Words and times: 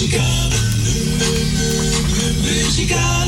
muzikale, 0.00 0.56
muzikale. 2.40 3.19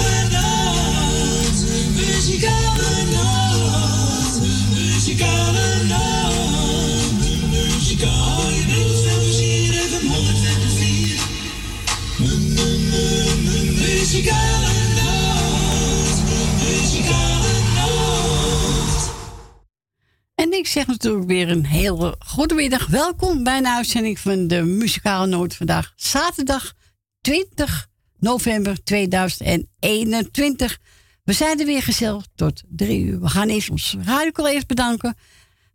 Zeg 20.66 20.86
natuurlijk 20.86 21.26
weer 21.26 21.50
een 21.50 21.66
hele 21.66 22.16
goede 22.18 22.54
middag. 22.54 22.86
Welkom 22.86 23.44
bij 23.44 23.58
een 23.58 23.66
uitzending 23.66 24.18
van 24.18 24.48
de 24.48 24.62
Muzikale 24.62 25.26
Noot 25.26 25.54
vandaag. 25.54 25.92
Zaterdag 25.96 26.72
20 27.20 27.88
november 28.18 28.82
2021. 28.82 30.78
We 31.24 31.32
zijn 31.32 31.60
er 31.60 31.66
weer 31.66 31.82
gezellig 31.82 32.26
tot 32.34 32.62
drie 32.68 33.04
uur. 33.04 33.20
We 33.20 33.28
gaan 33.28 33.48
eerst 33.48 33.70
onze 33.70 34.02
radiocollega's 34.02 34.66
bedanken. 34.66 35.16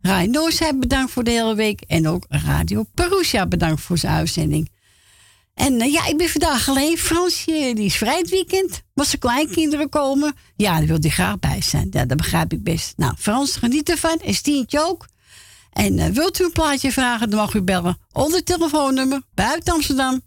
Radio 0.00 0.30
Noordzij 0.30 0.78
bedankt 0.78 1.12
voor 1.12 1.24
de 1.24 1.30
hele 1.30 1.54
week. 1.54 1.80
En 1.80 2.08
ook 2.08 2.24
Radio 2.28 2.84
Perusia 2.94 3.46
bedankt 3.46 3.80
voor 3.80 3.98
zijn 3.98 4.14
uitzending. 4.14 4.70
En 5.58 5.80
uh, 5.80 5.92
ja, 5.92 6.06
ik 6.06 6.16
ben 6.16 6.28
vandaag 6.28 6.68
alleen. 6.68 6.98
Fransje, 6.98 7.72
die 7.74 7.84
is 7.84 7.96
vrij 7.96 8.18
het 8.18 8.30
weekend. 8.30 8.82
Was 8.94 9.12
er 9.12 9.18
kleinkinderen 9.18 9.88
komen? 9.88 10.34
Ja, 10.56 10.78
daar 10.78 10.86
wil 10.86 10.98
hij 11.00 11.10
graag 11.10 11.38
bij 11.38 11.60
zijn. 11.62 11.88
Ja, 11.90 12.04
dat 12.04 12.16
begrijp 12.16 12.52
ik 12.52 12.62
best. 12.62 12.92
Nou, 12.96 13.14
Frans, 13.18 13.56
geniet 13.56 13.90
ervan. 13.90 14.18
En 14.18 14.34
Stientje 14.34 14.80
ook. 14.86 15.06
En 15.72 15.98
uh, 15.98 16.06
wilt 16.06 16.40
u 16.40 16.44
een 16.44 16.52
plaatje 16.52 16.92
vragen, 16.92 17.30
dan 17.30 17.38
mag 17.38 17.54
u 17.54 17.62
bellen. 17.62 17.98
Onder 18.12 18.44
telefoonnummer 18.44 19.22
buiten 19.34 19.74
Amsterdam 19.74 20.20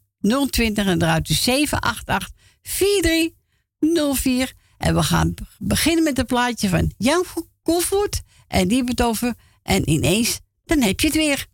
020 0.50 0.86
en 0.86 1.02
eruit 1.02 1.30
u 1.30 1.34
788 1.34 2.30
4304. 2.62 4.54
En 4.78 4.96
we 4.96 5.04
gaan 5.04 5.34
beginnen 5.58 6.04
met 6.04 6.20
een 6.20 6.26
plaatje 6.26 6.70
van 6.70 6.92
Jan 6.98 7.26
Koevoet. 7.64 8.22
En 8.48 8.68
die 8.68 8.84
het 8.84 9.02
over. 9.02 9.34
En 9.64 9.90
ineens, 9.90 10.40
dan 10.66 10.82
heb 10.82 11.00
je 11.00 11.08
het 11.08 11.16
weer. 11.16 11.50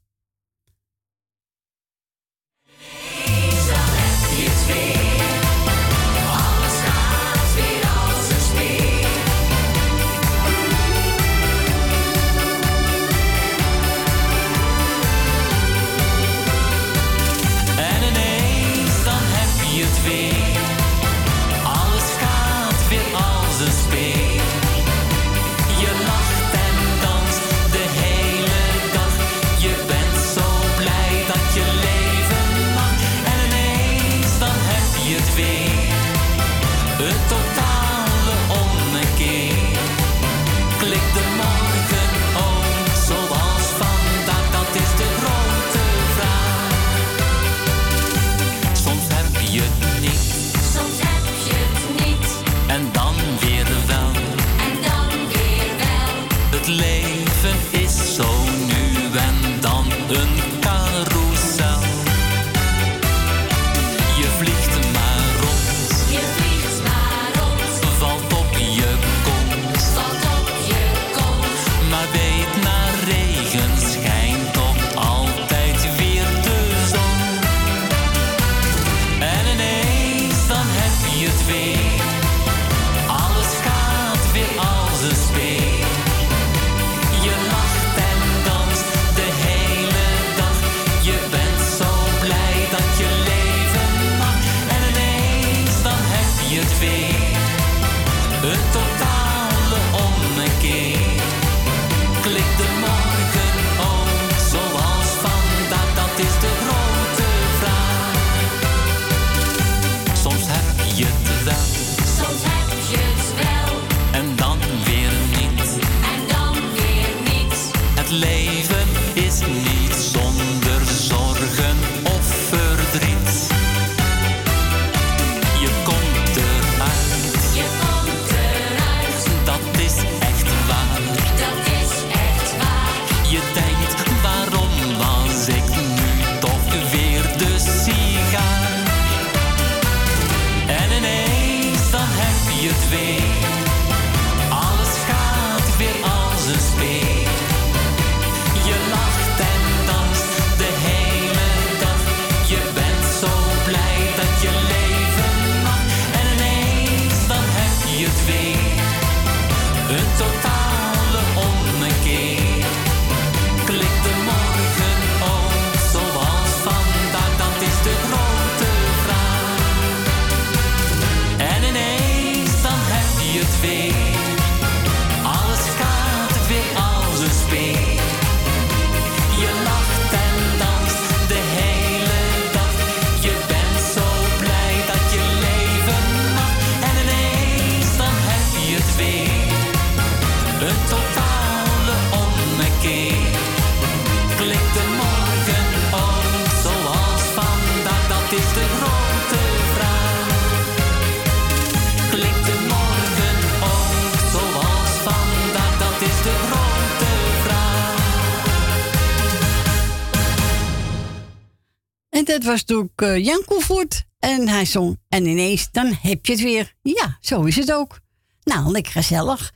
Dat 212.28 212.44
was 212.44 212.66
natuurlijk 212.66 213.02
uh, 213.02 213.26
Jan 213.26 213.44
Koevoort. 213.46 214.06
En 214.20 214.48
hij 214.48 214.66
zong. 214.66 215.00
En 215.10 215.26
ineens, 215.26 215.68
dan 215.72 215.98
heb 216.02 216.26
je 216.26 216.32
het 216.32 216.42
weer. 216.42 216.76
Ja, 216.82 217.18
zo 217.22 217.44
is 217.44 217.56
het 217.56 217.72
ook. 217.72 218.00
Nou, 218.44 218.72
lekker 218.72 218.92
gezellig. 218.92 219.54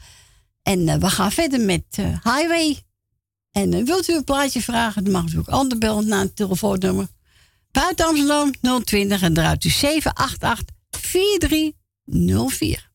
En 0.63 0.87
uh, 0.87 0.95
we 0.95 1.09
gaan 1.09 1.31
verder 1.31 1.59
met 1.59 1.83
uh, 1.99 2.05
Highway. 2.05 2.83
En 3.51 3.85
wilt 3.85 4.09
u 4.09 4.15
een 4.15 4.23
plaatje 4.23 4.61
vragen, 4.61 5.03
dan 5.03 5.13
mag 5.13 5.33
u 5.33 5.37
ook 5.37 5.47
ander 5.47 5.77
bellen 5.77 6.07
naar 6.07 6.19
het 6.19 6.35
telefoonnummer. 6.35 7.07
Buiten 7.71 8.05
Amsterdam 8.05 8.51
020 8.83 9.21
en 9.21 9.37
eruit 9.37 9.63
u 9.63 9.69
788 9.69 10.75
4304. 10.89 12.89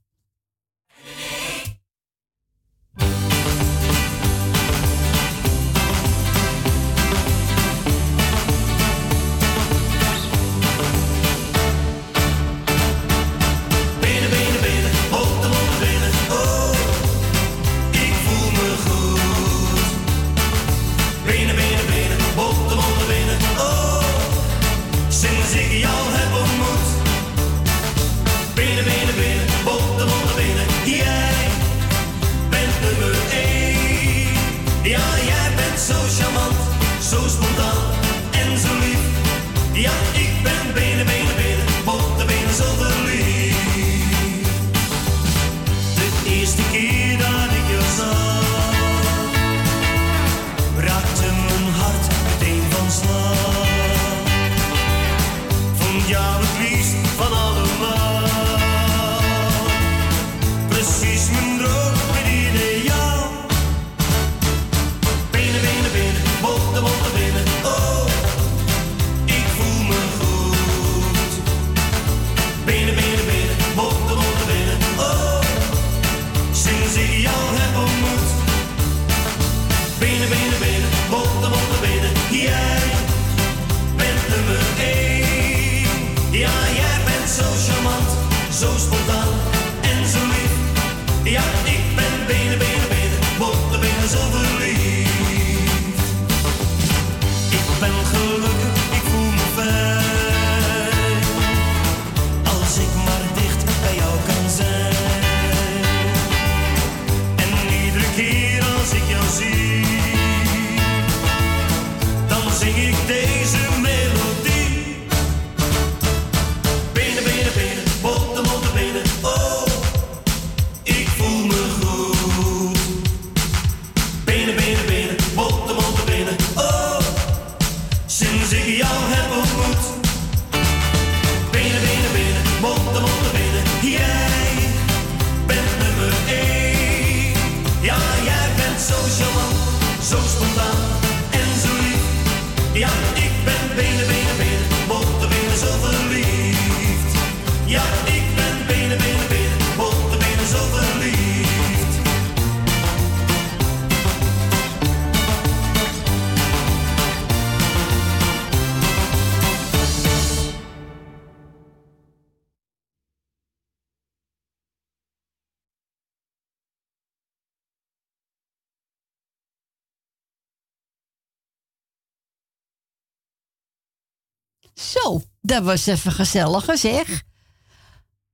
Dat 175.56 175.64
was 175.64 175.86
even 175.86 176.12
gezellig, 176.12 176.64
zeg. 176.72 177.22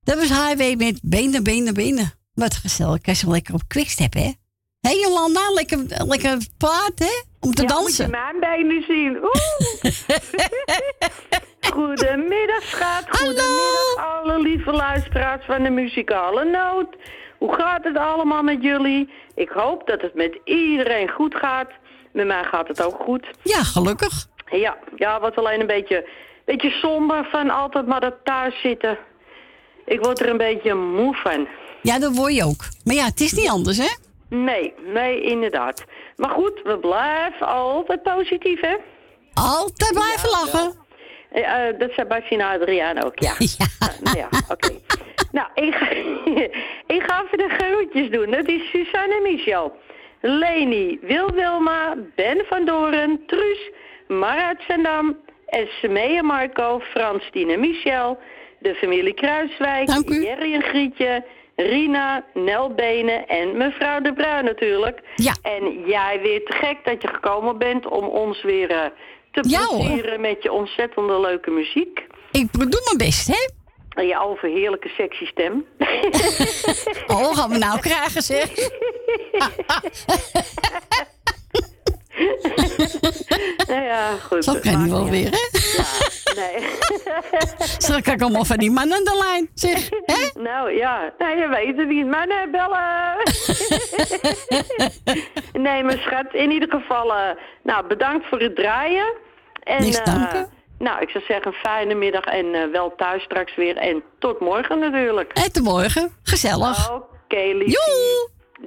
Dat 0.00 0.16
was 0.16 0.28
Highway 0.28 0.74
met 0.74 1.00
benen, 1.02 1.42
benen, 1.42 1.74
benen. 1.74 2.12
Wat 2.34 2.54
gezellig. 2.54 3.00
Kan 3.00 3.14
je 3.18 3.30
lekker 3.30 3.54
op 3.54 3.62
quickstep, 3.68 4.12
hè? 4.12 4.30
Hé 4.80 4.90
hey, 4.90 4.98
Jolanda, 4.98 5.40
lekker, 5.54 5.78
lekker 6.06 6.46
praten, 6.58 7.06
hè? 7.06 7.22
Om 7.40 7.54
te 7.54 7.64
dansen. 7.64 8.10
Moet 8.10 8.20
je 8.20 8.38
mijn 8.38 8.40
benen 8.40 8.82
zien. 8.82 9.18
Goedemiddag, 11.74 12.62
schat. 12.62 13.04
Goedemiddag, 13.08 13.96
alle 13.96 14.42
lieve 14.42 14.72
luisteraars 14.72 15.44
van 15.44 15.62
de 15.62 15.70
muzikale 15.70 16.44
noot. 16.44 16.96
Hoe 17.38 17.54
gaat 17.54 17.84
het 17.84 17.96
allemaal 17.96 18.42
met 18.42 18.62
jullie? 18.62 19.12
Ik 19.34 19.48
hoop 19.48 19.86
dat 19.86 20.00
het 20.00 20.14
met 20.14 20.38
iedereen 20.44 21.10
goed 21.10 21.34
gaat. 21.34 21.70
Met 22.12 22.26
mij 22.26 22.44
gaat 22.44 22.68
het 22.68 22.82
ook 22.82 23.02
goed. 23.02 23.26
Ja, 23.42 23.62
gelukkig. 23.62 24.26
Ja, 24.50 24.76
ja 24.96 25.20
wat 25.20 25.36
alleen 25.36 25.60
een 25.60 25.66
beetje 25.66 26.08
beetje 26.44 26.70
somber 26.70 27.28
van 27.30 27.50
altijd 27.50 27.86
maar 27.86 28.00
dat 28.00 28.14
thuis 28.24 28.60
zitten. 28.60 28.98
Ik 29.84 30.00
word 30.04 30.20
er 30.20 30.28
een 30.28 30.36
beetje 30.36 30.74
moe 30.74 31.14
van. 31.14 31.46
Ja, 31.82 31.98
dat 31.98 32.14
word 32.14 32.34
je 32.34 32.44
ook. 32.44 32.64
Maar 32.84 32.94
ja, 32.94 33.04
het 33.04 33.20
is 33.20 33.32
niet 33.32 33.48
anders, 33.48 33.78
hè? 33.78 33.94
Nee, 34.28 34.74
nee, 34.92 35.20
inderdaad. 35.20 35.84
Maar 36.16 36.30
goed, 36.30 36.60
we 36.64 36.78
blijven 36.78 37.46
altijd 37.46 38.02
positief, 38.02 38.60
hè? 38.60 38.76
Altijd 39.34 39.92
blijven 39.92 40.30
lachen. 40.30 40.72
Ja. 41.34 41.70
Uh, 41.70 41.78
dat 41.78 41.90
zei 41.94 42.08
Basje 42.08 42.44
Adriaan 42.44 43.02
ook, 43.04 43.18
ja. 43.18 43.34
Ja, 43.38 43.66
uh, 44.04 44.12
ja 44.14 44.28
oké. 44.48 44.70
nou, 45.30 45.48
ik 45.54 45.74
ga, 45.74 45.90
ik 46.96 47.02
ga 47.02 47.24
even 47.24 47.38
de 47.38 47.56
groetjes 47.58 48.10
doen. 48.10 48.30
Dat 48.30 48.48
is 48.48 48.70
Suzanne 48.70 49.20
Michel, 49.22 49.76
Leni, 50.20 50.98
Wil 51.02 51.30
Wilma, 51.30 51.94
Ben 52.14 52.44
van 52.48 52.64
Doren, 52.64 53.22
Truus, 53.26 53.70
Marat 54.08 54.56
Zendam, 54.68 55.16
Esmee 55.52 56.22
Marco, 56.22 56.80
Frans, 56.80 57.22
Tine 57.32 57.56
Michel, 57.56 58.18
de 58.58 58.74
familie 58.74 59.14
Kruiswijk, 59.14 59.88
Jerry 60.08 60.54
en 60.54 60.62
Grietje, 60.62 61.24
Rina, 61.56 62.24
Nel 62.34 62.74
Benen 62.74 63.28
en 63.28 63.56
mevrouw 63.56 64.00
De 64.00 64.12
Bruin 64.12 64.44
natuurlijk. 64.44 65.00
Ja. 65.16 65.34
En 65.42 65.84
jij 65.86 66.20
weer 66.22 66.44
te 66.44 66.52
gek 66.52 66.78
dat 66.84 67.02
je 67.02 67.08
gekomen 67.08 67.58
bent 67.58 67.86
om 67.86 68.04
ons 68.04 68.42
weer 68.42 68.70
uh, 68.70 68.84
te 69.32 69.40
plezieren 69.40 70.20
met 70.20 70.42
je 70.42 70.52
ontzettende 70.52 71.20
leuke 71.20 71.50
muziek. 71.50 72.06
Ik 72.30 72.52
doe 72.52 72.82
mijn 72.84 72.96
best, 72.96 73.26
hè? 73.26 73.50
Ja, 74.02 74.20
over 74.20 74.48
heerlijke 74.48 74.88
sexy 74.88 75.24
stem. 75.24 75.66
oh, 77.16 77.36
gaan 77.36 77.50
we 77.50 77.58
nou 77.58 77.80
krijgen, 77.80 78.22
zeg. 78.22 78.50
nou 83.68 83.82
ja, 83.82 84.16
goed. 84.16 84.44
Zo 84.44 84.54
kan 84.60 84.84
je 84.84 84.90
wel 84.90 85.10
weer, 85.10 85.30
hè? 85.30 85.58
Ja, 85.76 85.84
nee. 86.34 86.68
Straks 87.78 88.02
kan 88.02 88.14
ik 88.14 88.22
allemaal 88.22 88.44
van 88.44 88.56
die 88.56 88.70
mannen 88.70 88.96
aan 88.96 89.04
de 89.04 89.24
lijn, 89.28 89.50
zeg. 89.54 89.88
Hè? 90.04 90.30
Nou 90.42 90.72
ja, 90.72 91.12
nou, 91.18 91.38
je 91.38 91.48
weet 91.48 91.76
het 91.76 91.88
niet. 91.88 92.06
Mannen 92.06 92.50
bellen. 92.50 93.16
nee, 95.66 95.82
mijn 95.82 95.98
schat, 95.98 96.26
in 96.32 96.50
ieder 96.50 96.68
geval, 96.68 97.06
uh, 97.06 97.30
nou, 97.62 97.86
bedankt 97.86 98.26
voor 98.28 98.40
het 98.40 98.56
draaien. 98.56 99.12
En, 99.62 99.82
Niks 99.82 100.00
uh, 100.08 100.32
nou, 100.78 101.00
ik 101.00 101.08
zou 101.08 101.24
zeggen, 101.24 101.52
fijne 101.52 101.94
middag 101.94 102.24
en 102.24 102.46
uh, 102.46 102.70
wel 102.72 102.94
thuis 102.96 103.22
straks 103.22 103.54
weer. 103.56 103.76
En 103.76 104.02
tot 104.18 104.40
morgen 104.40 104.78
natuurlijk. 104.78 105.32
En 105.32 105.52
tot 105.52 105.62
morgen. 105.62 106.12
Gezellig. 106.22 106.90
Oké, 106.92 107.04
okay, 107.24 107.52
lief. 107.52 107.74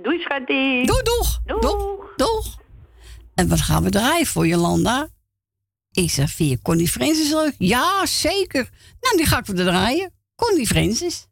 Doei, 0.02 0.20
schattie. 0.20 0.86
Doei, 0.86 1.02
doeg. 1.04 1.40
Doeg. 1.46 1.62
Doeg. 1.62 2.14
doeg. 2.16 2.64
En 3.36 3.48
wat 3.48 3.62
gaan 3.62 3.84
we 3.84 3.90
draaien 3.90 4.26
voor 4.26 4.48
Jolanda? 4.48 5.10
Ik 5.92 6.12
zeg, 6.12 6.32
via 6.32 6.58
Connie 6.62 6.88
Francis? 6.88 7.54
Ja, 7.58 8.06
zeker. 8.06 8.70
Nou, 9.00 9.18
die 9.18 9.26
ga 9.26 9.38
ik 9.38 9.46
voor 9.46 9.56
draaien. 9.56 10.12
Connie 10.36 10.68
Francis. 10.68 11.28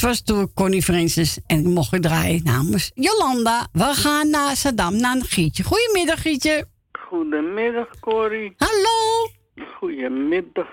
Was 0.00 0.24
door 0.24 0.52
Connie 0.54 0.82
Francis 0.82 1.38
en 1.46 1.58
ik 1.58 1.66
mocht 1.66 2.02
draaien 2.02 2.44
namens 2.44 2.90
Jolanda. 2.94 3.66
We 3.72 3.84
gaan 3.84 4.30
naar 4.30 4.56
Saddam, 4.56 4.96
naar 4.96 5.16
Gietje. 5.22 5.62
Goedemiddag, 5.62 6.22
Gietje. 6.22 6.66
Goedemiddag, 7.08 7.88
Corrie. 8.00 8.54
Hallo. 8.56 9.28
Goedemiddag. 9.76 10.66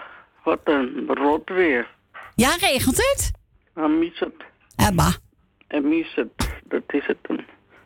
Wat 0.44 0.60
een 0.64 1.08
rot 1.08 1.50
weer. 1.50 1.88
Ja, 2.36 2.56
regent 2.60 2.98
het? 2.98 3.32
Ah, 3.74 4.00
mis 4.00 4.20
het. 4.20 4.34
Ebba. 4.76 5.16
En 5.68 5.90
mis 5.90 6.16
het. 6.16 6.50
Dat 6.64 6.84
is 6.88 7.06
het 7.06 7.18
dan. 7.22 7.40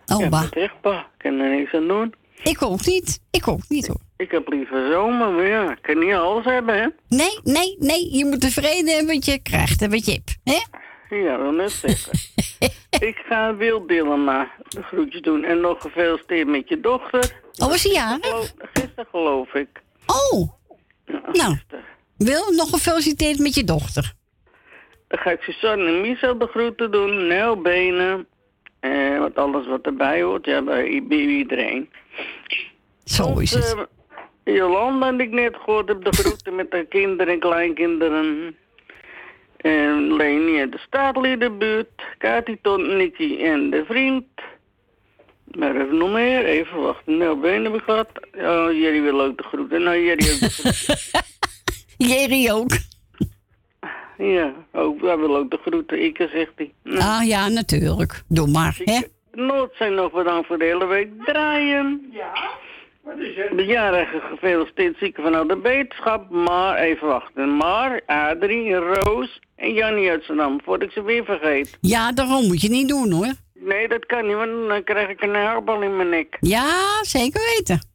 Oh, 0.05 0.29
ja, 0.29 0.41
het 0.41 0.55
echt. 0.55 0.73
Ik 0.83 1.05
kan 1.17 1.39
er 1.39 1.57
niks 1.57 1.73
aan 1.73 1.87
doen. 1.87 2.13
Ik 2.43 2.61
ook 2.61 2.85
niet. 2.85 3.21
Ik 3.31 3.47
ook 3.47 3.61
niet, 3.67 3.87
hoor. 3.87 3.99
Ik 4.17 4.31
heb 4.31 4.47
liever 4.47 4.91
zomer, 4.91 5.31
maar 5.31 5.47
ja, 5.47 5.71
ik 5.71 5.81
kan 5.81 5.99
niet 5.99 6.13
alles 6.13 6.45
hebben, 6.45 6.75
hè? 6.75 6.87
Nee, 7.07 7.39
nee, 7.43 7.75
nee. 7.79 8.17
Je 8.17 8.25
moet 8.25 8.41
tevreden 8.41 8.95
hebben 8.95 9.15
wat 9.15 9.25
je 9.25 9.39
krijgt 9.41 9.81
en 9.81 9.89
wat 9.89 10.05
je 10.05 10.11
hebt, 10.11 10.37
hè? 10.43 10.59
Ja, 11.09 11.37
dat 11.37 11.53
net 11.53 11.71
zeggen. 11.71 12.19
ik 13.09 13.21
ga 13.25 13.55
Wil 13.55 13.85
maar 14.17 14.55
de 14.67 14.83
groetjes 14.83 15.21
doen. 15.21 15.43
En 15.43 15.61
nog 15.61 15.81
gefeliciteerd 15.81 16.47
met 16.47 16.69
je 16.69 16.79
dochter. 16.79 17.41
Oh, 17.57 17.67
was 17.67 17.83
hij 17.83 17.91
jarig? 17.91 18.53
Gisteren 18.73 19.05
geloof 19.11 19.53
ik. 19.53 19.81
Oh. 20.05 20.49
nou, 21.31 21.57
Wil, 22.17 22.51
nog 22.51 22.69
gefeliciteerd 22.69 23.39
met 23.39 23.55
je 23.55 23.63
dochter. 23.63 24.13
Dan 25.07 25.19
ga 25.19 25.31
ik 25.31 25.41
Suzanne 25.41 25.85
en 25.85 26.01
Michel 26.01 26.37
de 26.37 26.47
groeten 26.47 26.91
doen. 26.91 27.27
Nel 27.27 27.61
Benen. 27.61 28.27
En 28.79 29.19
wat 29.19 29.35
alles 29.35 29.67
wat 29.67 29.85
erbij 29.85 30.21
hoort. 30.21 30.45
Ja, 30.45 30.61
bij 30.61 30.87
iedereen. 31.09 31.89
Zo 33.03 33.37
is 33.37 33.51
het. 33.53 33.75
Uh, 34.43 34.55
Jolanda, 34.55 35.11
die 35.11 35.27
ik 35.27 35.31
net 35.31 35.55
gehoord 35.55 35.87
heb, 35.87 36.03
de 36.03 36.13
groeten 36.13 36.55
met 36.55 36.71
de 36.71 36.85
kinderen 36.89 37.33
en 37.33 37.39
kleinkinderen. 37.39 38.55
En 39.59 40.15
Leni 40.15 40.59
en 40.59 40.69
de 40.69 40.77
Staatliedenbuurt, 40.77 42.01
Kati, 42.17 42.57
Ton, 42.61 42.97
Nicky 42.97 43.37
en 43.41 43.69
de 43.69 43.85
vriend. 43.85 44.25
Maar 45.57 45.75
even 45.75 45.97
nog 45.97 46.11
meer, 46.11 46.45
even 46.45 46.81
wachten. 46.81 47.17
Nou, 47.17 47.39
benen 47.39 47.63
heb 47.63 47.73
ik 47.73 47.81
gehad. 47.81 48.09
Oh, 48.37 48.71
Jerry 48.71 49.01
wil 49.01 49.21
ook 49.21 49.37
de 49.37 49.43
groeten. 49.43 49.83
Nou, 49.83 50.03
Jerry 50.03 50.31
ook 50.31 50.39
de 50.39 51.23
Jerry 52.07 52.49
ook. 52.49 52.71
Ja, 54.17 54.53
ook, 54.71 55.01
hij 55.01 55.17
wil 55.17 55.37
ook 55.37 55.51
de 55.51 55.59
groeten. 55.65 56.03
Ik 56.03 56.17
zegt 56.17 56.51
hij. 56.55 56.73
Nou. 56.83 56.99
Ah 56.99 57.27
ja, 57.27 57.47
natuurlijk. 57.47 58.23
Doe 58.27 58.47
maar, 58.47 58.77
hè? 58.83 58.99
Nood 59.31 59.75
zijn 59.75 59.93
nog 59.93 60.11
bedankt 60.11 60.47
voor 60.47 60.57
de 60.57 60.65
hele 60.65 60.85
week 60.85 61.09
draaien. 61.25 62.09
Ja. 62.11 62.57
De 63.55 63.65
jarige 63.65 64.19
gefeliciteerd 64.19 64.97
zieken 64.97 65.23
vanuit 65.23 65.49
de 65.49 65.55
beterschap. 65.55 66.29
Maar, 66.29 66.77
even 66.77 67.07
wachten. 67.07 67.57
Maar, 67.57 68.01
Adrie, 68.05 68.75
Roos 68.75 69.39
en 69.59 69.73
Jannie 69.73 70.09
uit 70.09 70.23
Zandam. 70.23 70.61
Voordat 70.63 70.87
ik 70.87 70.93
ze 70.93 71.03
weer 71.03 71.25
vergeet. 71.25 71.77
Ja, 71.81 72.11
daarom 72.11 72.47
moet 72.47 72.61
je 72.61 72.69
niet 72.69 72.87
doen 72.87 73.11
hoor. 73.11 73.33
Nee, 73.53 73.87
dat 73.87 74.05
kan 74.05 74.27
niet, 74.27 74.35
want 74.35 74.67
dan 74.67 74.83
krijg 74.83 75.09
ik 75.09 75.21
een 75.21 75.35
haarbal 75.35 75.81
in 75.81 75.95
mijn 75.95 76.09
nek. 76.09 76.37
Ja, 76.39 77.03
zeker 77.03 77.41
weten. 77.55 77.87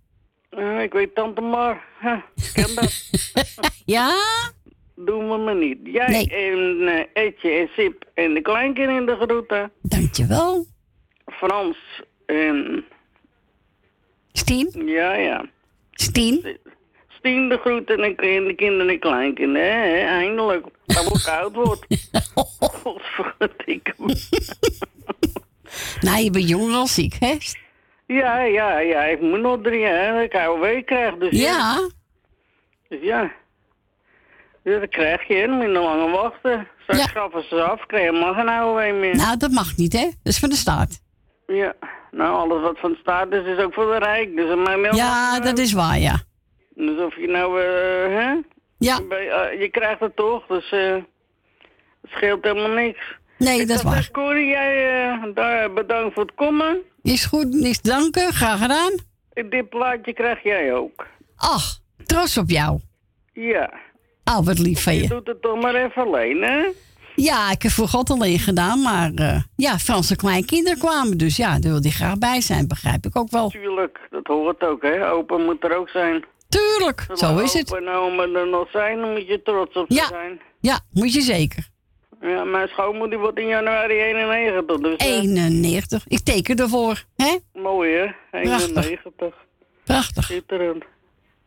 Uh, 0.59 0.83
ik 0.83 0.93
weet 0.93 1.15
tante 1.15 1.41
maar. 1.41 1.85
Huh, 2.01 2.23
ken 2.53 2.75
dat. 2.75 3.11
ja? 3.97 4.11
Doen 4.97 5.31
we 5.31 5.37
maar 5.37 5.57
niet. 5.57 5.79
Jij 5.85 6.09
nee. 6.09 6.29
en 6.29 6.81
uh, 6.81 7.25
Etje 7.25 7.51
en 7.51 7.69
Sip 7.77 8.05
en 8.15 8.35
de 8.35 8.41
kleinkinderen 8.41 9.01
in 9.01 9.07
de 9.07 9.17
groeten. 9.17 9.73
Dankjewel. 9.83 10.67
Frans 11.27 11.77
en 12.27 12.85
Stien? 14.33 14.87
Ja, 14.87 15.15
ja. 15.15 15.45
Stien? 15.91 16.59
Stien 17.25 17.49
de 17.49 17.59
groeten 17.59 18.03
en 18.03 18.15
de 18.47 18.55
kinderen 18.55 18.89
en 18.89 18.99
kleinkinderen. 18.99 19.71
Hè? 19.71 20.07
Eindelijk. 20.07 20.67
Dat 20.87 21.05
wordt 21.09 21.25
koud 21.25 21.55
wordt. 21.55 21.87
Godverdikke 22.59 23.95
Nou, 26.01 26.19
je 26.23 26.31
bent 26.31 26.49
jong 26.49 26.75
als 26.75 26.95
ziek, 26.95 27.17
hè? 27.19 27.37
Ja, 28.07 28.41
ja, 28.41 28.79
ja. 28.79 29.05
Ik 29.05 29.21
moet 29.21 29.41
nog 29.41 29.59
drie 29.63 29.81
jaar 29.81 30.15
dat 30.15 30.23
ik 30.23 30.61
week 30.61 30.87
krijg. 30.87 31.15
Dus 31.17 31.41
ja. 31.41 31.89
Dus 32.89 33.03
ja. 33.03 33.33
Ja, 34.63 34.79
dat 34.79 34.89
krijg 34.89 35.29
je. 35.29 35.47
Dan 35.47 35.57
moet 35.57 35.65
je 35.65 35.71
nog 35.71 35.85
langer 35.85 36.11
wachten. 36.11 36.69
Straks 36.83 37.01
ja. 37.01 37.07
schaffen 37.07 37.49
ze 37.49 37.63
af, 37.63 37.87
krijg 37.87 38.05
je 38.05 38.11
helemaal 38.11 38.35
geen 38.35 38.49
oude 38.49 38.93
meer. 38.93 39.17
Nou, 39.17 39.37
dat 39.37 39.51
mag 39.51 39.77
niet, 39.77 39.93
hè? 39.93 40.05
Dat 40.05 40.33
is 40.33 40.39
van 40.39 40.49
de 40.49 40.57
staat. 40.57 41.03
Ja, 41.47 41.75
nou, 42.11 42.37
alles 42.37 42.63
wat 42.63 42.79
van 42.79 42.91
de 42.93 42.99
staat 43.01 43.33
is, 43.33 43.45
is 43.45 43.59
ook 43.59 43.75
voor 43.75 43.93
de 43.93 43.99
rijk. 43.99 44.37
Dus 44.37 44.55
mijn 44.55 44.97
ja, 44.97 45.41
dat 45.41 45.59
is 45.59 45.73
waar, 45.73 45.99
ja. 45.99 46.23
Dus 46.75 46.99
of 46.99 47.17
je 47.17 47.27
nou, 47.27 47.61
uh, 47.61 48.17
hè? 48.19 48.35
Ja. 48.79 49.01
Uh, 49.11 49.61
je 49.61 49.69
krijgt 49.71 50.01
het 50.01 50.17
toch, 50.17 50.47
dus 50.47 50.73
uh, 50.73 50.95
het 52.01 52.11
scheelt 52.11 52.45
helemaal 52.45 52.75
niks. 52.85 53.17
Nee, 53.39 53.67
dat 53.67 53.77
is 53.77 53.83
waar. 53.83 54.09
Corrie, 54.13 54.47
jij 54.47 55.33
daar 55.35 55.73
bedankt 55.73 56.15
voor 56.15 56.23
het 56.23 56.35
komen. 56.35 56.79
Is 57.03 57.25
goed, 57.25 57.55
niks 57.55 57.81
danken, 57.81 58.33
graag 58.33 58.61
gedaan. 58.61 58.93
Dit 59.49 59.69
plaatje 59.69 60.13
krijg 60.13 60.43
jij 60.43 60.75
ook. 60.75 61.07
Ach, 61.37 61.79
trots 62.05 62.39
op 62.39 62.51
jou. 62.51 62.81
Ja. 63.33 63.73
Oh, 64.25 64.45
wat 64.45 64.59
lief 64.59 64.83
van 64.83 64.95
je. 64.95 65.03
Je 65.03 65.09
doet 65.09 65.27
het 65.27 65.43
toch 65.43 65.61
maar 65.61 65.75
even 65.75 66.03
alleen, 66.03 66.43
hè? 66.43 66.69
Ja, 67.15 67.51
ik 67.51 67.63
heb 67.63 67.73
voor 67.73 67.89
God 67.89 68.11
alleen 68.11 68.39
gedaan, 68.39 68.83
maar 68.83 69.11
uh, 69.15 69.43
ja, 69.57 69.79
Franse 69.79 70.17
kleinkinderen 70.17 70.79
kwamen. 70.79 71.19
Dus 71.19 71.37
ja, 71.37 71.59
daar 71.59 71.73
wil 71.73 71.81
hij 71.81 71.91
graag 71.91 72.19
bij 72.19 72.41
zijn, 72.41 72.69
begrijp 72.69 73.05
ik 73.07 73.17
ook 73.17 73.31
wel. 73.31 73.49
Tuurlijk, 73.49 74.01
dat 74.11 74.27
hoort 74.27 74.63
ook, 74.63 74.83
hè? 74.83 75.11
Open 75.11 75.45
moet 75.45 75.65
er 75.65 75.77
ook 75.77 75.89
zijn. 75.89 76.25
Tuurlijk, 76.59 77.07
zo 77.15 77.39
is 77.39 77.53
het. 77.53 77.75
En 77.75 77.89
oma 77.89 78.23
er 78.23 78.49
nog 78.49 78.71
zijn, 78.71 79.01
dan 79.01 79.13
moet 79.13 79.27
je 79.27 79.43
trots 79.43 79.77
op 79.77 79.85
ja. 79.89 80.07
zijn. 80.07 80.41
Ja, 80.61 80.81
moet 80.93 81.13
je 81.13 81.21
zeker. 81.21 81.69
Ja, 82.21 82.45
mijn 82.45 82.69
schoonmoeder 82.69 83.19
wordt 83.19 83.39
in 83.39 83.47
januari 83.47 84.01
91. 84.01 84.81
Dus, 84.81 84.97
91, 84.97 86.05
ik 86.07 86.19
teken 86.19 86.57
ervoor, 86.57 87.05
hè? 87.17 87.37
Mooi, 87.53 87.93
hè? 87.93 88.39
91. 88.41 89.03
Prachtig. 89.03 89.35
Prachtig. 89.85 90.25
Schitterend. 90.25 90.85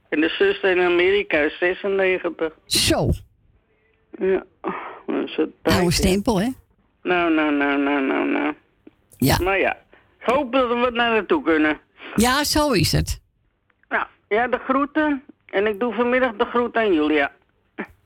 En 0.10 0.22
de 0.22 0.30
zuster 0.30 0.78
in 0.78 0.82
Amerika 0.82 1.38
is 1.38 1.58
96. 1.58 2.54
Zo. 2.66 3.10
Ja. 4.20 4.44
Oude 5.62 5.92
stempel, 5.92 6.40
hè? 6.40 6.50
Nou, 7.04 7.34
nou, 7.34 7.54
nou, 7.54 7.78
nou, 7.80 8.02
nou, 8.02 8.30
nou. 8.30 8.54
Ja. 9.18 9.38
Maar 9.44 9.60
ja, 9.60 9.78
ik 10.20 10.26
hoop 10.26 10.52
dat 10.52 10.70
we 10.70 10.76
naar 10.76 11.12
naartoe 11.12 11.44
kunnen. 11.44 11.80
Ja, 12.16 12.44
zo 12.44 12.72
is 12.72 12.92
het. 12.92 13.22
Ja, 14.28 14.48
de 14.48 14.58
groeten. 14.58 15.24
En 15.46 15.68
ik 15.68 15.80
doe 15.80 15.94
vanmiddag 15.94 16.36
de 16.36 16.46
groet 16.46 16.76
aan 16.76 16.94
Julia. 16.94 17.32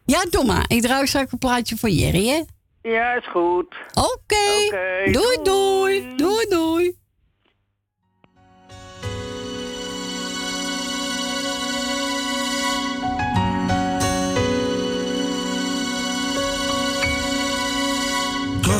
Ja, 0.05 0.25
doe 0.29 0.45
maar. 0.45 0.65
Ik 0.67 0.81
draai 0.81 1.07
straks 1.07 1.31
een 1.31 1.37
plaatje 1.37 1.77
voor 1.77 1.89
Jerry, 1.89 2.27
hè? 2.27 2.41
Ja, 2.89 3.13
is 3.13 3.27
goed. 3.27 3.75
Oké. 3.93 4.35
Okay. 4.67 5.11
Doei, 5.11 5.37
doei. 5.43 6.15
Doei, 6.15 6.45
doei. 6.49 6.99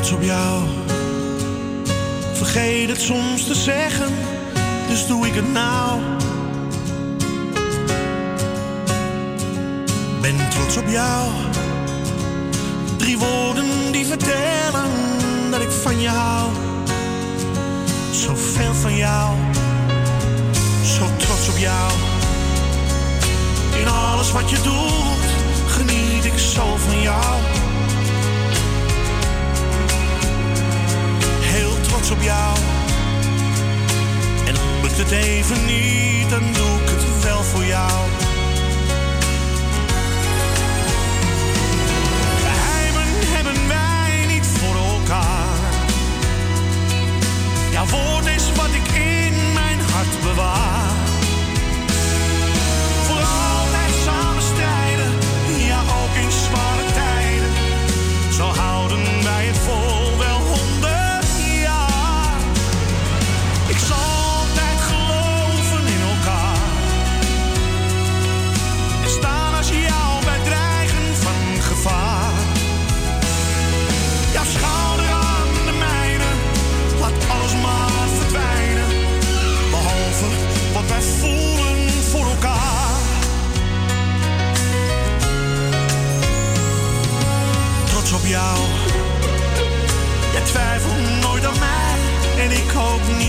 trots 0.02 0.12
op 0.12 0.22
jou. 0.22 0.64
Vergeet 2.34 2.90
het 2.90 3.02
soms 3.02 3.48
te 3.48 3.56
zeggen, 3.56 4.08
dus 4.88 5.08
doe 5.08 5.28
ik 5.28 5.34
het 5.34 5.52
nou. 5.52 6.11
Ben 10.22 10.50
trots 10.50 10.78
op 10.78 10.88
jou. 10.88 11.32
Drie 12.98 13.18
woorden 13.18 13.92
die 13.92 14.06
vertellen 14.06 14.92
dat 15.52 15.62
ik 15.62 15.72
van 15.72 16.02
je 16.02 16.10
hou. 16.10 16.52
Zoveel 18.12 18.74
van 18.74 18.96
jou, 18.96 19.36
zo 20.84 21.06
trots 21.18 21.50
op 21.50 21.58
jou. 21.58 21.92
In 23.80 23.88
alles 23.88 24.32
wat 24.32 24.50
je 24.50 24.62
doet, 24.62 25.32
geniet 25.68 26.26
ik 26.26 26.38
zo 26.38 26.76
van 26.78 27.02
jou. 27.02 27.60
trots 32.02 32.12
op 32.12 32.22
jou. 32.22 32.58
En 34.46 34.56
lukt 34.82 34.98
het 34.98 35.12
even 35.12 35.66
niet, 35.66 36.30
dan 36.30 36.40
doe 36.54 36.82
ik 36.82 36.90
het 36.90 37.24
wel 37.24 37.44
voor 37.44 37.66
jou. 37.66 38.00
Bewaar. 50.36 50.71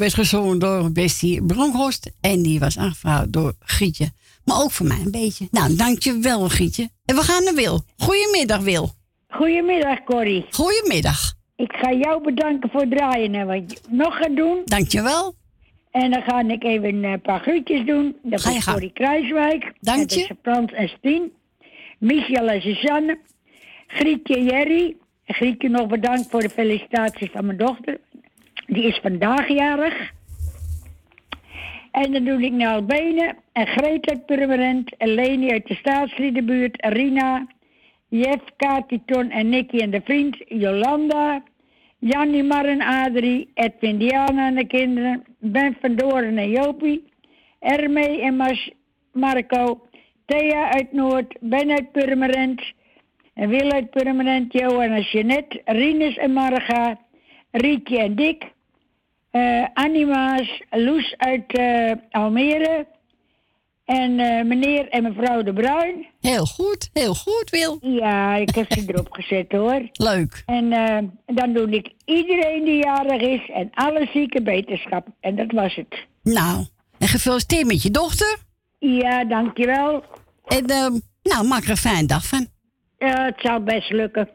Werd 0.00 0.14
gezongen 0.14 0.58
door 0.58 0.92
Bestie 0.92 1.42
Bronkhorst. 1.42 2.10
En 2.20 2.42
die 2.42 2.58
was 2.58 2.78
aangevraagd 2.78 3.32
door 3.32 3.54
Gietje. 3.58 4.10
Maar 4.44 4.62
ook 4.62 4.70
voor 4.70 4.86
mij 4.86 5.00
een 5.04 5.10
beetje. 5.10 5.48
Nou, 5.50 5.76
dankjewel 5.76 6.48
Gietje. 6.48 6.88
En 7.04 7.14
we 7.16 7.22
gaan 7.22 7.44
naar 7.44 7.54
Wil. 7.54 7.84
Goedemiddag 7.96 8.60
Wil. 8.60 8.90
Goedemiddag 9.28 10.04
Corrie. 10.04 10.46
Goedemiddag. 10.50 11.34
Ik 11.56 11.72
ga 11.72 11.92
jou 11.92 12.22
bedanken 12.22 12.70
voor 12.70 12.80
het 12.80 12.90
draaien 12.90 13.34
en 13.34 13.46
wat 13.46 13.72
je 13.72 13.78
nog 13.88 14.16
gaat 14.16 14.36
doen. 14.36 14.60
Dankjewel. 14.64 15.34
En 15.90 16.10
dan 16.10 16.22
ga 16.22 16.40
ik 16.40 16.64
even 16.64 17.04
een 17.04 17.20
paar 17.20 17.40
groetjes 17.40 17.86
doen. 17.86 18.16
Dat 18.22 18.40
ga 18.40 18.50
je 18.50 18.56
is 18.56 18.64
Corrie 18.64 18.92
Kruiswijk. 18.92 19.72
Dank 19.80 20.10
je. 20.10 20.36
Frans 20.42 20.72
en 20.72 20.88
Stien. 20.88 21.32
Michel 21.98 22.48
en 22.48 22.60
Suzanne. 22.60 23.18
Grietje 23.86 24.42
Jerry. 24.42 24.96
Grietje 25.26 25.68
nog 25.68 25.86
bedankt 25.86 26.30
voor 26.30 26.40
de 26.40 26.50
felicitaties 26.50 27.30
van 27.32 27.46
mijn 27.46 27.58
dochter. 27.58 28.00
Die 28.70 28.86
is 28.86 28.98
vandaag 29.02 29.48
jarig. 29.48 30.12
En 31.90 32.12
dan 32.12 32.24
doe 32.24 32.42
ik 32.42 32.52
Nel 32.52 32.84
Benen 32.84 33.36
en 33.52 33.66
Greet 33.66 34.10
uit 34.10 34.26
Purmerend, 34.26 34.94
Leni 34.98 35.50
uit 35.50 35.66
de 35.66 35.74
staatsliedenbuurt, 35.74 36.86
Rina, 36.86 37.46
Jeff, 38.08 38.44
Kati, 38.56 39.02
Ton 39.04 39.30
en 39.30 39.48
Nicky 39.48 39.78
en 39.78 39.90
de 39.90 40.00
vriend, 40.04 40.36
Jolanda, 40.46 41.42
Jannie, 41.98 42.42
Mar 42.42 42.64
en 42.64 42.80
Adrie, 42.80 43.50
Edwin, 43.54 43.98
Diana 43.98 44.46
en 44.46 44.54
de 44.54 44.66
kinderen, 44.66 45.24
Ben 45.38 45.76
van 45.80 45.96
Doren 45.96 46.38
en 46.38 46.50
Jopie, 46.50 47.04
Ermee 47.58 48.20
en 48.20 48.36
Marco, 49.12 49.88
Thea 50.26 50.70
uit 50.72 50.92
Noord, 50.92 51.36
Ben 51.40 51.70
uit 51.70 51.92
Purmerend, 51.92 52.62
en 53.34 53.48
Wil 53.48 53.70
uit 53.70 53.90
Purmerend, 53.90 54.52
Johan 54.52 54.90
en 54.90 55.02
Jeanette, 55.02 55.62
Rinus 55.64 56.16
en 56.16 56.32
Marga, 56.32 56.98
Rietje 57.50 57.98
en 57.98 58.14
Dick, 58.14 58.58
uh, 59.32 59.64
Anima's, 59.74 60.62
Loes 60.70 61.14
uit 61.16 61.58
uh, 61.58 61.92
Almere. 62.10 62.86
En 63.84 64.10
uh, 64.10 64.44
meneer 64.44 64.88
en 64.88 65.02
mevrouw 65.02 65.42
De 65.42 65.52
Bruin. 65.52 66.06
Heel 66.20 66.46
goed, 66.46 66.90
heel 66.92 67.14
goed, 67.14 67.50
Wil. 67.50 67.78
Ja, 67.80 68.34
ik 68.34 68.54
heb 68.54 68.72
ze 68.72 68.84
erop 68.86 69.08
gezet 69.10 69.52
hoor. 69.52 69.88
Leuk. 70.10 70.42
En 70.46 70.70
dan 71.26 71.52
doe 71.52 71.70
ik 71.70 71.92
iedereen 72.04 72.64
die 72.64 72.84
jarig 72.84 73.22
is 73.22 73.50
en 73.54 73.70
alle 73.74 74.08
zieke 74.12 74.42
beterschap. 74.42 75.06
En 75.20 75.36
dat 75.36 75.52
was 75.52 75.74
het. 75.74 76.06
Nou, 76.22 76.66
en 76.98 77.08
gefeliciteerd 77.08 77.66
met 77.66 77.82
je 77.82 77.90
dochter. 77.90 78.38
Ja, 78.78 79.24
dankjewel. 79.24 80.04
En 80.46 80.64
nou, 81.22 81.46
maak 81.46 81.64
er 81.64 81.70
een 81.70 81.76
fijne 81.76 82.06
dag 82.06 82.26
van. 82.26 82.46
Ja, 82.98 83.24
het 83.24 83.40
zou 83.40 83.60
best 83.60 83.90
lukken. 83.90 84.28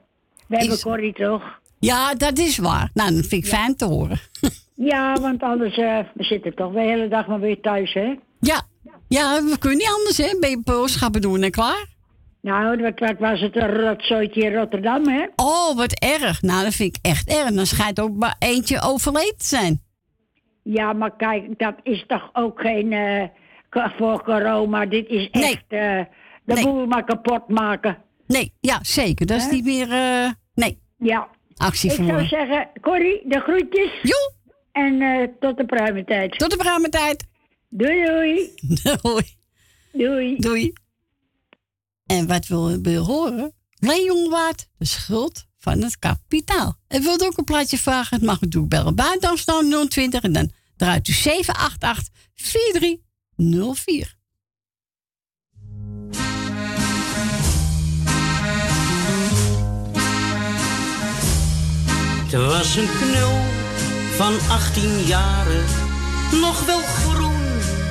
We 0.48 0.56
is... 0.56 0.62
hebben 0.62 0.80
Corrie 0.82 1.14
toch? 1.14 1.60
Ja, 1.80 2.14
dat 2.14 2.38
is 2.38 2.58
waar. 2.58 2.90
Nou, 2.94 3.16
dat 3.16 3.26
vind 3.26 3.46
ik 3.46 3.52
ja. 3.52 3.58
fijn 3.58 3.76
te 3.76 3.86
horen. 3.86 4.20
Ja, 4.76 5.14
want 5.14 5.42
anders, 5.42 5.78
uh, 5.78 6.00
we 6.14 6.24
zitten 6.24 6.56
toch 6.56 6.74
de 6.74 6.80
hele 6.80 7.08
dag 7.08 7.28
maar 7.28 7.40
weer 7.40 7.62
thuis, 7.62 7.94
hè? 7.94 8.16
Ja, 8.40 8.62
ja 9.08 9.44
we 9.44 9.58
kunnen 9.60 9.78
niet 9.78 9.94
anders, 9.98 10.18
hè? 10.18 10.48
Je 10.48 10.62
boodschappen 10.64 11.22
doen 11.22 11.42
en 11.42 11.52
klaar? 11.52 11.86
Nou, 12.42 12.82
wat, 12.82 13.00
wat 13.00 13.20
was 13.20 13.42
het 13.42 13.56
een 13.56 13.74
rotzooitje 13.74 14.42
in 14.42 14.56
Rotterdam, 14.56 15.08
hè? 15.08 15.26
Oh, 15.36 15.76
wat 15.76 16.00
erg. 16.00 16.42
Nou, 16.42 16.64
dat 16.64 16.74
vind 16.74 16.98
ik 16.98 17.06
echt 17.06 17.30
erg. 17.30 17.52
Dan 17.52 17.66
schijnt 17.66 18.00
ook 18.00 18.16
maar 18.16 18.36
eentje 18.40 18.82
overleden 18.82 19.38
te 19.38 19.46
zijn. 19.46 19.82
Ja, 20.64 20.94
maar 20.94 21.16
kijk, 21.16 21.60
dat 21.60 21.76
is 21.84 22.04
toch 22.08 22.30
ook 22.34 22.62
geen 22.62 22.92
uh, 22.92 23.24
voor 23.98 24.24
corona. 24.24 24.86
Dit 24.86 25.08
is 25.08 25.30
echt 25.32 25.64
nee. 25.70 25.82
uh, 25.82 26.06
de 26.46 26.54
nee. 26.54 26.64
boel 26.64 26.86
maar 26.86 27.04
kapot 27.04 27.48
maken. 27.48 27.98
Nee, 28.28 28.54
ja, 28.60 28.80
zeker. 28.82 29.26
Dat 29.26 29.38
is 29.38 29.50
niet 29.50 29.66
meer... 29.66 29.88
nee. 30.54 30.80
Ja. 30.98 31.28
Actie 31.58 31.92
Ik 31.92 32.08
zou 32.08 32.26
zeggen, 32.26 32.70
Corrie, 32.82 33.22
de 33.26 33.40
groetjes. 33.40 34.00
Jo. 34.02 34.36
En 34.76 35.02
uh, 35.02 35.28
tot 35.40 35.58
de 35.58 35.66
pruimentijd. 35.66 36.38
Tot 36.38 36.52
de 36.52 36.58
pruimentijd. 36.58 37.28
Doei, 37.70 38.06
doei. 38.06 38.54
doei. 39.02 39.36
Doei. 39.92 40.36
Doei. 40.38 40.74
En 42.06 42.28
wat 42.28 42.48
wil 42.48 42.90
je 42.90 42.98
horen? 42.98 43.54
Leon 43.80 44.30
Waard, 44.30 44.68
de 44.78 44.86
schuld 44.86 45.46
van 45.58 45.82
het 45.82 46.00
kapitaal. 46.00 46.80
En 46.88 47.02
wilt 47.02 47.26
ook 47.26 47.38
een 47.38 47.44
plaatje 47.44 47.78
vragen? 47.78 48.18
Het 48.18 48.26
mag 48.26 48.42
natuurlijk 48.42 48.70
bellen. 48.70 48.96
Buiten 48.96 49.30
Amsterdam 49.30 49.88
020 49.90 50.22
en 50.22 50.32
dan 50.32 50.52
draait 50.78 51.08
u 51.08 51.12
788 51.12 52.14
4304. 52.34 54.16
Het 62.24 62.34
was 62.34 62.76
een 62.76 62.88
knul 62.88 63.64
van 64.15 64.34
18 64.49 65.04
jaren, 65.06 65.65
nog 66.32 66.65
wel 66.65 66.82
groen, 66.82 67.41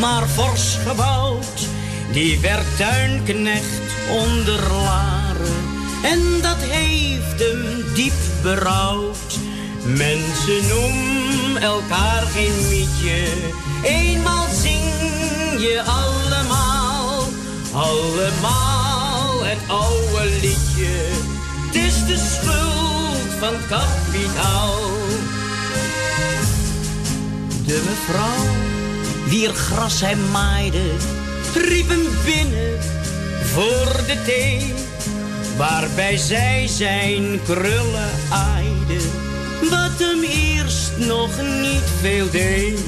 maar 0.01 0.27
fors 0.27 0.79
gebouwd. 0.87 1.69
Die 2.13 2.41
werd 2.41 2.77
tuinknecht 2.77 3.83
onder 4.11 4.61
laren 4.73 5.75
en 6.05 6.21
dat 6.43 6.57
heeft 6.59 7.41
hem 7.41 7.95
diep 7.95 8.13
berouwd. 8.43 9.39
Mensen 9.85 10.67
noemen 10.69 11.63
elkaar 11.63 12.23
geen 12.23 12.69
mietje, 12.69 13.27
eenmaal 13.83 14.47
zing 14.63 14.85
je 15.59 15.83
allemaal, 15.87 17.23
allemaal 17.73 19.45
het 19.45 19.59
oude 19.67 20.31
liedje. 20.41 20.97
Het 21.67 21.75
is 21.75 22.07
de 22.07 22.17
schuld 22.17 23.39
van 23.39 23.55
kapitaal. 23.69 24.74
De 27.67 27.83
mevrouw, 27.85 28.47
wier 29.29 29.55
gras 29.55 30.01
hij 30.01 30.17
maaide, 30.17 30.83
riep 31.55 31.89
hem 31.89 32.07
binnen 32.25 32.79
voor 33.43 34.07
de 34.07 34.23
thee. 34.25 34.75
Waarbij 35.57 36.17
zij 36.17 36.67
zijn 36.67 37.41
krullen 37.45 38.11
aaide, 38.31 39.01
wat 39.71 39.99
hem 39.99 40.23
eerst 40.23 40.93
nog 40.97 41.31
niet 41.61 41.89
veel 42.01 42.31
deed. 42.31 42.81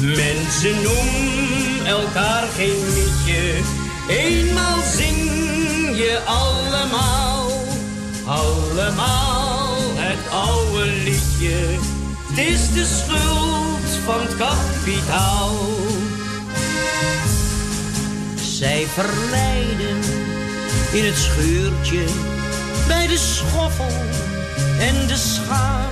Mensen 0.00 0.82
noemen 0.82 1.86
elkaar 1.86 2.48
geen 2.56 2.84
liedje, 2.94 3.60
eenmaal 4.08 4.82
zing 4.96 5.30
je 5.96 6.20
allemaal, 6.24 7.50
allemaal 8.24 9.76
het 9.94 10.30
oude 10.30 10.86
liedje. 10.86 11.90
Is 12.36 12.72
de 12.72 12.84
schuld 12.84 13.81
van 14.04 14.20
het 14.20 14.36
kapitaal. 14.36 15.56
Zij 18.42 18.86
verleiden 18.86 19.98
in 20.92 21.04
het 21.04 21.16
schuurtje 21.16 22.04
bij 22.86 23.06
de 23.06 23.18
schoffel 23.18 23.92
en 24.78 25.06
de 25.06 25.16
schaar. 25.16 25.90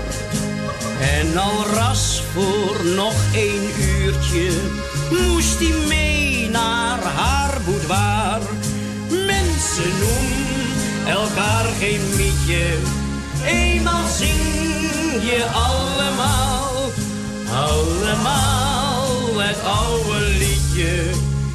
En 1.01 1.39
al 1.39 1.67
ras 1.67 2.23
voor 2.33 2.85
nog 2.95 3.15
één 3.35 3.71
uurtje 3.81 4.51
moest 5.11 5.59
hij 5.59 5.87
mee 5.89 6.49
naar 6.51 7.03
haar 7.03 7.61
boudoir. 7.65 8.41
Mensen 9.27 9.93
noemen 9.99 10.41
elkaar 11.07 11.65
geen 11.79 12.01
mietje, 12.17 12.79
eenmaal 13.45 14.09
zing 14.19 14.61
je 15.23 15.47
allemaal, 15.53 16.70
allemaal 17.53 19.41
het 19.41 19.63
oude 19.65 20.21
liedje. 20.21 21.11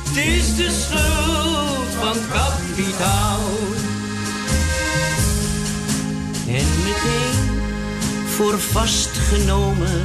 Het 0.08 0.18
is 0.18 0.56
de 0.56 0.70
schuld 0.82 1.94
van 2.00 2.18
kapitaal. 2.32 3.40
En 6.48 6.68
meteen 6.84 7.46
voor 8.36 8.60
vastgenomen 8.60 10.04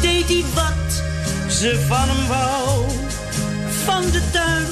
deed 0.00 0.28
hij 0.28 0.44
wat 0.54 1.02
ze 1.50 1.84
van 1.88 2.08
hem 2.08 2.28
wou. 2.28 2.84
Van 3.84 4.02
de 4.10 4.22
tuin 4.30 4.66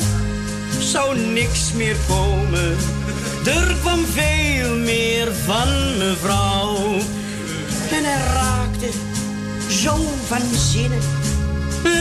zou 0.79 1.19
niks 1.19 1.73
meer 1.73 1.97
komen. 2.09 2.77
Er 3.45 3.77
kwam 3.81 4.05
veel 4.05 4.77
meer 4.77 5.35
van 5.35 5.99
mevrouw. 5.99 6.99
En 7.91 8.05
hij 8.05 8.23
raakte 8.35 8.89
zo 9.71 9.97
van 10.27 10.41
zinnen 10.71 11.01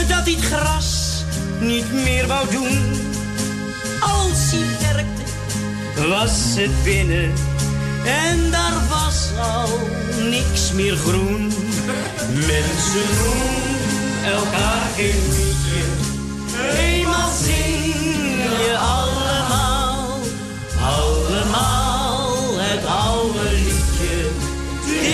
dat 0.08 0.24
hij 0.24 0.32
het 0.32 0.44
gras 0.44 1.24
niet 1.60 1.92
meer 1.92 2.26
wou 2.26 2.50
doen. 2.50 2.78
Als 4.00 4.50
hij 4.50 4.94
werkte, 4.94 5.22
was 6.08 6.30
het 6.54 6.84
binnen 6.84 7.32
en 8.04 8.50
daar 8.50 8.72
was 8.88 9.28
al 9.40 9.78
niks 10.30 10.72
meer 10.72 10.96
groen. 10.96 11.52
Mensen 12.32 13.06
noemen 13.18 14.24
elkaar 14.24 14.88
geen 14.96 15.22
liedje, 15.28 15.84
eenmaal 16.78 17.30
zing 17.42 17.94
je 18.66 18.76
allemaal, 18.78 20.18
allemaal 20.80 22.58
het 22.58 22.86
oude 22.86 23.50
liedje. 23.52 24.28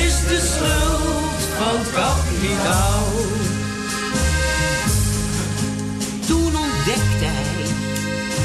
Is 0.04 0.14
de 0.28 0.40
schuld 0.54 1.16
van 1.58 1.78
het 1.78 2.25
niet 2.40 2.66
oud. 2.66 3.14
Toen 6.26 6.56
ontdekte 6.56 7.26
hij 7.38 7.66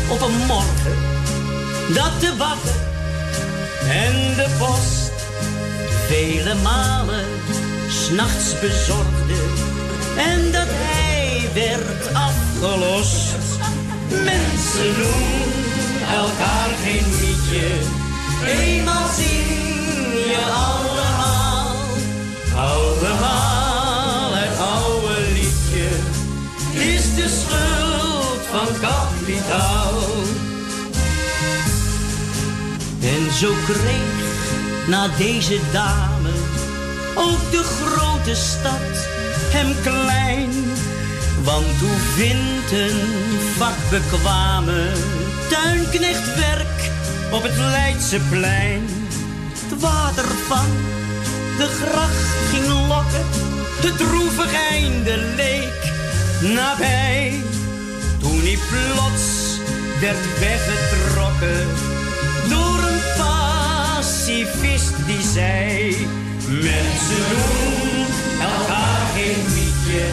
op 0.10 0.21
een 0.21 0.45
morgen 0.47 0.97
dat 1.93 2.21
de 2.21 2.34
bakker 2.38 2.80
en 3.89 4.36
de 4.36 4.47
post 4.58 5.12
vele 6.08 6.56
malen 6.63 7.25
s'nachts 7.89 8.60
bezorgde 8.60 9.39
en 10.17 10.51
dat 10.51 10.67
hij 10.69 11.49
werd 11.54 12.13
afgelost. 12.13 13.36
Mensen 14.10 14.91
noemen 14.97 15.51
elkaar 16.15 16.69
geen 16.84 17.06
liedje. 17.19 17.67
eenmaal 18.45 19.08
zien 19.17 19.47
je 20.27 20.43
allemaal, 20.54 21.75
allemaal. 22.56 23.50
Zo 33.34 33.54
kreeg 33.65 34.88
na 34.88 35.08
deze 35.17 35.60
dame 35.72 36.30
ook 37.15 37.52
de 37.52 37.63
grote 37.63 38.36
stad 38.36 39.08
hem 39.52 39.76
klein. 39.82 40.50
Want 41.44 41.80
hoe 41.80 42.00
vindt 42.15 42.72
een 42.72 43.00
vakbekwame 43.58 44.91
tuinknecht 45.50 46.36
werk 46.36 46.91
op 47.32 47.44
het 47.44 47.58
Leidseplein? 47.58 48.88
Het 49.54 49.80
water 49.80 50.28
van 50.48 50.70
de 51.58 51.67
gracht 51.67 52.50
ging 52.52 52.88
lokken, 52.88 53.26
de 53.82 53.96
droevig 53.96 54.54
einde 54.72 55.17
leek 55.36 55.91
nabij. 56.54 57.39
Toen 58.20 58.39
hij 58.41 58.58
plots 58.70 59.58
werd 60.00 60.39
weggetrokken 60.39 62.00
die 64.25 65.21
zei: 65.34 65.95
Mensen 66.47 67.25
doen 67.29 68.05
elkaar 68.41 69.05
geen 69.15 69.43
mietje, 69.53 70.05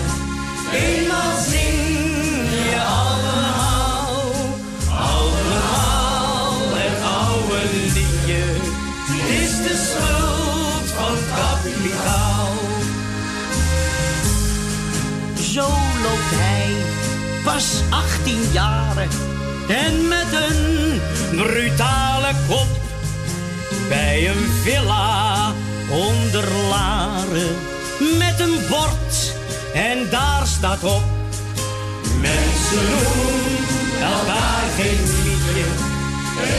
eenmaal 0.73 1.37
zing 1.51 2.49
je 2.71 2.81
allemaal, 2.87 4.23
allemaal 4.89 6.57
het 6.75 7.03
oude 7.03 7.61
liedje. 7.95 8.45
Is 9.43 9.57
de 9.57 9.77
schuld 9.87 10.89
van 10.97 11.17
kapitaal. 11.37 12.53
Zo 15.53 15.69
loopt 16.03 16.35
hij, 16.35 16.71
pas 17.45 17.83
18 17.91 18.53
jaren 18.53 19.09
en 19.69 20.09
met 20.09 20.33
een 20.33 21.01
brutale 21.37 22.33
kop 22.49 22.88
bij 23.89 24.29
een 24.29 24.51
villa 24.63 25.53
onder 25.91 26.45
Laren 26.69 27.57
met 28.19 28.41
een 28.41 28.59
bord. 28.69 29.35
En 29.75 30.11
daar 30.11 30.47
staat 30.47 30.85
op 30.85 31.03
mensen 32.21 32.87
doen 32.87 33.59
elkaar 34.03 34.65
geen 34.77 35.05
liedje. 35.25 35.65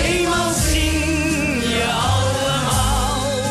Eenmaal 0.03 0.51
zing 0.71 1.63
je 1.63 1.85
allemaal 2.13 3.43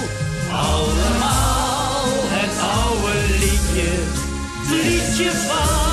allemaal 0.53 2.05
het 2.29 2.59
oude 2.77 3.19
liedje. 3.39 3.91
Liedje 4.71 5.31
van 5.31 5.88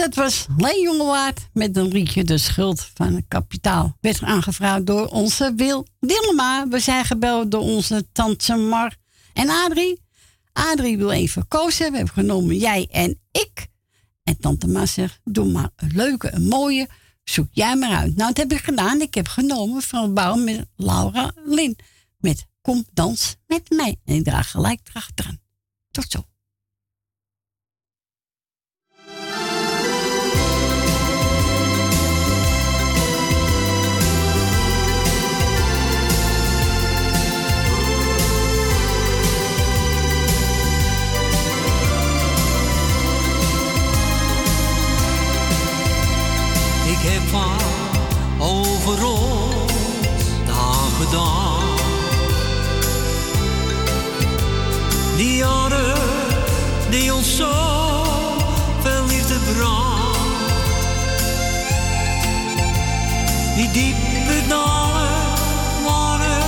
dat 0.00 0.14
was 0.14 0.46
Leen 0.56 0.82
Jongewaard 0.82 1.48
met 1.52 1.76
een 1.76 1.88
liedje 1.88 2.24
De 2.24 2.38
Schuld 2.38 2.90
van 2.94 3.14
het 3.14 3.24
Kapitaal. 3.28 3.96
Werd 4.00 4.22
aangevraagd 4.22 4.86
door 4.86 5.06
onze 5.06 5.52
Wil 5.56 5.86
Dillema. 6.00 6.68
We 6.68 6.78
zijn 6.78 7.04
gebeld 7.04 7.50
door 7.50 7.60
onze 7.60 8.06
tante 8.12 8.56
Mar 8.56 8.96
en 9.32 9.48
Adrie. 9.48 10.02
Adrie 10.52 10.98
wil 10.98 11.10
even 11.10 11.48
kozen. 11.48 11.90
We 11.90 11.96
hebben 11.96 12.14
genomen 12.14 12.56
jij 12.56 12.88
en 12.90 13.20
ik. 13.30 13.66
En 14.22 14.36
tante 14.40 14.68
Ma 14.68 14.86
zegt, 14.86 15.20
doe 15.24 15.50
maar 15.50 15.70
een 15.76 15.92
leuke, 15.94 16.32
een 16.32 16.48
mooie. 16.48 16.88
Zoek 17.24 17.48
jij 17.50 17.76
maar 17.76 17.96
uit. 17.96 18.16
Nou, 18.16 18.32
dat 18.32 18.36
heb 18.36 18.52
ik 18.52 18.64
gedaan. 18.64 19.00
Ik 19.00 19.14
heb 19.14 19.28
genomen 19.28 19.82
van 19.82 20.14
Bouw 20.14 20.34
met 20.34 20.66
Laura 20.76 21.32
Lin. 21.44 21.78
Met 22.18 22.46
Kom 22.60 22.84
dans 22.92 23.36
met 23.46 23.70
mij. 23.70 23.96
En 24.04 24.14
ik 24.14 24.24
draag 24.24 24.50
gelijk 24.50 24.80
erachteraan. 24.88 25.40
Tot 25.90 26.10
zo. 26.10 26.29
Ik 47.02 47.08
heb 47.08 47.28
van 47.28 47.60
over 48.38 49.04
ons 49.06 49.70
gedaan. 51.00 51.62
Die 55.16 55.36
jaren 55.36 55.98
die 56.90 57.14
ons 57.14 57.36
zo 57.36 57.52
veel 58.82 59.06
liefde 59.06 59.34
bracht. 59.54 60.18
Die 63.56 63.70
diepe 63.70 64.48
dalen 64.48 65.34
waren 65.84 66.42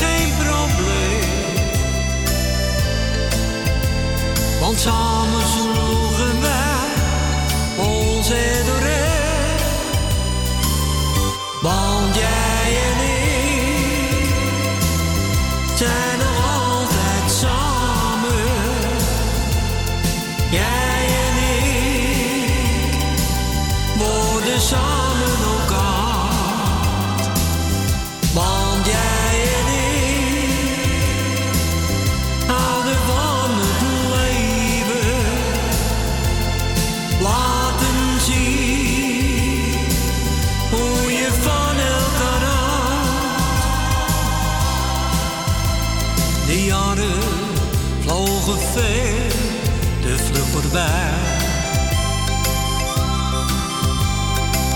geen 0.00 0.32
probleem. 0.38 1.30
Want 4.60 4.80
samen 4.80 5.21
voorbij. 50.72 51.10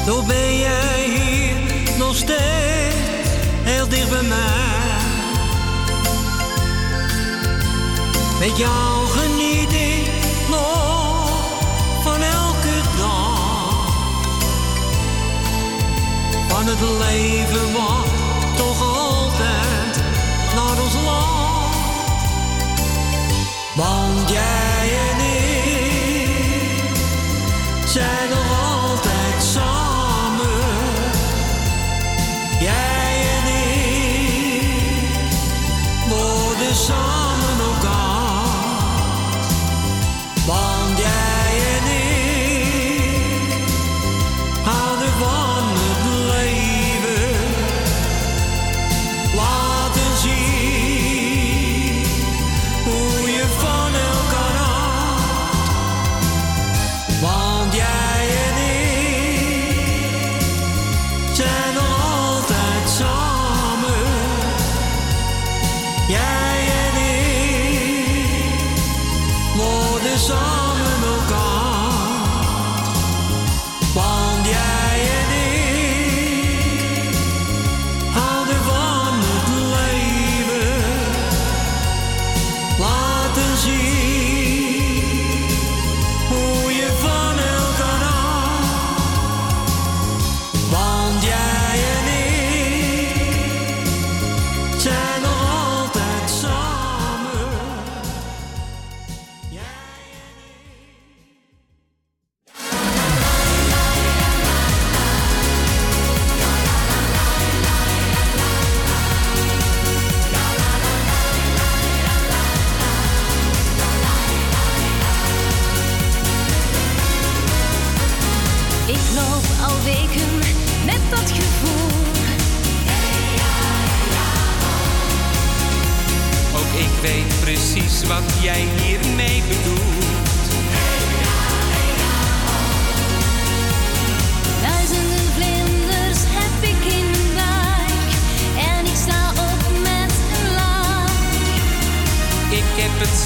Toch 0.06 0.26
ben 0.26 0.59
jij 0.59 1.04
hier 1.04 1.98
nog 1.98 2.16
steeds 2.16 3.28
heel 3.62 3.88
dicht 3.88 4.11
bij 4.11 4.22
mij. 4.22 4.74
Met 8.38 8.56
jou 8.56 9.06
geniet 9.06 9.72
ik 9.72 10.11
nog 10.48 11.28
van 12.02 12.22
elke 12.22 12.80
dag 12.98 13.35
van 16.48 16.66
het 16.66 16.80
leven 16.80 17.72
wat 17.72 18.06
toch 18.56 18.82
altijd 18.82 19.96
naar 20.54 20.82
ons 20.82 20.94
lacht. 21.04 21.35
Want 23.74 24.30
jij 24.30 24.55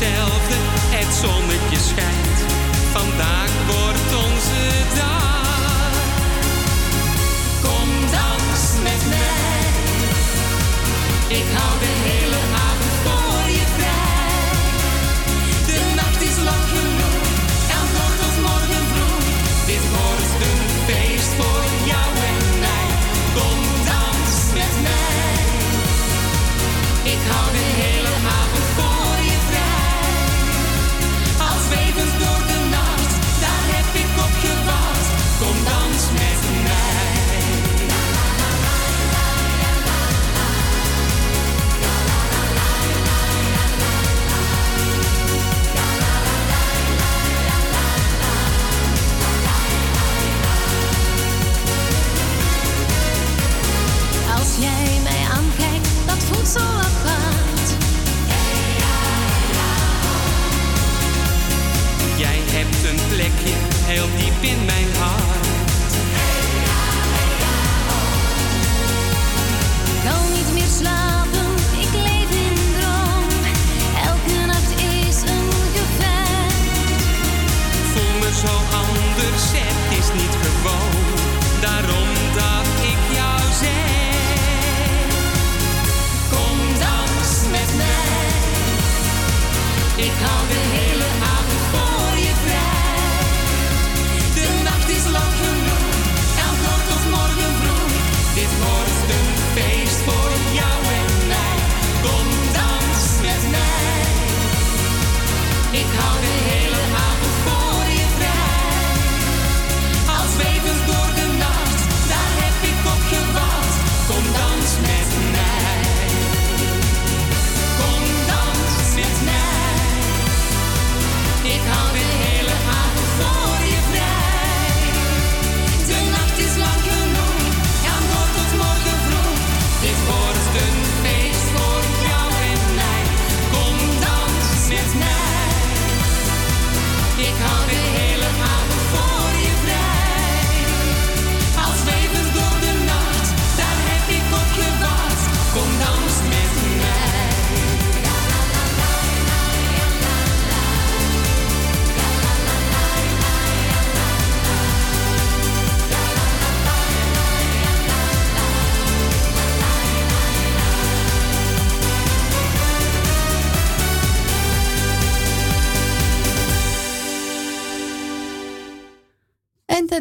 hetzelfde, 0.00 0.54
het 0.96 1.14
zonnetje 1.14 1.76
schijnt. 1.76 2.09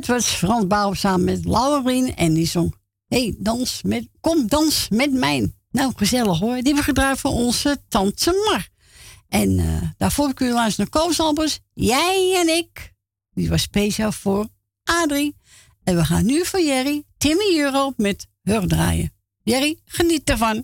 was 0.10 0.26
Frans 0.26 0.68
Bauer 0.68 0.95
samen 0.95 1.26
met 1.26 1.45
Laurien 1.45 2.16
en 2.16 2.34
die 2.34 2.47
zong... 2.47 2.76
hey, 3.07 3.36
dans 3.38 3.82
met, 3.84 4.07
kom 4.20 4.47
dans 4.47 4.88
met 4.89 5.12
mij. 5.12 5.53
Nou, 5.72 5.93
gezellig 5.95 6.39
hoor. 6.39 6.62
Die 6.62 6.76
we 6.76 6.84
gedraaid 6.84 7.20
voor 7.20 7.32
onze 7.32 7.82
tante 7.88 8.45
Mar. 8.45 8.68
En 9.28 9.49
uh, 9.57 9.82
daarvoor 9.97 10.34
kun 10.34 10.47
je 10.47 10.53
langs 10.53 10.76
naar 10.76 10.89
Koos 10.89 11.20
Albers. 11.20 11.60
Jij 11.74 12.36
en 12.36 12.57
ik. 12.57 12.93
Die 13.34 13.49
was 13.49 13.62
speciaal 13.62 14.12
voor 14.12 14.47
Adrie. 14.84 15.36
En 15.84 15.95
we 15.95 16.05
gaan 16.05 16.26
nu 16.26 16.45
voor 16.45 16.62
Jerry, 16.62 17.03
Timmy 17.18 17.60
Euro 17.60 17.93
met 17.97 18.28
Heur 18.41 18.68
draaien. 18.68 19.14
Jerry, 19.43 19.80
geniet 19.86 20.30
ervan. 20.30 20.64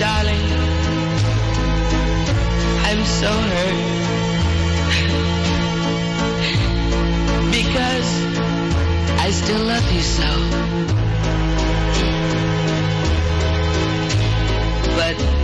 darling. 0.00 0.46
I'm 2.88 3.04
so 3.04 3.30
hurt. 3.52 3.80
because 7.58 8.10
I 9.20 9.30
still 9.30 9.62
love 9.72 9.92
you 9.92 10.00
so. 10.00 10.30
But 14.96 15.39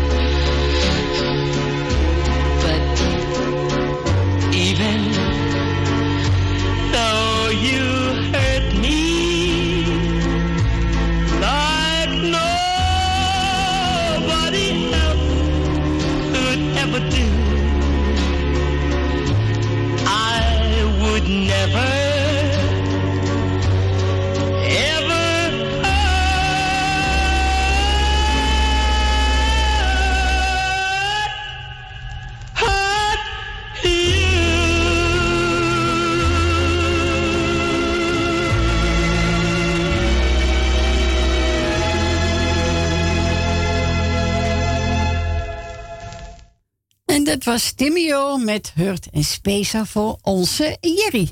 was 47.47 47.73
Timio 47.73 48.37
met 48.37 48.73
Hurt 48.75 49.11
en 49.11 49.25
Spesa 49.25 49.85
voor 49.85 50.19
onze 50.23 50.77
Jerry. 50.81 51.31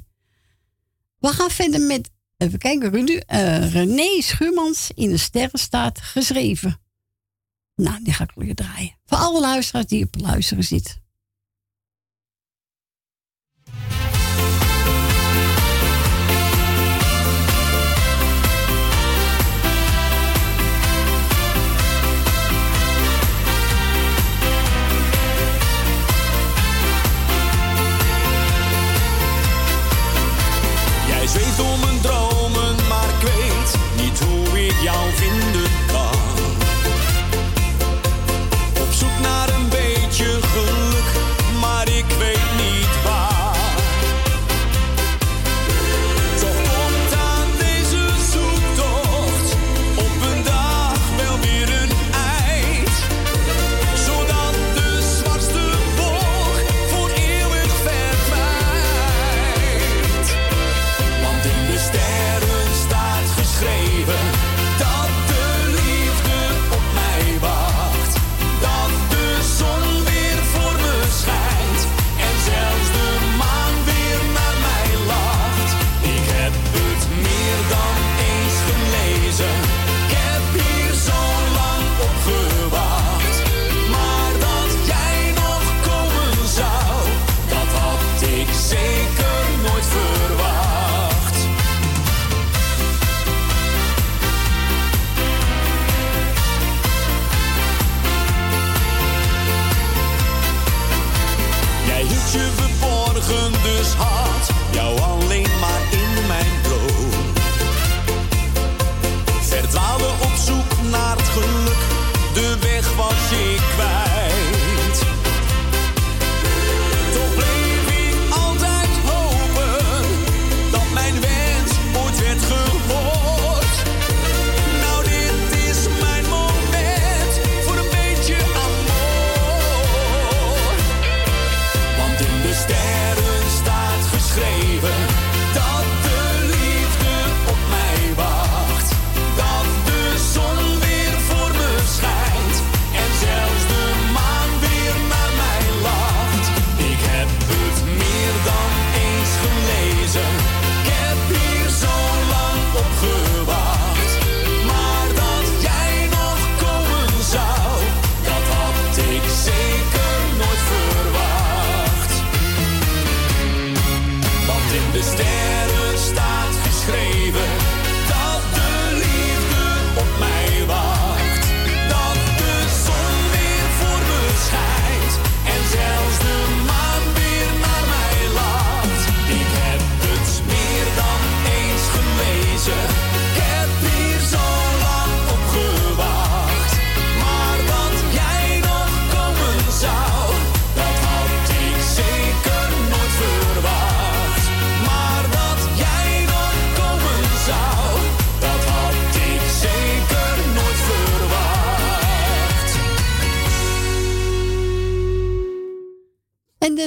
We 1.19 1.29
gaan 1.29 1.51
verder 1.51 1.81
met, 1.81 2.11
even 2.37 2.59
kijken, 2.59 2.91
René, 2.91 3.23
uh, 3.33 3.73
René 3.73 4.21
Schuurmans 4.23 4.91
in 4.95 5.11
de 5.11 5.17
Sterrenstaat 5.17 6.01
geschreven. 6.01 6.81
Nou, 7.75 8.03
die 8.03 8.13
ga 8.13 8.25
ik 8.25 8.31
weer 8.35 8.55
draaien. 8.55 8.99
Voor 9.05 9.19
alle 9.19 9.41
luisteraars 9.41 9.87
die 9.87 10.05
op 10.05 10.15
luisteren 10.21 10.65
zitten. 10.65 11.04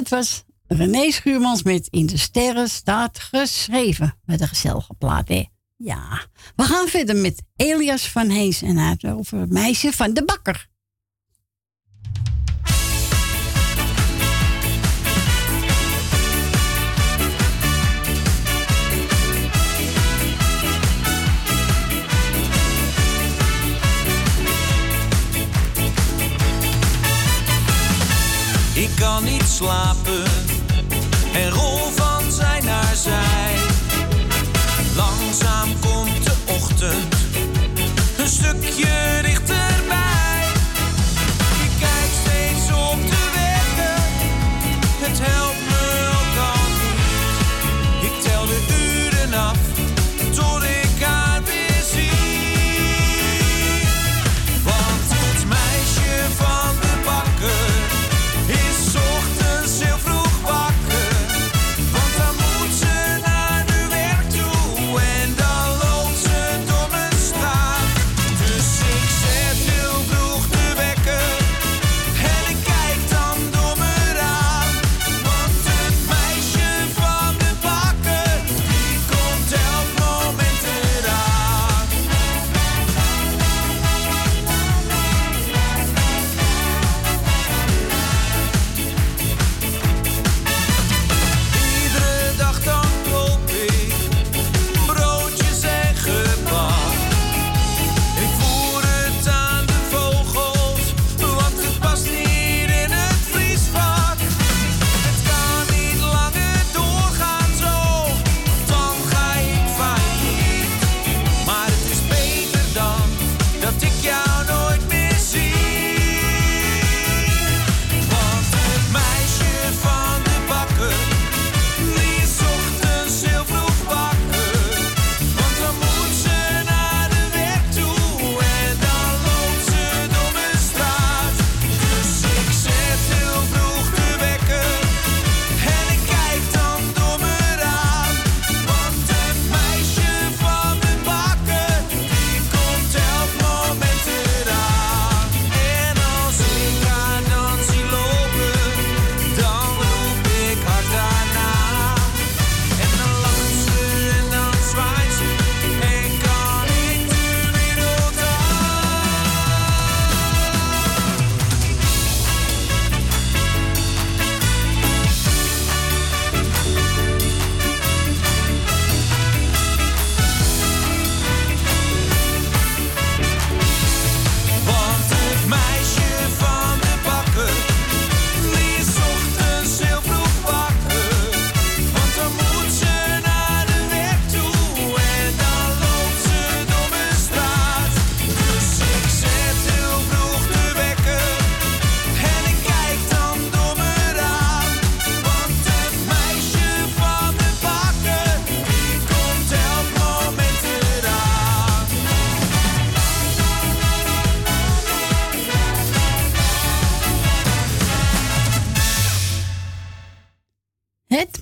dat 0.09 0.19
was 0.19 0.43
René 0.67 1.11
Schuurmans 1.11 1.63
met 1.63 1.87
In 1.89 2.05
de 2.05 2.17
Sterren 2.17 2.69
staat 2.69 3.19
geschreven. 3.19 4.19
Met 4.25 4.41
een 4.41 4.47
gezellige 4.47 4.93
plaat, 4.93 5.27
hè? 5.27 5.45
Ja. 5.75 6.21
We 6.55 6.63
gaan 6.63 6.87
verder 6.87 7.15
met 7.15 7.43
Elias 7.55 8.09
van 8.09 8.29
Hees 8.29 8.61
en 8.61 8.77
hij 8.77 8.97
over 9.03 9.39
het 9.39 9.51
meisje 9.51 9.91
van 9.91 10.13
de 10.13 10.23
bakker. 10.25 10.67
kan 28.99 29.23
niet 29.23 29.43
slapen 29.47 30.23
en 31.33 31.49
rol 31.49 31.77
van 31.95 32.31
zij 32.31 32.59
naar 32.63 32.95
zij. 32.95 33.55
Langzaam 34.95 35.79
komt 35.79 36.06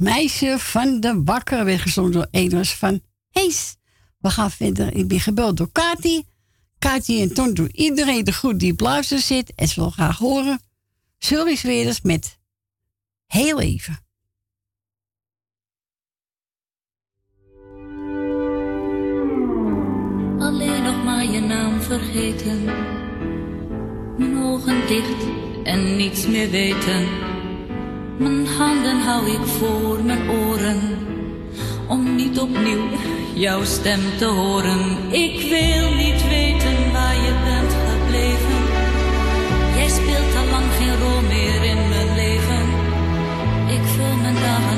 meisje 0.06 0.56
van 0.60 1.00
de 1.00 1.22
bakker, 1.22 1.66
weer 1.66 1.80
gezongen 1.80 2.12
door 2.12 2.28
Eders 2.32 2.74
van 2.74 3.02
Hees. 3.32 3.76
We 4.20 4.30
gaan 4.30 4.52
verder. 4.52 4.96
Ik 4.96 5.08
ben 5.08 5.20
gebeld 5.20 5.58
door 5.58 5.72
Kati. 5.72 6.24
Katie 6.80 7.22
en 7.22 7.34
Ton 7.34 7.54
doen 7.54 7.70
iedereen 7.72 8.24
de 8.24 8.32
groet 8.32 8.60
die 8.60 8.74
blazen 8.74 9.20
zit 9.20 9.54
en 9.56 9.68
ze 9.68 9.80
wil 9.80 9.90
graag 9.90 10.18
horen. 10.18 10.60
Zullen 11.18 11.46
we 11.46 11.60
weer 11.64 11.88
eens 11.88 12.02
met 12.02 12.40
heel 13.26 13.60
even. 13.60 14.00
Alleen 20.40 20.84
nog 20.84 21.04
maar 21.04 21.26
je 21.32 21.40
naam 21.40 21.82
vergeten. 21.82 22.64
Mijn 24.18 24.38
ogen 24.38 24.88
dicht 24.88 25.24
en 25.64 25.96
niets 25.96 26.28
meer 26.28 26.50
weten 26.50 27.35
mijn 28.18 28.48
handen 28.48 29.00
hou 29.02 29.30
ik 29.30 29.46
voor 29.46 30.04
mijn 30.04 30.30
oren, 30.30 30.80
om 31.88 32.16
niet 32.16 32.40
opnieuw 32.40 32.88
jouw 33.34 33.64
stem 33.64 34.00
te 34.18 34.26
horen. 34.26 34.80
Ik 35.12 35.42
wil 35.50 35.94
niet 35.96 36.28
weten 36.28 36.92
waar 36.92 37.16
je 37.16 37.34
bent 37.44 37.74
gebleven. 37.88 38.62
Jij 39.76 39.90
speelt 39.90 40.36
al 40.40 40.48
lang 40.52 40.66
geen 40.78 40.98
rol 41.00 41.22
meer 41.22 41.64
in 41.64 41.90
mijn 41.90 42.16
leven. 42.16 42.66
Ik 43.68 43.84
vul 43.96 44.16
mijn 44.22 44.36
dagen 44.36 44.75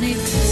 panicked 0.00 0.47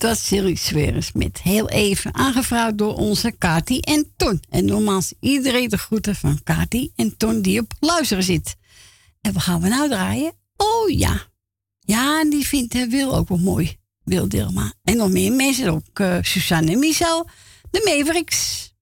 dat 0.00 0.10
was 0.10 0.26
Silly 0.26 0.54
Sweres 0.54 1.10
heel 1.42 1.68
even 1.68 2.14
aangevraagd 2.14 2.78
door 2.78 2.94
onze 2.94 3.30
Kati 3.38 3.80
en 3.80 4.12
Ton. 4.16 4.42
En 4.48 4.64
nogmaals 4.64 5.12
iedereen 5.20 5.68
de 5.68 5.78
groeten 5.78 6.14
van 6.16 6.42
Kati 6.42 6.92
en 6.96 7.16
Ton 7.16 7.42
die 7.42 7.60
op 7.60 7.72
luisteren 7.80 8.22
zit. 8.22 8.56
En 9.20 9.32
wat 9.32 9.42
gaan 9.42 9.60
we 9.60 9.68
nou 9.68 9.88
draaien? 9.88 10.32
Oh 10.56 10.90
ja. 10.90 11.26
Ja, 11.80 12.24
die 12.24 12.46
vindt 12.46 12.74
uh, 12.74 12.90
Wil 12.90 13.16
ook 13.16 13.28
wel 13.28 13.38
mooi. 13.38 13.76
Wil 14.04 14.28
Dilma. 14.28 14.72
En 14.82 14.96
nog 14.96 15.10
meer 15.10 15.32
mensen, 15.32 15.68
ook 15.68 15.98
uh, 15.98 16.18
Suzanne 16.22 16.72
en 16.72 16.78
Michel. 16.78 17.28
De 17.70 17.82
Mavericks. 17.84 18.72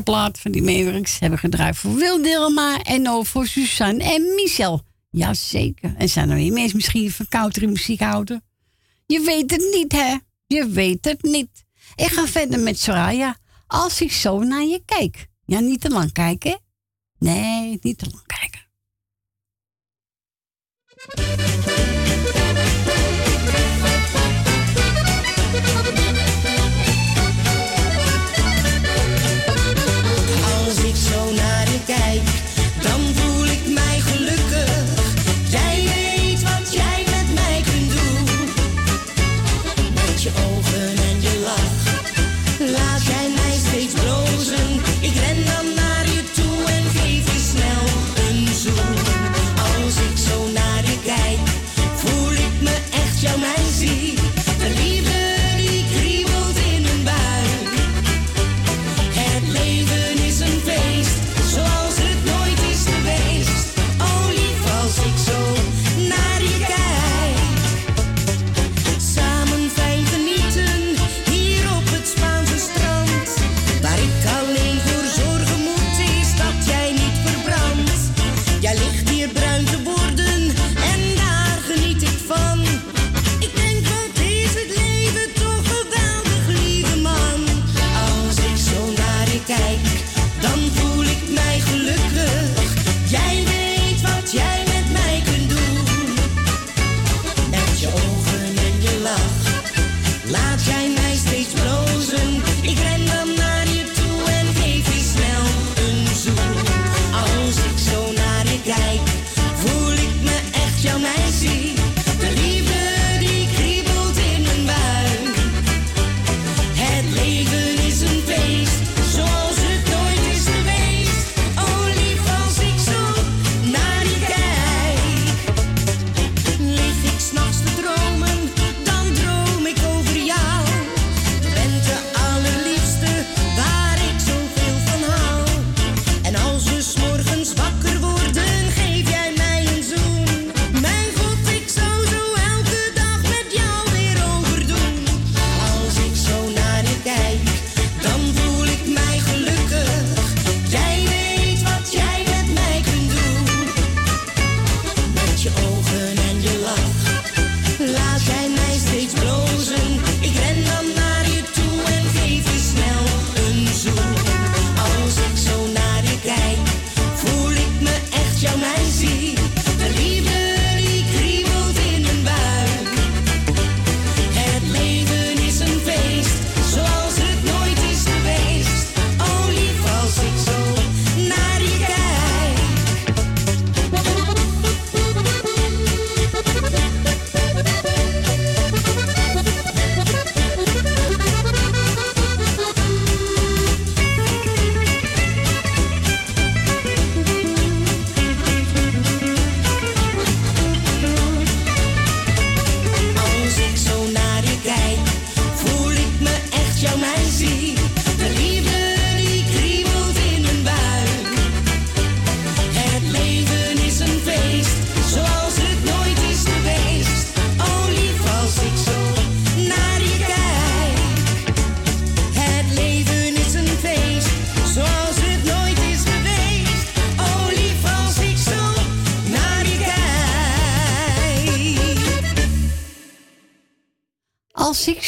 Plaat 0.00 0.38
van 0.40 0.52
die 0.52 0.62
Mavericks 0.62 1.18
hebben 1.18 1.38
gedraaid 1.38 1.76
voor 1.76 1.94
Wil 1.94 2.22
Dilma 2.22 2.82
en 2.82 3.08
ook 3.08 3.26
voor 3.26 3.46
Suzanne 3.46 4.04
en 4.04 4.34
Michel. 4.34 4.82
Jazeker. 5.10 5.94
En 5.96 6.08
zijn 6.08 6.30
er 6.30 6.36
meer 6.36 6.52
mensen 6.52 6.76
misschien 6.76 7.10
van 7.10 7.28
country 7.28 7.66
muziek 7.66 8.00
houden? 8.00 8.44
Je 9.06 9.20
weet 9.20 9.50
het 9.50 9.74
niet, 9.74 9.92
hè? 9.92 10.16
Je 10.46 10.68
weet 10.68 11.04
het 11.04 11.22
niet. 11.22 11.64
Ik 11.94 12.06
ga 12.06 12.26
verder 12.26 12.60
met 12.60 12.78
Soraya. 12.78 13.36
Als 13.66 14.00
ik 14.00 14.12
zo 14.12 14.38
naar 14.38 14.64
je 14.64 14.82
kijk. 14.84 15.26
Ja, 15.44 15.60
niet 15.60 15.80
te 15.80 15.90
lang 15.90 16.12
kijken. 16.12 16.60
Nee, 17.18 17.78
niet 17.80 17.98
te 17.98 18.06
lang 18.10 18.21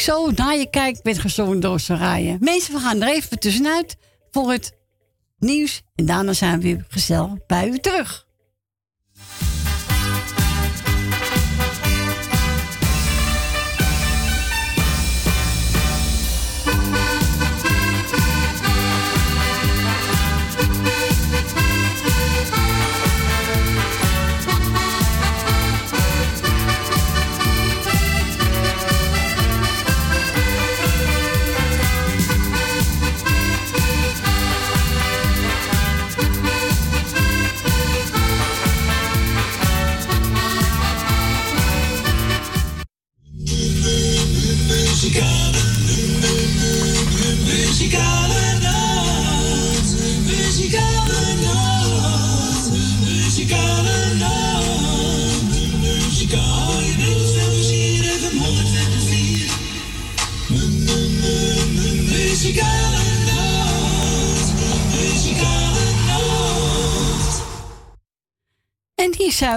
zo 0.05 0.31
naar 0.31 0.57
je 0.57 0.69
kijkt, 0.69 1.01
werd 1.03 1.19
gezongen 1.19 1.59
door 1.59 1.79
Soraya. 1.79 2.37
Mensen, 2.39 2.73
we 2.73 2.79
gaan 2.79 3.01
er 3.01 3.13
even 3.13 3.39
tussenuit 3.39 3.97
voor 4.31 4.51
het 4.51 4.77
nieuws. 5.37 5.81
En 5.95 6.05
daarna 6.05 6.33
zijn 6.33 6.57
we 6.57 6.63
weer 6.63 6.85
gezellig 6.87 7.45
bij 7.47 7.67
u 7.67 7.77
terug. 7.77 8.24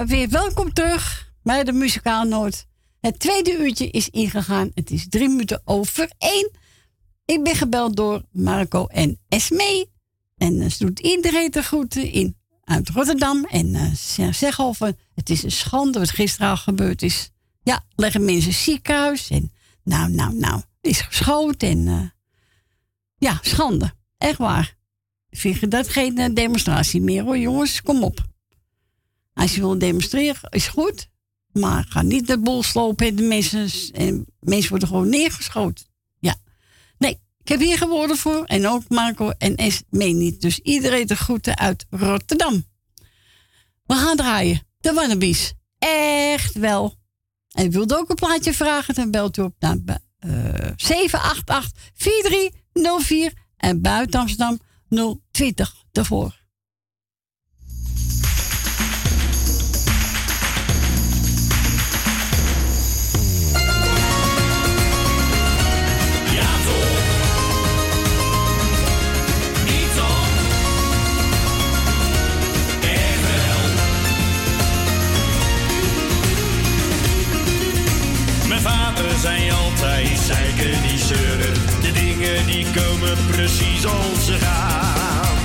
Zijn 0.07 0.19
weer. 0.19 0.29
Welkom 0.29 0.73
terug 0.73 1.31
bij 1.43 1.63
de 1.63 1.71
Muzikaal 1.71 2.23
Noord. 2.23 2.65
Het 2.99 3.19
tweede 3.19 3.57
uurtje 3.57 3.89
is 3.89 4.09
ingegaan. 4.09 4.71
Het 4.73 4.91
is 4.91 5.09
drie 5.09 5.29
minuten 5.29 5.61
over 5.65 6.11
één. 6.17 6.51
Ik 7.25 7.43
ben 7.43 7.55
gebeld 7.55 7.95
door 7.95 8.23
Marco 8.31 8.85
en 8.85 9.19
Esme. 9.27 9.87
En 10.37 10.61
eh, 10.61 10.69
ze 10.69 10.85
doet 10.85 10.99
iedereen 10.99 11.51
te 11.51 11.61
groeten 11.61 12.11
in, 12.11 12.37
uit 12.63 12.89
Rotterdam. 12.89 13.45
En 13.45 13.67
uh, 13.67 13.93
ze 13.93 14.31
zeggen 14.31 14.63
over, 14.63 14.95
het 15.15 15.29
is 15.29 15.43
een 15.43 15.51
schande 15.51 15.99
wat 15.99 16.09
gisteren 16.09 16.49
al 16.49 16.57
gebeurd 16.57 17.01
is. 17.01 17.29
Ja, 17.63 17.85
leggen 17.95 18.25
mensen 18.25 18.53
ziekenhuis. 18.53 19.29
En 19.29 19.51
nou, 19.83 20.11
nou, 20.11 20.33
nou, 20.35 20.61
is 20.81 21.01
geschoten. 21.01 21.69
En 21.69 22.13
ja, 23.17 23.39
schande. 23.41 23.93
Echt 24.17 24.37
waar. 24.37 24.77
Vind 25.29 25.71
dat 25.71 25.89
geen 25.89 26.33
demonstratie 26.33 27.01
meer 27.01 27.23
hoor, 27.23 27.37
jongens. 27.37 27.81
Kom 27.81 28.03
op. 28.03 28.28
Als 29.39 29.55
je 29.55 29.61
wil 29.61 29.77
demonstreren, 29.77 30.49
is 30.49 30.67
goed. 30.67 31.09
Maar 31.51 31.85
ga 31.89 32.01
niet 32.01 32.27
de 32.27 32.39
boel 32.39 32.63
slopen. 32.63 33.15
De 33.15 33.23
mensen, 33.23 33.69
en 33.93 34.25
mensen 34.39 34.69
worden 34.69 34.87
gewoon 34.87 35.09
neergeschoten. 35.09 35.85
Ja. 36.19 36.35
Nee, 36.97 37.19
ik 37.41 37.47
heb 37.47 37.59
hier 37.59 37.77
gewoorden 37.77 38.17
voor. 38.17 38.43
En 38.43 38.67
ook 38.67 38.89
Marco 38.89 39.29
en 39.29 39.71
S 39.71 39.81
meen 39.89 40.17
niet. 40.17 40.41
Dus 40.41 40.59
iedereen 40.59 41.07
de 41.07 41.15
groeten 41.15 41.57
uit 41.57 41.85
Rotterdam. 41.89 42.65
We 43.85 43.93
gaan 43.93 44.15
draaien. 44.15 44.61
De 44.79 44.93
Wannabies. 44.93 45.53
Echt 45.79 46.53
wel. 46.53 46.95
En 47.51 47.65
u 47.65 47.69
wilt 47.69 47.95
ook 47.95 48.09
een 48.09 48.15
plaatje 48.15 48.53
vragen, 48.53 48.93
dan 48.93 49.11
belt 49.11 49.37
u 49.37 49.41
op 49.41 49.55
naar 49.59 49.77
uh, 49.77 50.33
788 50.75 51.71
4304 51.93 53.33
en 53.57 53.81
buiten 53.81 54.19
Amsterdam 54.19 54.59
020 55.31 55.83
daarvoor. 55.91 56.38
Die 80.59 80.97
zeuren. 80.97 81.53
De 81.81 81.91
dingen 81.91 82.45
die 82.45 82.65
komen 82.75 83.17
precies 83.31 83.85
als 83.85 84.25
ze 84.25 84.33
gaan. 84.33 85.37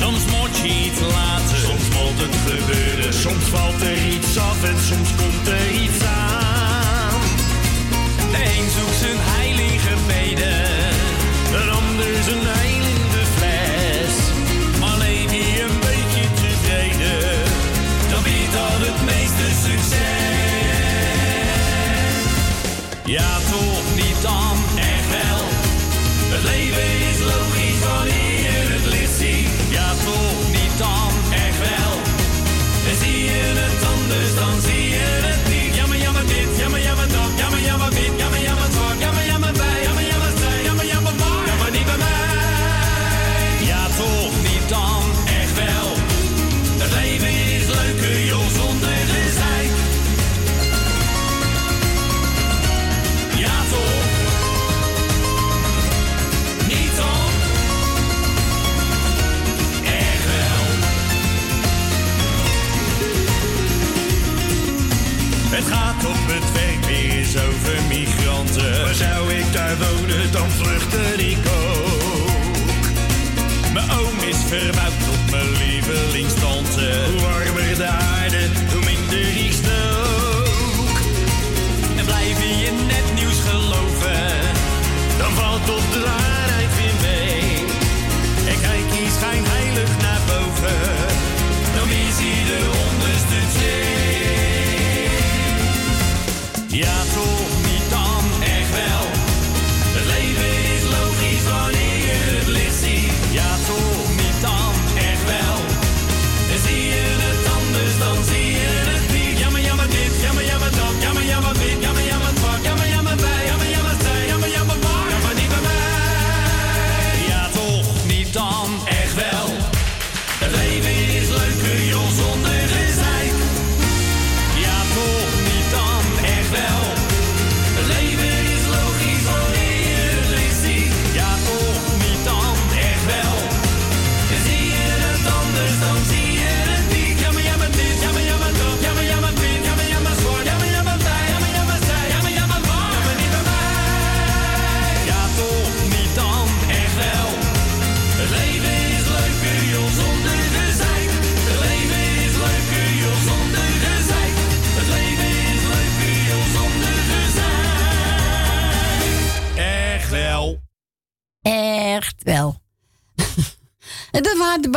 Soms 0.00 0.24
moet 0.24 0.56
je 0.62 0.68
iets 0.86 1.00
laten, 1.00 1.58
soms 1.66 1.88
moet 1.96 2.18
het 2.24 2.36
gebeuren. 2.46 3.14
Soms 3.14 3.44
valt 3.44 3.80
er 3.82 4.06
iets 4.06 4.38
af 4.38 4.64
en 4.64 4.78
soms 4.88 5.08
komt 5.16 5.29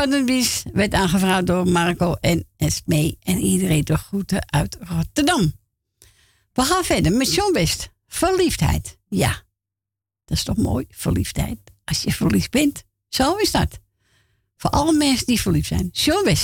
Bandenbies. 0.03 0.63
Werd 0.73 0.93
aangevraagd 0.93 1.45
door 1.45 1.67
Marco 1.67 2.13
en 2.13 2.47
Esmee. 2.57 3.17
En 3.21 3.37
iedereen 3.37 3.83
de 3.83 3.97
groeten 3.97 4.51
uit 4.51 4.77
Rotterdam. 4.79 5.53
We 6.53 6.61
gaan 6.61 6.83
verder 6.83 7.11
met 7.11 7.33
John. 7.33 7.67
Verliefdheid. 8.07 8.97
Ja. 9.07 9.43
Dat 10.25 10.37
is 10.37 10.43
toch 10.43 10.57
mooi, 10.57 10.85
verliefdheid. 10.89 11.59
Als 11.83 12.03
je 12.03 12.11
verliefd 12.11 12.51
bent. 12.51 12.83
Zo 13.09 13.35
is 13.35 13.51
dat. 13.51 13.79
Voor 14.57 14.69
alle 14.69 14.93
mensen 14.93 15.25
die 15.25 15.41
verliefd 15.41 15.67
zijn. 15.67 15.89
John. 15.91 16.35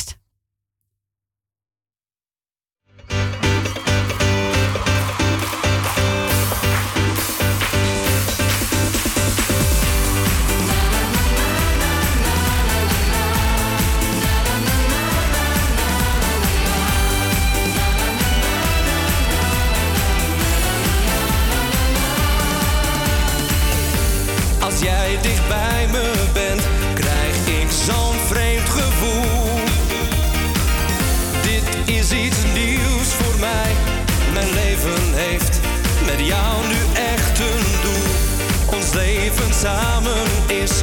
Leven 38.93 39.53
samen 39.53 40.27
is 40.47 40.81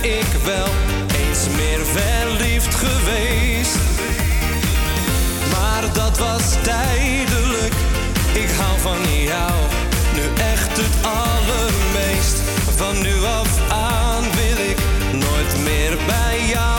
ben 0.00 0.10
ik 0.18 0.26
wel 0.44 0.68
eens 1.20 1.46
meer 1.56 1.86
verliefd 1.86 2.74
geweest. 2.74 3.76
Maar 5.50 5.92
dat 5.92 6.18
was 6.18 6.42
tijdelijk. 6.62 7.74
Ik 8.32 8.50
hou 8.58 8.78
van 8.80 9.22
jou, 9.22 9.52
nu 10.14 10.42
echt 10.52 10.76
het 10.76 10.96
allermeest. 11.02 12.36
Van 12.76 13.02
nu 13.02 13.24
af 13.24 13.70
aan 13.70 14.22
wil 14.22 14.64
ik 14.70 14.78
nooit 15.12 15.62
meer 15.64 15.96
bij 16.06 16.48
jou 16.48 16.77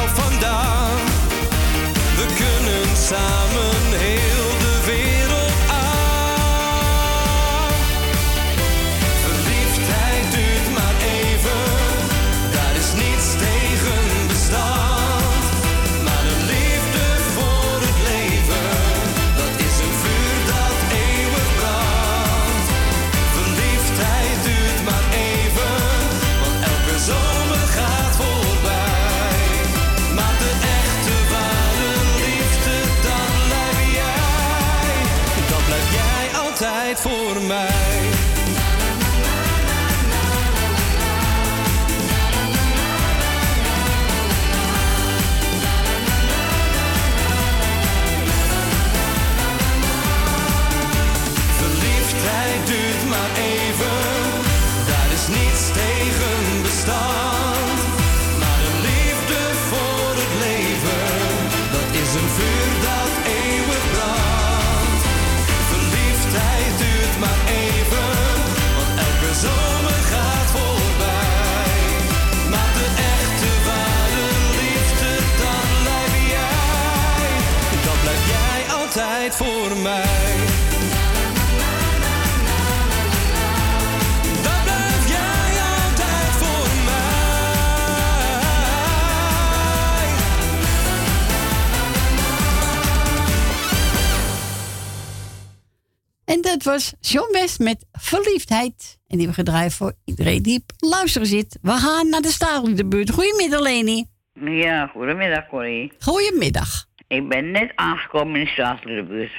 met 97.57 97.85
Verliefdheid. 97.91 98.99
En 99.07 99.17
die 99.17 99.27
we 99.27 99.33
gedraaid 99.33 99.73
voor 99.73 99.93
iedereen 100.05 100.41
die 100.41 100.65
luisteren 100.77 101.27
zit. 101.27 101.57
We 101.61 101.71
gaan 101.71 102.09
naar 102.09 102.21
de 102.21 102.31
staal 102.31 102.67
in 102.67 102.75
de 102.75 102.85
buurt. 102.85 103.11
Goedemiddag, 103.11 103.59
Leni. 103.59 104.05
Ja, 104.33 104.87
goedemiddag 104.87 105.47
Corrie. 105.47 105.93
Goedemiddag. 105.99 106.85
Ik 107.07 107.29
ben 107.29 107.51
net 107.51 107.71
aangekomen 107.75 108.39
in 108.39 108.45
de 108.45 108.51
staatselijke 108.51 109.03
buurt. 109.03 109.31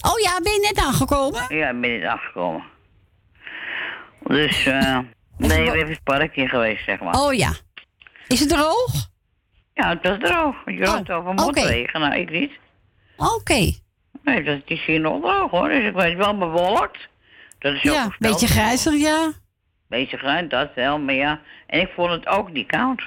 Oh 0.00 0.18
ja, 0.20 0.40
ben 0.42 0.52
je 0.52 0.60
net 0.72 0.84
aangekomen? 0.84 1.44
Ja, 1.48 1.68
ik 1.68 1.80
ben 1.80 1.98
net 1.98 2.02
aangekomen. 2.02 2.62
Dus, 4.26 4.66
eh 4.66 4.98
nee, 5.36 5.70
we 5.70 5.76
even 5.76 5.88
het 5.88 6.02
parkje 6.02 6.48
geweest, 6.48 6.84
zeg 6.84 7.00
maar. 7.00 7.14
Oh 7.14 7.34
ja. 7.34 7.52
Is 8.28 8.40
het 8.40 8.48
droog? 8.48 9.10
Ja, 9.74 9.88
het 9.88 10.02
was 10.02 10.30
droog. 10.30 10.56
Je 10.66 10.86
had 10.86 10.98
het 10.98 11.10
over 11.10 11.30
oké. 11.30 11.42
motregen, 11.42 12.00
nou, 12.00 12.14
ik 12.14 12.30
niet. 12.30 12.52
Oké. 13.16 13.72
Nee, 14.22 14.42
dat 14.42 14.60
is 14.64 14.84
hier 14.84 15.00
nog 15.00 15.20
droog 15.20 15.50
hoor, 15.50 15.68
dus 15.68 15.84
ik 15.84 15.94
weet 15.94 16.16
wel 16.16 16.38
bewolkt. 16.38 17.10
Dat 17.62 17.72
is 17.74 17.78
ook 17.78 17.94
Ja, 17.94 18.02
voorspeld. 18.04 18.32
beetje 18.32 18.46
grijzig, 18.46 18.94
ja. 19.00 19.32
Beetje 19.88 20.16
grijs, 20.16 20.48
dat 20.48 20.70
wel, 20.74 20.98
maar 20.98 21.14
ja. 21.14 21.40
En 21.66 21.80
ik 21.80 21.90
vond 21.94 22.10
het 22.10 22.26
ook 22.26 22.52
niet 22.52 22.66
koud. 22.66 23.02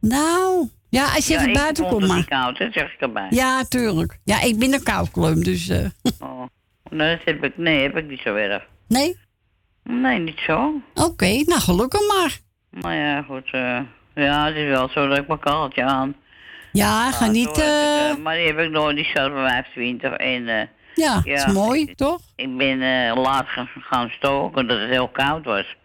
Nou, 0.00 0.68
ja, 0.88 1.14
als 1.14 1.26
je 1.26 1.32
ja, 1.32 1.38
even 1.38 1.50
ik 1.52 1.56
buiten 1.58 1.76
vond 1.84 1.88
komt 1.90 2.02
het 2.02 2.10
maar. 2.10 2.18
niet 2.20 2.28
koud, 2.28 2.58
dat 2.58 2.72
zeg 2.72 2.92
ik 2.94 3.00
erbij. 3.00 3.26
Ja, 3.30 3.64
tuurlijk. 3.64 4.18
Ja, 4.24 4.40
ik 4.42 4.58
ben 4.58 4.72
een 4.72 4.82
koudklum, 4.82 5.42
dus... 5.44 5.68
eh, 5.68 5.86
Oh. 6.20 6.42
Nee, 6.90 7.16
dat 7.16 7.24
heb 7.24 7.44
ik, 7.44 7.56
nee, 7.56 7.82
heb 7.82 7.96
ik 7.96 8.08
niet 8.08 8.20
zo 8.20 8.34
erg. 8.34 8.62
nee? 8.88 9.16
Nee, 9.82 10.18
niet 10.18 10.38
zo. 10.46 10.72
Oké, 10.94 11.26
nou 11.46 11.60
gelukkig 11.60 12.00
maar. 12.08 12.38
Nou 12.70 12.94
ja, 12.94 13.22
goed. 13.22 13.48
eh, 13.52 13.80
ja, 14.14 14.46
het 14.46 14.56
is 14.56 14.68
wel 14.68 14.88
zo 14.88 15.08
dat 15.08 15.18
ik 15.18 15.26
mijn 15.26 15.40
kaaltje 15.40 15.84
aan. 15.84 16.14
Ja, 16.72 17.10
ga 17.12 17.24
Ah, 17.24 17.30
niet... 17.30 17.48
zo 17.56 17.62
heb 17.62 18.10
ik, 18.12 18.16
eh, 18.18 18.22
maar 18.24 18.36
die 18.36 18.46
heb 18.46 18.58
ik 18.58 18.70
nog, 18.70 18.94
die 18.94 19.04
staat 19.04 19.32
bij 19.32 19.48
25. 19.48 20.12
En, 20.12 20.68
eh, 21.00 21.20
ja, 21.24 21.46
is 21.46 21.46
mooi, 21.52 21.94
toch? 21.94 22.20
Ik 22.36 22.56
ben 22.56 22.82
eh, 22.82 23.16
laat 23.16 23.46
gaan- 23.80 24.10
stoken 24.10 24.60
omdat 24.60 24.80
het 24.80 24.88
heel 24.90 25.08
koud 25.08 25.44
was. 25.44 25.76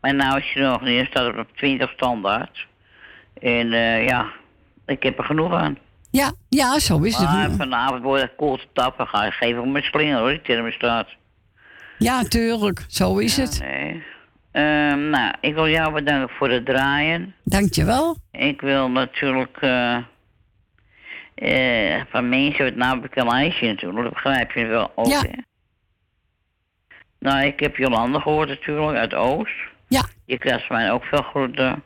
Maar 0.00 0.14
nou 0.14 0.38
is 0.38 0.52
je 0.52 0.60
nog 0.60 0.80
niet, 0.80 1.06
staat 1.06 1.36
op 1.38 1.56
20 1.56 1.90
standaard. 1.90 2.66
En 3.40 3.72
eh, 3.72 4.06
ja, 4.06 4.26
ik 4.86 5.02
heb 5.02 5.18
er 5.18 5.24
genoeg 5.24 5.52
aan. 5.54 5.78
Ja, 6.10 6.32
ja, 6.48 6.78
zo 6.78 6.98
is 6.98 7.16
het. 7.16 7.28
Maar 7.30 7.50
vanavond 7.50 8.02
wordt 8.02 8.22
het 8.22 8.32
koel 8.36 8.56
te 8.56 8.66
tappen. 8.72 9.06
Ga 9.06 9.24
ik 9.24 9.32
geven 9.32 9.60
op 9.62 9.66
mijn 9.68 9.84
slinger 9.84 10.18
hoor, 10.18 10.28
die 10.30 10.42
thermostaat. 10.42 11.08
Ja, 11.98 12.22
tuurlijk. 12.22 12.84
Zo 12.88 13.18
is 13.18 13.36
het. 13.36 13.60
Nee. 13.60 14.02
Ehm, 14.52 15.10
nou, 15.10 15.34
ik 15.40 15.54
wil 15.54 15.68
jou 15.68 15.92
bedanken 15.92 16.36
voor 16.36 16.50
het 16.50 16.66
draaien. 16.66 17.34
Dankjewel. 17.44 18.16
Ik 18.32 18.60
wil 18.60 18.88
natuurlijk 18.90 19.56
eh, 19.60 19.96
eh, 21.40 22.00
van 22.10 22.28
mensen 22.28 22.80
heb 22.80 23.04
ik 23.04 23.16
een 23.16 23.26
lijstje 23.26 23.66
natuurlijk, 23.66 24.02
dat 24.02 24.12
begrijp 24.12 24.52
je 24.52 24.66
wel 24.66 24.92
ook. 24.94 25.06
Ja. 25.06 25.20
hè? 25.20 25.42
Nou, 27.18 27.44
ik 27.46 27.60
heb 27.60 27.76
Jolande 27.76 28.20
gehoord 28.20 28.48
natuurlijk 28.48 28.98
uit 28.98 29.14
Oost. 29.14 29.54
Ja. 29.88 30.04
Je 30.24 30.38
krijgt 30.38 30.66
van 30.66 30.76
mij 30.76 30.92
ook 30.92 31.04
veel 31.04 31.22
groeten. 31.22 31.82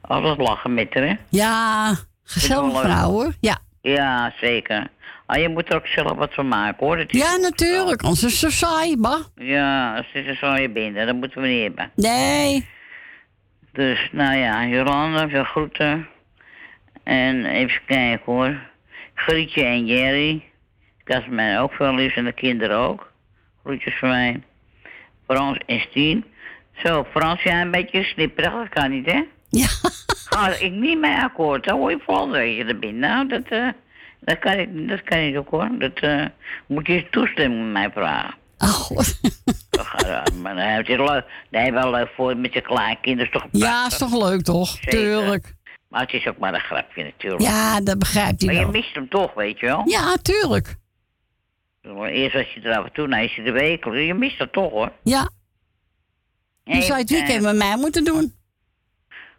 Altijd 0.00 0.38
lachen 0.38 0.74
met 0.74 0.94
haar, 0.94 1.06
hè? 1.06 1.14
Ja, 1.28 1.94
gezellig 2.24 2.80
vrouw 2.80 3.10
hoor. 3.10 3.32
Ja. 3.40 3.58
Ja, 3.80 4.32
zeker. 4.40 4.86
Ah, 5.26 5.40
je 5.40 5.48
moet 5.48 5.68
er 5.68 5.76
ook 5.76 5.86
zelf 5.86 6.12
wat 6.12 6.34
van 6.34 6.48
maken 6.48 6.86
hoor. 6.86 7.04
Ja, 7.06 7.36
natuurlijk. 7.36 8.02
Anders 8.02 8.22
is 8.22 8.38
zo 8.38 8.50
saai, 8.50 8.96
bah. 8.96 9.24
Ja, 9.34 9.96
als 9.96 10.06
het 10.12 10.36
zo 10.36 10.54
je 10.54 10.70
binnen, 10.70 11.06
dat 11.06 11.16
moeten 11.16 11.40
we 11.40 11.48
niet 11.48 11.62
hebben. 11.62 11.90
Nee. 11.94 12.68
Dus, 13.72 14.08
nou 14.12 14.36
ja, 14.36 14.66
Jolanda, 14.66 15.28
veel 15.28 15.44
groeten. 15.44 16.08
En 17.04 17.44
even 17.44 17.80
kijken 17.86 18.32
hoor. 18.32 18.60
Grietje 19.14 19.64
en 19.64 19.86
Jerry. 19.86 20.44
Dat 21.04 21.20
is 21.20 21.28
mij 21.28 21.60
ook 21.60 21.72
veel 21.72 21.94
lief 21.94 22.16
en 22.16 22.24
de 22.24 22.32
kinderen 22.32 22.76
ook. 22.76 23.12
Groetjes 23.62 23.98
van 23.98 24.08
mij. 24.08 24.42
Frans 25.26 25.58
en 25.66 25.80
Stien. 25.80 26.24
Zo, 26.76 27.06
Frans, 27.10 27.42
jij 27.42 27.60
een 27.60 27.70
beetje 27.70 28.04
snipperig, 28.04 28.52
dat 28.52 28.68
kan 28.68 28.90
niet, 28.90 29.06
hè? 29.06 29.22
Ja. 29.48 29.66
Ga 30.30 30.48
ik 30.48 30.72
niet 30.72 30.98
mee 30.98 31.16
akkoord, 31.16 31.64
dan 31.64 31.78
hoor 31.78 31.90
je 31.90 32.00
volgende 32.06 32.54
je 32.54 32.64
er 32.64 32.78
binnen. 32.78 33.00
Nou, 33.00 33.28
dat, 33.28 33.44
eh, 33.48 33.68
dat, 34.20 34.38
kan 34.38 34.52
ik, 34.52 34.88
dat 34.88 35.02
kan 35.02 35.18
niet 35.18 35.36
ook 35.36 35.50
hoor. 35.50 35.68
Dat 35.78 35.98
eh, 35.98 36.24
moet 36.66 36.86
je 36.86 37.06
toestemming 37.10 37.62
met 37.62 37.72
mij 37.72 37.90
vragen. 37.90 38.34
Oh, 38.58 38.90
maar 40.42 40.54
dan 40.54 40.64
heb 40.64 40.86
je 40.86 40.92
het 40.92 41.10
leuk. 41.10 41.24
Dan 41.50 41.62
heb 41.62 41.74
je 41.74 41.80
wel 41.80 41.90
leuk 41.90 42.10
voor 42.16 42.36
met 42.36 42.52
je 42.52 42.60
kleinkinderen, 42.60 43.32
is 43.32 43.40
toch 43.40 43.48
Ja, 43.50 43.86
is 43.86 43.98
toch 43.98 44.28
leuk, 44.28 44.42
toch? 44.42 44.68
Zeker. 44.68 44.90
Tuurlijk. 44.90 45.53
Maar 45.94 46.02
het 46.02 46.12
is 46.12 46.26
ook 46.26 46.38
maar 46.38 46.54
een 46.54 46.60
grapje 46.60 47.02
natuurlijk. 47.04 47.42
Ja, 47.42 47.80
dat 47.80 47.98
begrijpt 47.98 48.40
hij 48.40 48.46
Maar 48.50 48.58
je 48.58 48.62
wel. 48.62 48.80
mist 48.80 48.94
hem 48.94 49.08
toch, 49.08 49.34
weet 49.34 49.58
je 49.60 49.66
wel? 49.66 49.82
Ja, 49.88 50.16
tuurlijk. 50.22 50.76
Eerst 51.82 52.34
was 52.34 52.52
je 52.54 52.60
er 52.60 52.76
af 52.76 52.84
en 52.84 52.92
toe, 52.92 53.06
nou 53.06 53.24
is 53.24 53.34
je 53.34 53.42
de 53.42 53.52
wekelijks. 53.52 54.06
Je 54.06 54.14
mist 54.14 54.38
dat 54.38 54.52
toch 54.52 54.70
hoor. 54.70 54.92
Ja. 55.02 55.30
Je 56.64 56.82
zou 56.82 56.98
het 56.98 57.10
weekend 57.10 57.42
met 57.42 57.56
mij 57.56 57.76
moeten 57.76 58.04
doen. 58.04 58.34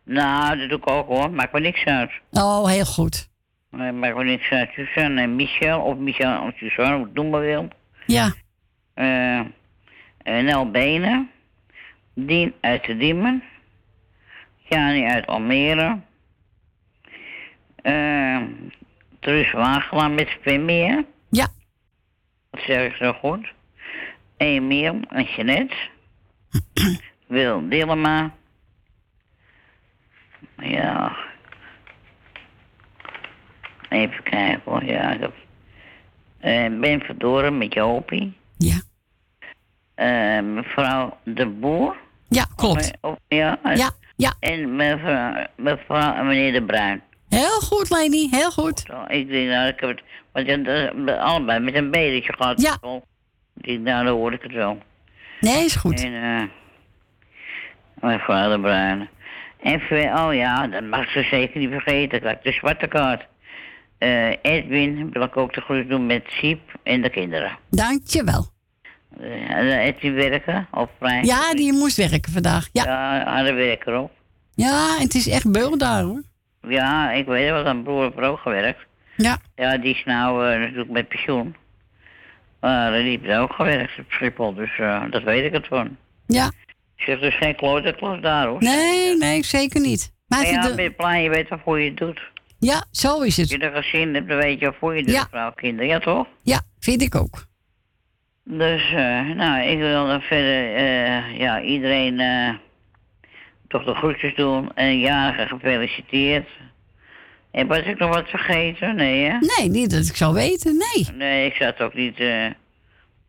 Nou, 0.03 0.57
dat 0.57 0.69
doe 0.69 0.77
ik 0.77 0.90
ook 0.90 1.07
hoor. 1.07 1.32
Maakt 1.32 1.53
me 1.53 1.60
niks 1.60 1.86
uit. 1.86 2.11
Oh, 2.32 2.68
heel 2.68 2.86
goed. 2.86 3.30
Nee, 3.69 3.91
maakt 3.91 4.15
me 4.15 4.23
niks 4.23 4.49
uit. 4.49 4.69
Suzanne 4.73 5.22
en 5.22 5.36
Michel, 5.36 5.82
of 5.82 5.98
Michel 5.98 6.41
of 6.41 6.57
Suzanne, 6.57 6.91
hoe 6.91 6.99
je 6.99 7.06
het 7.06 7.15
doen 7.15 7.30
maar 7.30 7.41
wil. 7.41 7.68
Ja. 8.06 8.34
Eh, 8.94 9.41
Nel 10.44 10.72
Benen. 10.72 11.30
Dien 12.14 12.53
uit 12.61 12.86
de 12.86 12.98
Diemen. 12.98 13.44
Jani 14.57 15.06
uit 15.06 15.27
Almere. 15.27 15.99
Uh, 17.86 18.41
Truus 19.20 19.52
Wagelaar 19.52 20.12
met 20.12 20.28
Spinmeer. 20.28 21.06
Ja. 21.30 21.48
Dat 22.52 22.62
zeg 22.62 22.86
ik 22.91 22.95
zo 22.95 23.14
goed. 23.14 23.53
Emiel 24.38 24.99
en 25.10 25.24
Jeanette. 25.24 25.76
Wil 27.28 27.70
Dillema. 27.70 28.32
Ja. 30.57 31.16
Even 33.90 34.24
kijken 34.24 34.62
hoor. 34.66 34.84
Ja, 34.84 35.12
ik 35.12 35.20
heb... 35.20 35.34
eh, 36.40 36.80
ben 36.80 37.02
Verdoren 37.02 37.57
met 37.57 37.74
Jopie. 37.74 38.38
Ja. 38.57 38.82
Eh, 39.95 40.44
mevrouw 40.44 41.18
De 41.24 41.45
Boer. 41.48 41.95
Ja, 42.28 42.45
klopt. 42.56 42.91
Of, 43.02 43.12
of- 43.12 43.20
ja. 43.28 43.60
Ja, 43.76 43.90
ja. 44.16 44.34
En 44.40 44.76
mevrouw, 44.76 45.45
mevrouw 45.56 46.14
en 46.14 46.28
meneer 46.28 46.52
De 46.53 46.64
Bruin. 46.64 47.02
Heel 47.38 47.60
goed, 47.60 47.90
Leni, 47.90 48.28
heel 48.32 48.52
goed. 48.52 48.86
Ik 49.07 49.30
denk, 49.30 49.49
nou, 49.49 49.68
ik 49.68 49.80
heb 49.80 49.90
het... 49.90 50.02
Want 50.32 50.48
ja, 50.48 50.57
dat- 51.06 51.20
allebei 51.20 51.60
met 51.60 51.76
een 51.76 51.91
bedetje 51.91 52.34
gehad. 52.34 52.62
Ja. 52.62 52.78
Ik 53.62 53.80
nou, 53.80 54.06
dan 54.06 54.16
hoor 54.16 54.34
ik 54.34 54.41
het 54.41 54.52
wel. 54.52 54.78
Nee, 55.40 55.66
is 55.66 55.76
goed. 55.76 56.03
En, 56.03 56.14
eh... 56.14 56.44
mevrouw 58.02 58.49
De 58.49 58.60
Bruin. 58.60 59.10
En, 59.62 59.82
oh 60.18 60.34
ja, 60.34 60.68
dat 60.68 60.84
mag 60.84 61.10
ze 61.12 61.24
zeker 61.24 61.60
niet 61.60 61.70
vergeten. 61.70 62.22
Kijk, 62.22 62.44
de 62.44 62.52
zwarte 62.52 62.88
kaart. 62.88 63.26
Eh, 63.98 64.30
Edwin 64.41 65.10
wil 65.12 65.22
ik 65.22 65.38
ook 65.38 65.53
de 65.53 65.62
groet 65.62 65.90
doen 65.90 66.06
met 66.06 66.24
Siep 66.28 66.60
en 66.84 67.02
de 67.02 67.10
kinderen. 67.10 67.57
Dankjewel. 67.70 68.48
Uh, 69.22 69.86
Edwin 69.86 70.14
werken 70.14 70.68
op 70.72 70.90
vrij? 70.99 71.24
Ja, 71.24 71.53
die 71.53 71.74
moest 71.74 71.98
werken 71.98 72.32
vandaag. 72.32 72.70
Ja. 72.72 72.84
Ja, 72.84 73.32
harde 73.32 73.53
werker 73.53 73.98
op. 73.99 74.12
Ja, 74.56 74.98
het 74.99 75.14
is 75.16 75.28
echt 75.28 75.52
beul 75.52 75.78
daar 75.78 76.02
hoor. 76.02 76.24
Ja, 76.68 77.12
ik 77.12 77.26
weet 77.26 77.50
wel, 77.50 77.66
een 77.66 77.84
broer 77.84 78.04
heeft 78.04 78.18
er 78.18 78.24
ook 78.24 78.40
gewerkt. 78.40 78.80
Ja. 79.18 79.38
Ja, 79.56 79.78
die 79.78 79.94
is 79.96 80.04
nou 80.06 80.52
eh, 80.52 80.60
natuurlijk 80.60 80.90
met 80.90 81.08
pensioen. 81.08 81.56
Maar 82.60 82.94
eh, 82.94 83.04
die 83.04 83.20
heeft 83.22 83.40
ook 83.40 83.54
gewerkt 83.54 84.00
op 84.00 84.06
Schiphol, 84.10 84.54
dus 84.54 84.78
eh, 84.80 85.04
dat 85.10 85.24
weet 85.24 85.46
ik 85.46 85.54
het 85.54 85.68
van. 85.68 85.98
Ja. 86.28 86.52
Zeg 86.96 87.20
dus 87.20 87.36
geen 87.38 87.56
klote 87.56 88.20
daar 88.22 88.48
hoor. 88.48 88.62
Nee, 88.64 89.18
nee, 89.18 89.44
zeker 89.44 89.80
niet. 89.82 90.12
Maar 90.28 90.40
Maar 90.40 90.48
het- 90.48 90.64
ja, 90.64 90.70
de- 90.70 90.76
ben 90.76 90.84
je 90.84 90.92
blij, 90.92 91.24
je 91.24 91.30
weet 91.30 91.50
waarvoor 91.50 91.80
je 91.80 91.88
het 91.90 91.98
doet. 91.98 92.22
ja, 92.60 92.86
zo 92.92 93.16
is 93.22 93.24
Als 93.26 93.36
het. 93.36 93.50
je 93.50 93.58
er 93.70 93.84
gezin 93.84 94.14
hebt, 94.14 94.28
dan 94.28 94.38
weet 94.38 94.60
je 94.60 94.66
waarvoor 94.66 94.96
je 94.96 95.02
het 95.02 95.12
Ja. 95.12 95.20
doet, 95.20 95.30
vrouw, 95.30 95.52
kinderen. 95.52 95.88
Ja, 95.88 96.00
toch? 96.00 96.28
Ja, 96.44 96.62
vind 96.80 97.02
ik 97.02 97.16
ook. 97.16 97.46
Dus, 98.44 98.92
eh, 98.92 99.22
nou, 99.22 99.62
ik 99.62 99.78
wil 99.78 100.08
dan 100.08 100.22
verder, 100.22 100.76
eh, 100.76 101.40
ja, 101.40 101.62
iedereen 101.62 102.20
toch 103.76 103.84
de 103.85 103.93
groetjes 103.99 104.35
doen. 104.35 104.72
En 104.76 104.99
jarige 104.99 105.47
gefeliciteerd. 105.47 106.47
En 107.52 107.68
was 107.68 107.80
ik 107.80 107.97
nog 107.99 108.14
wat 108.14 108.30
vergeten? 108.30 108.95
Nee, 108.95 109.23
hè? 109.30 109.38
Nee, 109.39 109.69
niet 109.69 109.91
dat 109.91 110.06
ik 110.07 110.15
zou 110.15 110.34
weten, 110.34 110.77
nee. 110.77 111.07
Nee, 111.15 111.45
ik 111.45 111.53
zat 111.53 111.80
ook 111.81 111.93
niet, 111.93 112.19
eh, 112.19 112.45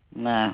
nou... 0.09 0.53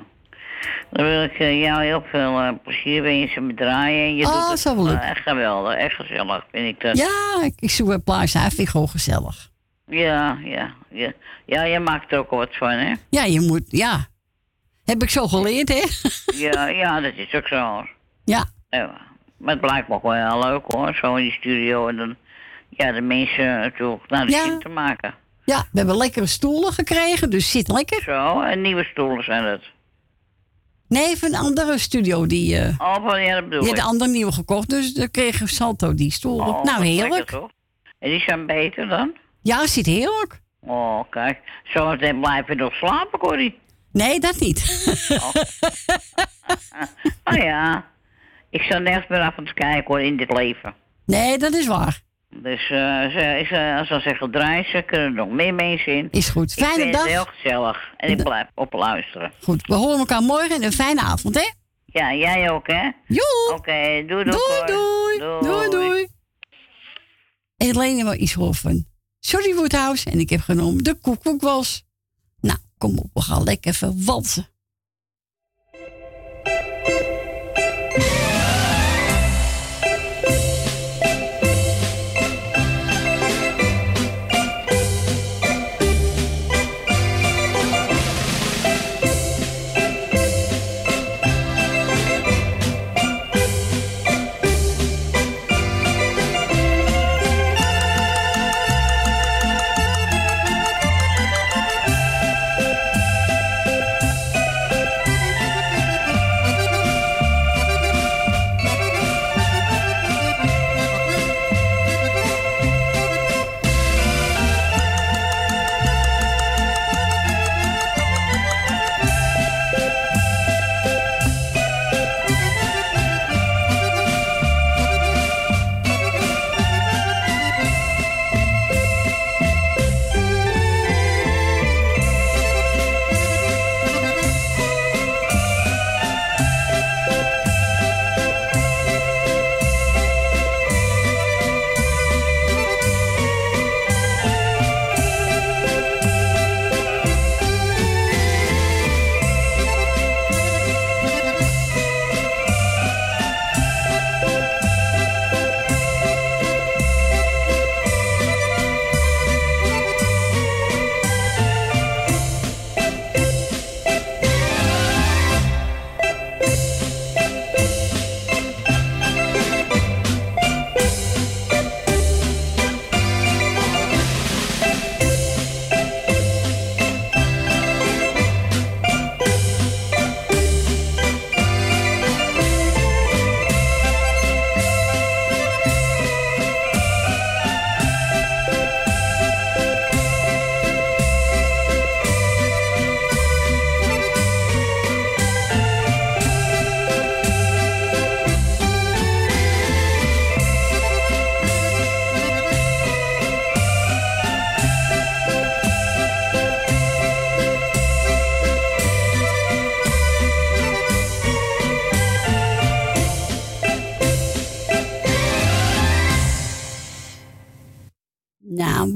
Dan 0.91 1.07
wil 1.07 1.23
ik 1.23 1.39
eh, 1.39 1.61
jou 1.61 1.85
heel 1.85 2.05
veel 2.11 2.39
eh, 2.41 2.49
plezier 2.63 3.03
wensen 3.03 3.47
met 3.47 3.57
draaien. 3.57 4.07
En 4.07 4.17
je 4.17 4.27
Oh, 4.27 4.49
doet 4.49 4.59
zo 4.59 4.75
wel 4.75 4.85
leuk. 4.85 5.01
echt 5.01 5.21
geweldig, 5.23 5.75
echt 5.75 5.95
gezellig 5.95 6.47
vind 6.51 6.67
ik 6.69 6.81
dat. 6.81 6.97
Ja, 6.99 7.43
ik, 7.45 7.53
ik 7.59 7.71
zoek 7.71 7.89
een 7.89 8.03
plaats 8.03 8.37
uit, 8.37 8.49
vind 8.49 8.59
ik 8.61 8.69
gewoon 8.69 8.89
gezellig. 8.89 9.51
Ja, 9.87 10.39
ja, 10.45 10.73
ja. 10.91 11.13
Ja, 11.47 11.63
je 11.63 11.79
maakt 11.81 12.13
er 12.13 12.19
ook 12.19 12.31
wat 12.31 12.57
van, 12.57 12.69
hè? 12.71 12.95
Ja, 13.11 13.25
je 13.25 13.41
moet, 13.41 13.63
ja. 13.69 14.07
Heb 14.85 15.03
ik 15.03 15.11
zo 15.11 15.27
geleerd, 15.29 15.69
hè? 15.69 15.83
Ja, 16.39 16.67
ja, 16.69 17.01
dat 17.01 17.13
is 17.17 17.35
ook 17.35 17.47
zo. 17.49 17.87
Ja. 18.25 18.45
Ja, 18.69 18.97
maar 19.43 19.53
het 19.55 19.61
blijkt 19.61 19.89
me 19.89 19.95
ook 19.95 20.03
wel 20.03 20.13
heel 20.29 20.39
leuk 20.51 20.63
hoor, 20.67 20.95
zo 20.95 21.15
in 21.17 21.23
die 21.23 21.33
studio 21.33 21.89
en 21.89 21.97
dan 21.97 22.17
ja, 22.69 22.93
de 22.93 23.01
mensen 23.01 23.45
natuurlijk 23.61 24.09
naar 24.11 24.27
de 24.27 24.33
Ja. 24.33 24.43
zin 24.45 24.59
te 24.59 24.69
maken. 24.69 25.15
Ja, 25.45 25.59
we 25.73 25.79
hebben 25.79 25.97
lekkere 25.97 26.27
stoelen 26.27 26.73
gekregen, 26.73 27.31
dus 27.31 27.51
zit 27.51 27.69
lekker. 27.69 28.03
Zo, 28.03 28.41
en 28.41 28.61
nieuwe 28.61 28.85
stoelen 28.85 29.25
zijn 29.25 29.45
het. 29.45 29.63
Nee, 30.89 31.17
van 31.17 31.29
een 31.29 31.41
andere 31.41 31.79
studio. 31.79 32.27
Die, 32.27 32.59
eh 32.59 32.75
Oh, 32.79 32.95
van 33.09 33.23
ja, 33.23 33.35
dat 33.35 33.45
bedoel 33.49 33.61
die 33.61 33.71
ik. 33.71 33.77
had 33.77 33.85
een 33.85 33.91
andere 33.93 34.11
nieuwe 34.11 34.33
gekocht, 34.33 34.71
dus 34.71 34.95
dan 34.95 35.11
kregen 35.11 35.49
Salto 35.49 35.95
die 35.95 36.11
stoel. 36.13 36.39
Oh, 36.39 36.63
nou, 36.65 36.85
heerlijk. 36.85 37.13
lekker, 37.15 37.39
toch? 37.41 37.51
En 37.99 38.11
die 38.11 38.21
zijn 38.21 38.47
beter 38.47 38.89
dan? 38.89 39.13
Ja, 39.43 39.67
zit 39.67 39.87
heerlijk. 39.87 40.41
Oh, 40.61 41.01
kijk. 41.11 41.39
Zometeen 41.65 42.21
blijf 42.21 42.49
je 42.49 42.55
nog 42.55 42.75
slapen, 42.75 43.19
Corrie. 43.19 43.59
Nee, 43.93 44.21
dat 44.21 44.39
niet. 44.41 44.87
Oh 47.25 47.35
ja. 47.45 47.85
Ik 48.53 48.61
sta 48.63 48.79
nergens 48.79 49.07
meer 49.09 49.21
af 49.21 49.35
kijken 49.55 49.85
hoor, 49.87 50.01
in 50.01 50.17
dit 50.17 50.33
leven. 50.33 50.75
nee, 51.07 51.39
dat 51.39 51.55
is 51.55 51.67
waar. 51.67 52.01
Dus 52.29 52.61
eh, 52.71 53.11
ze, 53.11 53.37
ik 53.41 53.47
zou 53.47 53.87
zou 53.87 54.01
zeggen, 54.01 54.31
draai 54.31 54.65
ze, 54.65 54.83
kunnen 54.83 55.07
er 55.07 55.13
nog 55.13 55.29
meer 55.29 55.55
mensen 55.55 55.97
in. 55.97 56.09
Is 56.11 56.29
goed. 56.29 56.53
Ik 56.57 56.65
Fijne 56.65 56.83
vind 56.83 56.93
dag. 56.93 57.03
het 57.03 57.13
heel 57.13 57.25
gezellig. 57.25 57.79
En 57.97 58.11
ik 58.11 58.23
blijf 58.23 58.47
op 58.55 58.73
luisteren. 58.73 59.33
Goed, 59.43 59.67
we 59.67 59.75
horen 59.75 59.99
elkaar 59.99 60.23
morgen 60.23 60.51
en 60.51 60.63
een 60.63 60.73
fijne 60.73 61.01
avond, 61.01 61.35
hè? 61.35 61.51
Ja, 61.87 62.15
jij 62.15 62.51
ook, 62.51 62.67
hè? 62.67 62.91
Joe. 63.07 63.55
Oké, 63.57 64.05
doei 64.07 64.07
doei. 64.07 64.25
Doei, 64.25 64.41
Cor. 64.59 64.67
doei. 64.67 65.19
Doei, 65.41 65.71
doei. 65.71 66.07
En 67.57 67.71
alleen 67.75 68.05
maar 68.05 68.17
iets 68.17 68.33
horen 68.35 68.55
van 68.55 68.85
Sorry 69.21 69.55
Woodhouse 69.55 70.11
en 70.11 70.19
ik 70.21 70.31
heb 70.31 70.41
genomen 70.41 70.85
de 70.85 70.95
koekoekwals. 70.95 71.85
Nou, 72.41 72.59
kom 72.79 72.99
op, 72.99 73.11
we 73.15 73.21
gaan 73.21 73.43
lekker 73.43 73.71
even 73.73 74.05
walsen. 74.05 74.47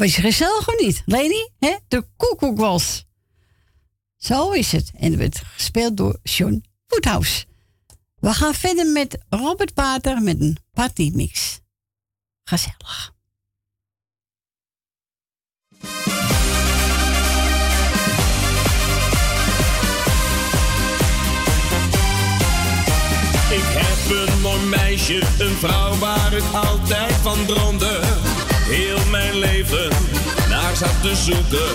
is 0.07 0.17
gezellig 0.17 0.69
of 0.69 0.81
niet? 0.81 1.03
Leni, 1.07 1.49
hè? 1.59 1.77
de 1.89 2.07
koekoek 2.17 2.59
was. 2.59 3.07
Zo 4.17 4.51
is 4.51 4.73
het. 4.73 4.91
En 4.95 5.11
het 5.11 5.19
werd 5.19 5.39
gespeeld 5.39 5.97
door 5.97 6.19
Sean 6.23 6.65
Woodhouse. 6.87 7.45
We 8.15 8.33
gaan 8.33 8.55
verder 8.55 8.87
met 8.87 9.19
Robert 9.29 9.75
Pater 9.75 10.23
met 10.23 10.41
een 10.41 10.57
partymix. 10.73 11.61
Gezellig. 12.45 13.15
Ik 23.51 23.63
heb 23.63 24.17
een 24.17 24.41
mooi 24.41 24.61
meisje, 24.61 25.23
een 25.39 25.57
vrouw 25.57 25.95
waar 25.95 26.33
ik 26.33 26.45
altijd 26.53 27.13
van 27.13 27.47
droomde 27.47 28.35
heel 28.69 28.99
mijn 29.11 29.35
leven 29.39 29.89
naar 30.49 30.77
zat 30.77 31.03
te 31.03 31.17
zoeken. 31.17 31.75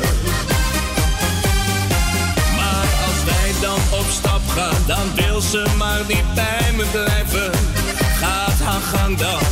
Maar 2.56 2.88
als 3.08 3.20
wij 3.26 3.52
dan 3.62 4.00
op 4.00 4.08
stap 4.10 4.42
gaan, 4.56 4.82
dan 4.88 5.16
wil 5.16 5.42
ze 5.42 5.66
maar 5.78 6.02
niet 6.08 6.34
bij 6.36 6.72
me 6.76 6.86
blijven. 6.92 7.52
Gaat 8.20 8.60
haar 8.64 8.82
gang 8.82 9.18
dan 9.18 9.44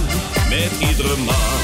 met 0.49 0.71
iedere 0.89 1.17
man. 1.17 1.61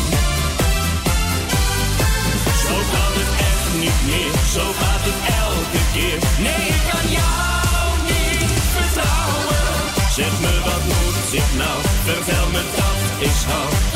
Zo 2.65 2.75
kan 2.93 3.11
het 3.19 3.31
echt 3.51 3.69
niet 3.83 3.99
meer, 4.09 4.33
zo 4.55 4.65
gaat 4.81 5.03
het 5.09 5.19
elke 5.43 5.81
keer. 5.93 6.17
Nee, 6.45 6.65
ik 6.75 6.83
kan 6.91 7.07
jou 7.19 7.87
niet 8.09 8.61
vertrouwen. 8.75 9.63
Zeg 10.17 10.33
me 10.43 10.53
wat 10.67 10.83
moet 10.91 11.33
ik 11.41 11.49
nou, 11.61 11.77
vertel 12.03 12.47
me 12.53 12.61
dat 12.75 13.27
is 13.29 13.43
hout. 13.43 13.94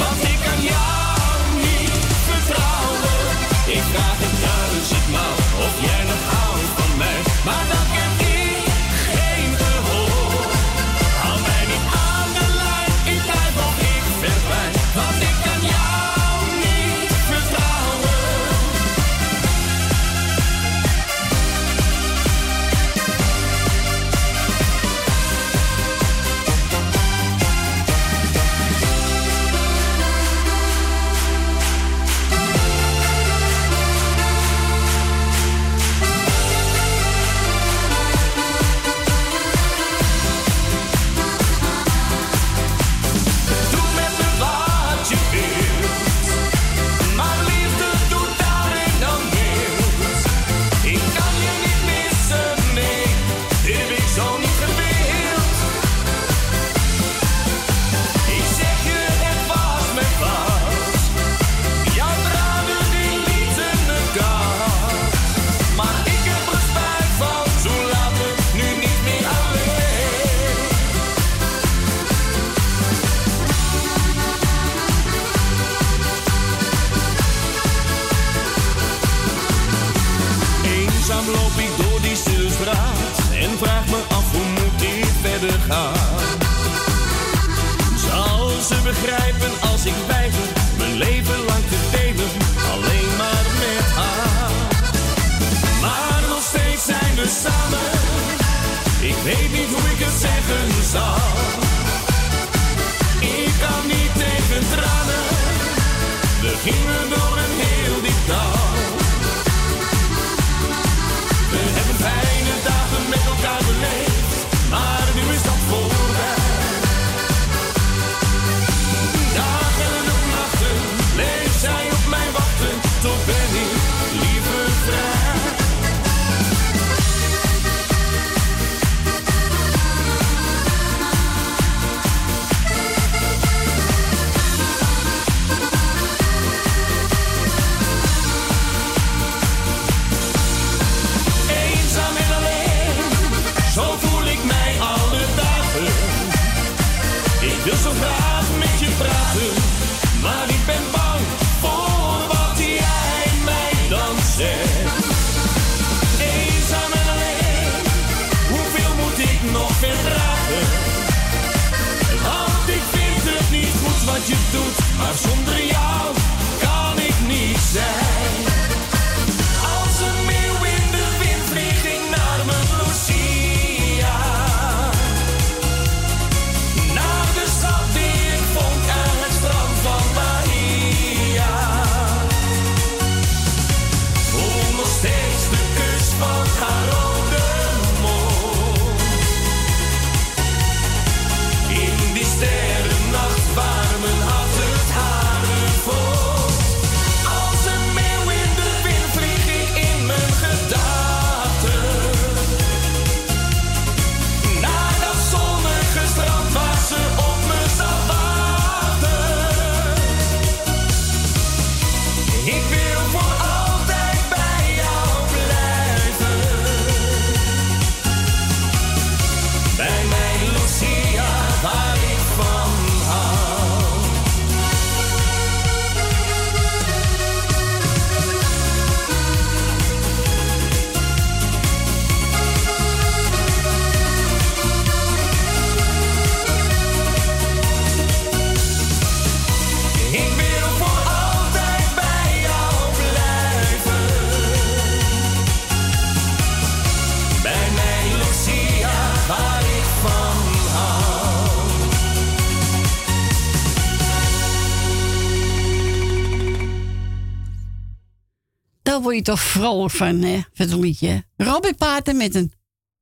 Word 259.09 259.25
je 259.25 259.31
toch 259.31 259.41
vrolijk 259.41 259.93
van, 259.93 260.21
hè? 260.21 260.41
Liedje. 260.53 261.25
Robbie 261.37 261.73
Paten 261.73 262.17
met 262.17 262.35
een 262.35 262.53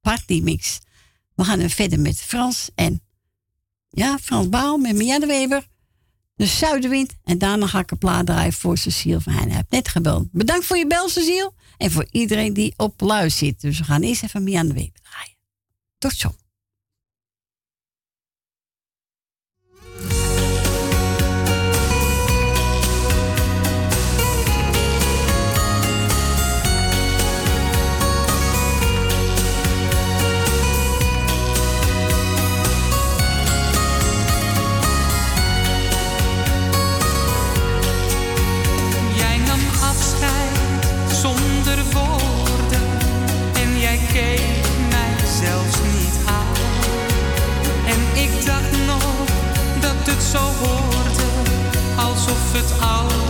partymix. 0.01 0.79
We 1.35 1.43
gaan 1.43 1.59
er 1.59 1.69
verder 1.69 1.99
met 1.99 2.21
Frans 2.21 2.69
en... 2.75 3.01
Ja, 3.89 4.17
Frans 4.17 4.49
Baal 4.49 4.77
met 4.77 4.95
Mia 4.95 5.19
de 5.19 5.25
Weber. 5.25 5.67
De 6.35 6.45
Zuidenwind. 6.45 7.13
En 7.23 7.37
daarna 7.37 7.67
ga 7.67 7.79
ik 7.79 7.91
een 7.91 7.97
plaat 7.97 8.25
draaien 8.25 8.53
voor 8.53 8.77
Cecile 8.77 9.21
van 9.21 9.33
Heijn. 9.33 9.51
Heeft 9.51 9.69
net 9.69 9.87
gebeld. 9.87 10.27
Bedankt 10.31 10.65
voor 10.65 10.77
je 10.77 10.87
bel, 10.87 11.09
Cecile. 11.09 11.53
En 11.77 11.91
voor 11.91 12.07
iedereen 12.11 12.53
die 12.53 12.73
op 12.77 13.01
luis 13.01 13.37
zit. 13.37 13.61
Dus 13.61 13.77
we 13.77 13.83
gaan 13.83 14.01
eerst 14.01 14.23
even 14.23 14.43
Mia 14.43 14.61
de 14.61 14.73
Weber 14.73 15.01
draaien. 15.01 15.35
Tot 15.97 16.13
zo. 16.13 16.35
Alsof 52.27 52.53
het 52.53 52.71
altijd 52.81 53.26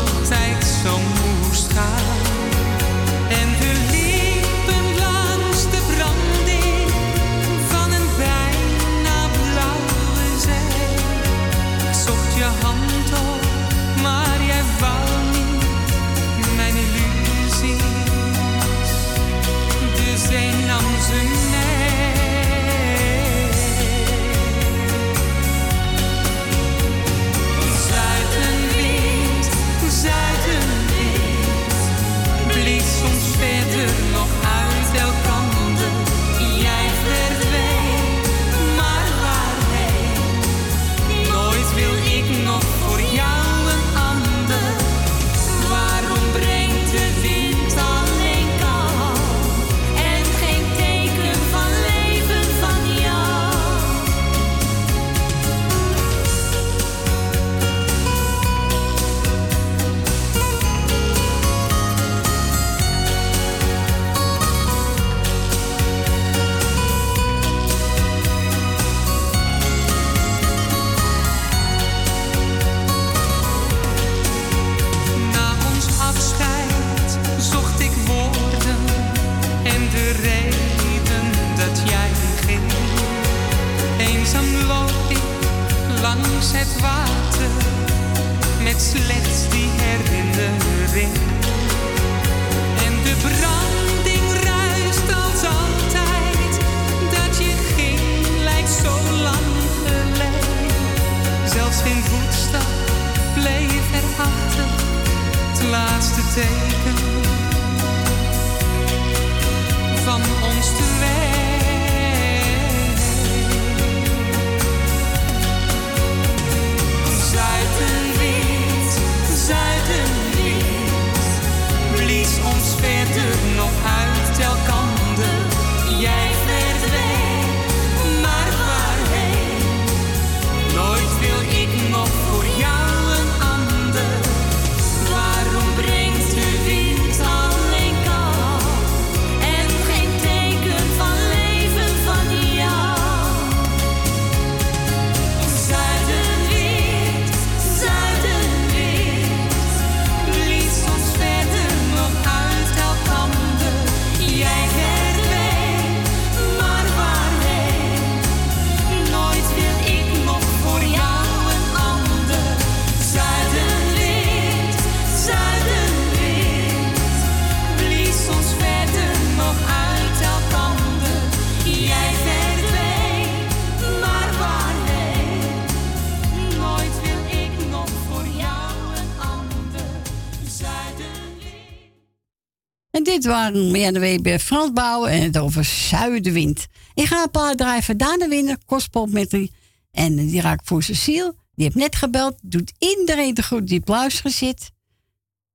waren 183.28 183.72
Meer 183.72 183.94
de 183.94 184.00
Weber, 184.00 184.40
Frans 184.40 184.74
Bouwen 184.74 185.12
en 185.12 185.22
het 185.22 185.38
over 185.38 185.66
Zuidenwind. 185.66 186.68
Ik 186.94 187.06
ga 187.06 187.24
een 187.24 187.32
paar 187.32 187.56
drijven 187.56 187.98
daarna 187.98 188.28
winnen, 188.28 188.60
Kospop 188.66 189.12
met 189.12 189.30
die. 189.30 189.52
En 189.92 190.16
die 190.16 190.42
raak 190.42 190.60
ik 190.60 190.68
voor 190.68 190.84
Cecile. 190.84 191.36
Die 191.56 191.66
heeft 191.66 191.76
net 191.76 191.96
gebeld. 191.96 192.38
Doet 192.42 192.74
iedereen 192.80 193.34
de 193.34 193.44
goed 193.44 193.68
die 193.68 193.80
op 193.80 193.88
luisteren 193.88 194.32
zit. 194.32 194.72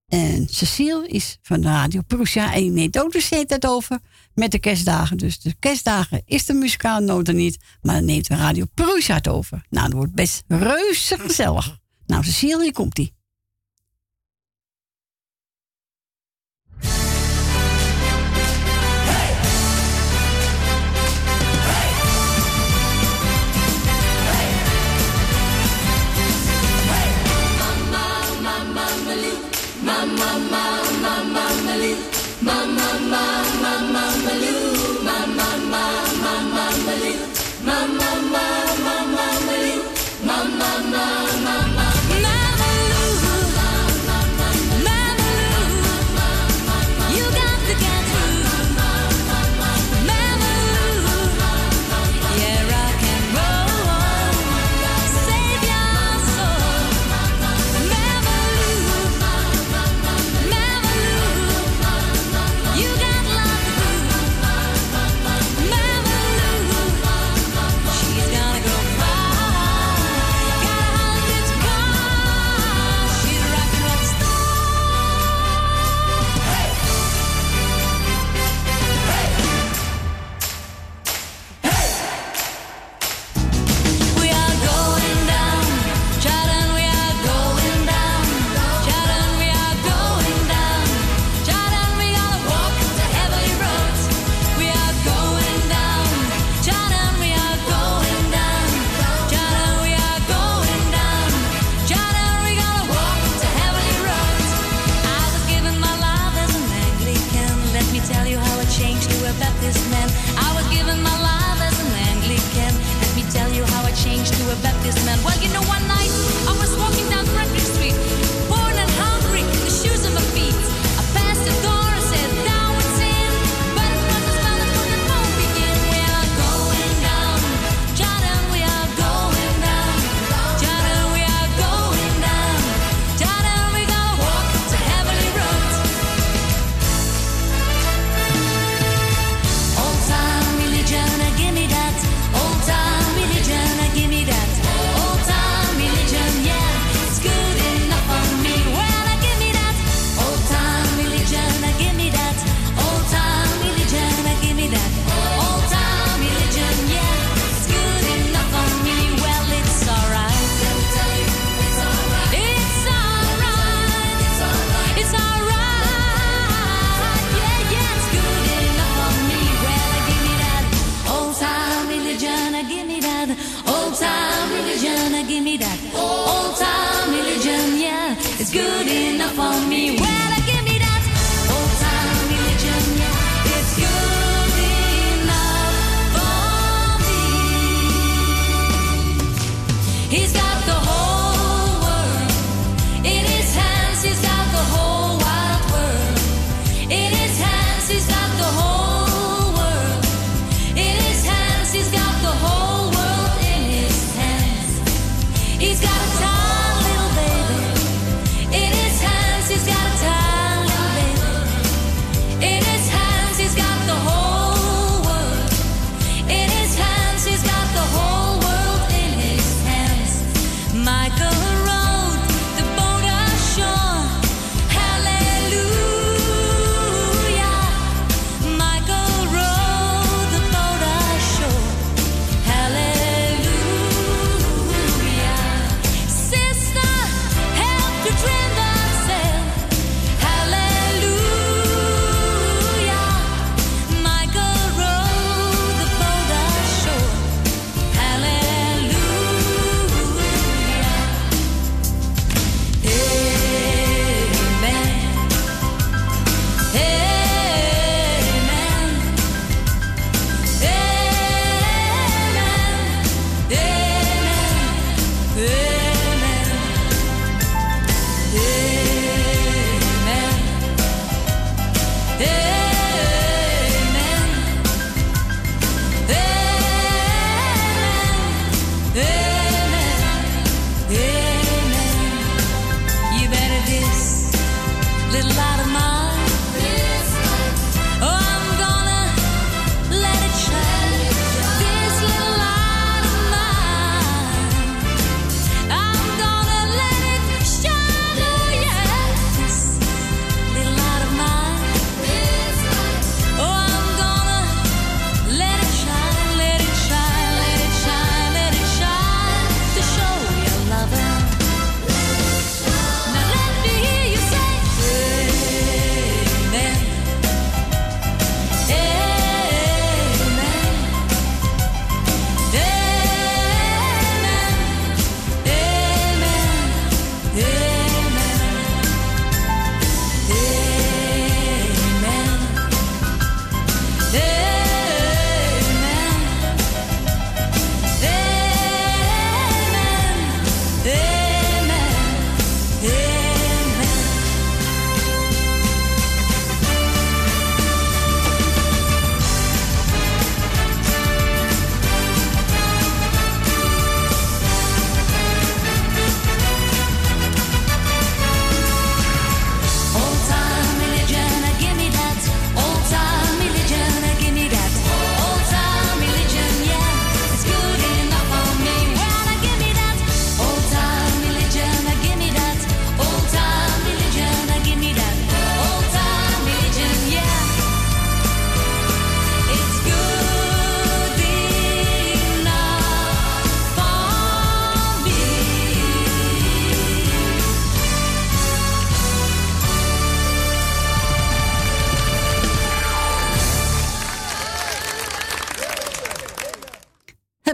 En 0.08 0.46
Cecile 0.50 1.08
is 1.08 1.38
van 1.42 1.60
de 1.60 1.68
Radio 1.68 2.00
Prussia. 2.06 2.54
En 2.54 2.60
die 2.60 2.70
neemt 2.70 3.00
ook 3.00 3.12
de 3.12 3.44
het 3.48 3.66
over 3.66 3.98
met 4.34 4.50
de 4.50 4.58
kerstdagen. 4.58 5.16
Dus 5.16 5.40
de 5.40 5.54
kerstdagen 5.58 6.22
is 6.24 6.46
de 6.46 6.52
muzikale 6.52 7.04
noten 7.04 7.36
niet. 7.36 7.58
Maar 7.82 7.94
dan 7.94 8.04
neemt 8.04 8.28
de 8.28 8.36
Radio 8.36 8.64
Prussia 8.74 9.14
het 9.14 9.28
over. 9.28 9.64
Nou, 9.70 9.86
dat 9.86 9.96
wordt 9.96 10.14
best 10.14 10.42
reuze 10.48 11.18
gezellig. 11.18 11.78
Nou, 12.06 12.24
Cecile, 12.24 12.62
hier 12.62 12.72
komt 12.72 12.96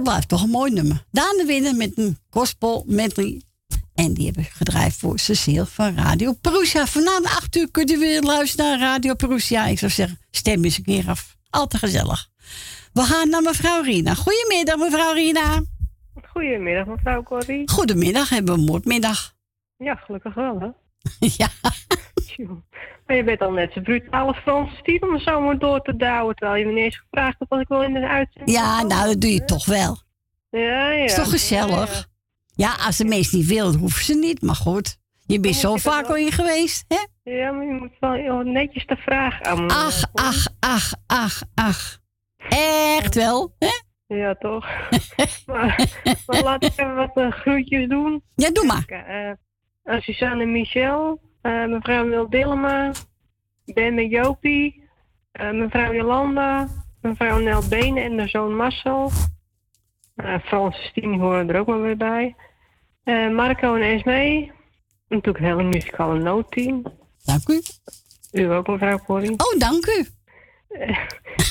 blijft 0.08 0.28
toch 0.28 0.42
een 0.42 0.50
mooi 0.50 0.72
nummer. 0.72 1.04
Daan 1.10 1.36
de 1.36 1.44
Winner 1.46 1.74
met 1.74 1.98
een 1.98 2.18
gospel 2.30 2.84
medley. 2.86 3.42
En 3.94 4.14
die 4.14 4.24
hebben 4.24 4.44
gedraaid 4.44 4.94
voor 4.94 5.18
Cecile 5.18 5.66
van 5.66 5.96
Radio 5.96 6.32
Perusia. 6.32 6.86
Vanavond 6.86 7.24
8 7.24 7.56
uur 7.56 7.70
kunt 7.70 7.90
u 7.90 7.98
weer 7.98 8.22
luisteren 8.22 8.78
naar 8.78 8.78
Radio 8.78 9.14
Perusia. 9.14 9.66
Ik 9.66 9.78
zou 9.78 9.90
zeggen, 9.90 10.18
stem 10.30 10.64
eens 10.64 10.78
een 10.78 10.84
keer 10.84 11.08
af. 11.08 11.36
Altijd 11.50 11.82
gezellig. 11.82 12.28
We 12.92 13.02
gaan 13.02 13.28
naar 13.28 13.42
mevrouw 13.42 13.82
Rina. 13.82 14.14
Goedemiddag, 14.14 14.76
mevrouw 14.76 15.12
Rina. 15.12 15.62
Goedemiddag, 16.32 16.86
mevrouw 16.86 17.22
Corrie. 17.22 17.70
Goedemiddag, 17.70 18.28
hebben 18.28 18.54
we 18.54 18.60
een 18.60 18.66
moordmiddag. 18.66 19.34
Ja, 19.76 19.94
gelukkig 19.94 20.34
wel, 20.34 20.60
hè? 20.60 20.68
ja. 21.42 21.48
Maar 23.08 23.16
je 23.16 23.24
bent 23.24 23.40
al 23.40 23.52
net 23.52 23.72
zo 23.72 23.80
brutale 23.80 24.34
Franse 24.34 24.76
stiel 24.76 24.98
om 24.98 25.12
me 25.12 25.20
zo 25.20 25.40
maar 25.40 25.58
door 25.58 25.82
te 25.82 25.96
douwen. 25.96 26.34
Terwijl 26.34 26.58
je 26.58 26.66
me 26.66 26.72
niet 26.72 26.84
eens 26.84 26.98
gevraagd 26.98 27.38
hebt 27.38 27.50
wat 27.50 27.60
ik 27.60 27.68
wel 27.68 27.82
in 27.82 27.92
de 27.92 28.08
uitzending 28.08 28.56
Ja, 28.58 28.82
nou, 28.82 29.06
dat 29.08 29.20
doe 29.20 29.32
je 29.32 29.44
toch 29.44 29.66
wel. 29.66 29.98
Ja, 30.50 30.90
ja. 30.90 31.04
Is 31.04 31.14
toch 31.14 31.30
gezellig? 31.30 32.08
Ja, 32.54 32.74
als 32.86 32.96
de 32.96 33.04
mensen 33.04 33.38
niet 33.38 33.46
willen, 33.46 33.74
hoeven 33.74 34.04
ze 34.04 34.14
niet. 34.14 34.42
Maar 34.42 34.54
goed, 34.54 34.98
je 35.26 35.40
bent 35.40 35.54
zo 35.54 35.76
vaak 35.76 36.06
al 36.06 36.16
in 36.16 36.32
geweest, 36.32 36.84
hè? 36.88 37.30
Ja, 37.32 37.52
maar 37.52 37.66
je 37.66 37.72
moet 37.72 37.96
wel 38.00 38.42
netjes 38.42 38.86
de 38.86 38.96
vraag 38.96 39.42
aan 39.42 39.70
Ach, 39.70 40.02
ach, 40.12 40.46
ach, 40.60 40.92
ach, 41.06 41.42
ach. 41.54 41.98
Echt 42.48 43.14
wel, 43.14 43.54
hè? 43.58 43.70
Ja, 44.16 44.34
toch? 44.34 44.66
maar, 45.46 45.88
maar 46.26 46.42
laat 46.42 46.64
ik 46.64 46.70
even 46.70 46.94
wat 46.94 47.16
eh, 47.16 47.30
groetjes 47.30 47.88
doen. 47.88 48.22
Ja, 48.34 48.50
doe 48.50 48.64
maar. 48.64 48.84
Eh, 49.82 50.00
Suzanne 50.00 50.42
en 50.42 50.52
Michel, 50.52 51.20
mevrouw 51.42 52.08
Wil 52.08 52.28
Dillema, 52.28 52.92
Ben 53.64 53.94
met 53.94 54.10
Jopie, 54.10 54.88
eh, 55.32 55.50
mevrouw 55.50 55.92
Jolanda, 55.92 56.68
mevrouw 57.00 57.38
Nel 57.38 57.68
Benen 57.68 58.02
en 58.02 58.16
de 58.16 58.28
zoon 58.28 58.56
Marcel. 58.56 59.10
Uh, 60.16 60.38
Frans 60.44 60.76
en 60.76 60.88
Stien 60.88 61.20
horen 61.20 61.48
er 61.48 61.60
ook 61.60 61.66
maar 61.66 61.82
weer 61.82 61.96
bij. 61.96 62.36
Eh, 63.04 63.30
Marco 63.30 63.74
en 63.74 63.82
Esmee. 63.82 64.52
Natuurlijk 65.08 65.38
een 65.38 65.50
hele 65.50 65.62
muzikale 65.62 66.18
noodteam. 66.18 66.82
Dank 67.24 67.48
u. 67.48 67.60
U 68.32 68.52
ook, 68.52 68.66
mevrouw 68.66 68.98
Corrie. 68.98 69.30
Oh, 69.30 69.58
dank 69.58 69.86
u. 69.86 70.06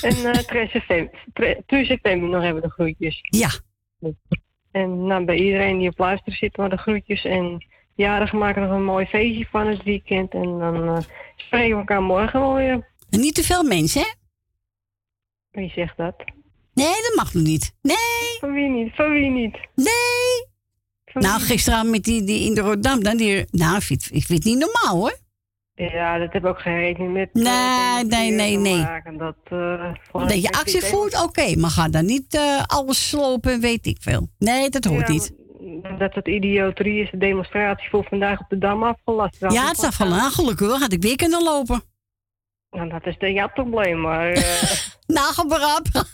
en 0.01 0.17
uh, 0.17 1.59
3 1.65 1.85
september 1.85 2.29
nog 2.29 2.43
even 2.43 2.61
de 2.61 2.69
groetjes. 2.69 3.19
Ja. 3.21 3.49
En 4.71 5.05
nou, 5.05 5.25
bij 5.25 5.35
iedereen 5.35 5.77
die 5.77 5.89
op 5.89 5.97
luisteren 5.97 6.37
zit, 6.37 6.57
maar 6.57 6.69
de 6.69 6.77
groetjes. 6.77 7.25
En 7.25 7.65
jarigen 7.97 8.37
maken 8.37 8.61
nog 8.61 8.71
een 8.71 8.83
mooi 8.83 9.05
feestje 9.05 9.47
van 9.51 9.67
het 9.67 9.83
weekend. 9.83 10.33
En 10.33 10.59
dan 10.59 10.87
eh, 10.87 10.97
spreken 11.35 11.69
we 11.69 11.77
elkaar 11.77 12.01
morgen 12.01 12.39
wel 12.39 12.53
weer. 12.53 12.87
En 13.09 13.19
niet 13.19 13.35
te 13.35 13.43
veel 13.43 13.63
mensen, 13.63 14.01
hè? 14.01 14.07
Wie 15.51 15.69
zegt 15.69 15.97
dat? 15.97 16.15
Nee, 16.73 16.85
dat 16.85 17.13
mag 17.15 17.33
nog 17.33 17.43
niet. 17.43 17.73
Nee. 17.81 17.95
Van 18.39 18.53
wie 18.53 18.69
niet? 18.69 18.95
Van 18.95 19.09
wie 19.11 19.29
niet? 19.29 19.57
Nee. 19.75 20.45
Nou, 21.13 21.41
gisteravond 21.41 21.89
met 21.89 22.03
die, 22.03 22.23
die 22.23 22.45
in 22.45 22.53
de 22.53 22.61
Rotterdam, 22.61 23.03
dan 23.03 23.17
die, 23.17 23.45
nou, 23.51 23.75
ik 23.75 23.81
vind, 23.81 24.09
ik 24.11 24.23
vind 24.23 24.43
het 24.43 24.53
niet 24.53 24.57
normaal, 24.59 24.99
hoor. 24.99 25.17
Ja, 25.73 26.17
dat 26.17 26.33
heb 26.33 26.43
ik 26.43 26.49
ook 26.49 26.59
geen 26.59 26.77
rekening 26.77 27.13
met. 27.13 27.33
Nee, 27.33 27.45
eh, 27.45 27.99
nee, 28.01 28.31
nee, 28.31 28.57
nee. 28.57 28.77
maken. 28.77 29.17
Dat, 29.17 29.35
eh, 29.43 29.93
Dat 30.11 30.41
je 30.41 30.51
actie 30.51 30.81
voert, 30.81 31.23
oké, 31.23 31.55
maar 31.55 31.69
ga 31.69 31.89
dan 31.89 32.05
niet 32.05 32.39
alles 32.65 33.09
slopen 33.09 33.51
en 33.51 33.59
weet 33.59 33.85
ik 33.85 33.97
veel. 33.99 34.29
Nee, 34.39 34.69
dat 34.69 34.85
hoort 34.85 35.07
Ja, 35.07 35.13
niet. 35.13 35.33
Dat 35.97 36.13
het 36.13 36.27
idioterie 36.27 37.01
is, 37.03 37.11
de 37.11 37.17
demonstratie 37.17 37.89
voor 37.89 38.05
vandaag 38.09 38.39
op 38.39 38.45
de 38.49 38.57
Dam 38.57 38.83
afgelast. 38.83 39.35
Ja, 39.39 39.67
het 39.67 39.77
is 39.83 39.95
gelukkig 39.95 40.67
hoor, 40.67 40.77
had 40.77 40.93
ik 40.93 41.01
weer 41.01 41.15
kunnen 41.15 41.43
lopen. 41.43 41.81
Nou, 42.71 42.89
dat 42.89 43.05
is 43.05 43.17
de 43.17 43.31
jouw 43.31 43.49
probleem, 43.49 44.01
maar... 44.01 44.31
eh 44.31 44.71
Nagelaten. 45.07 46.05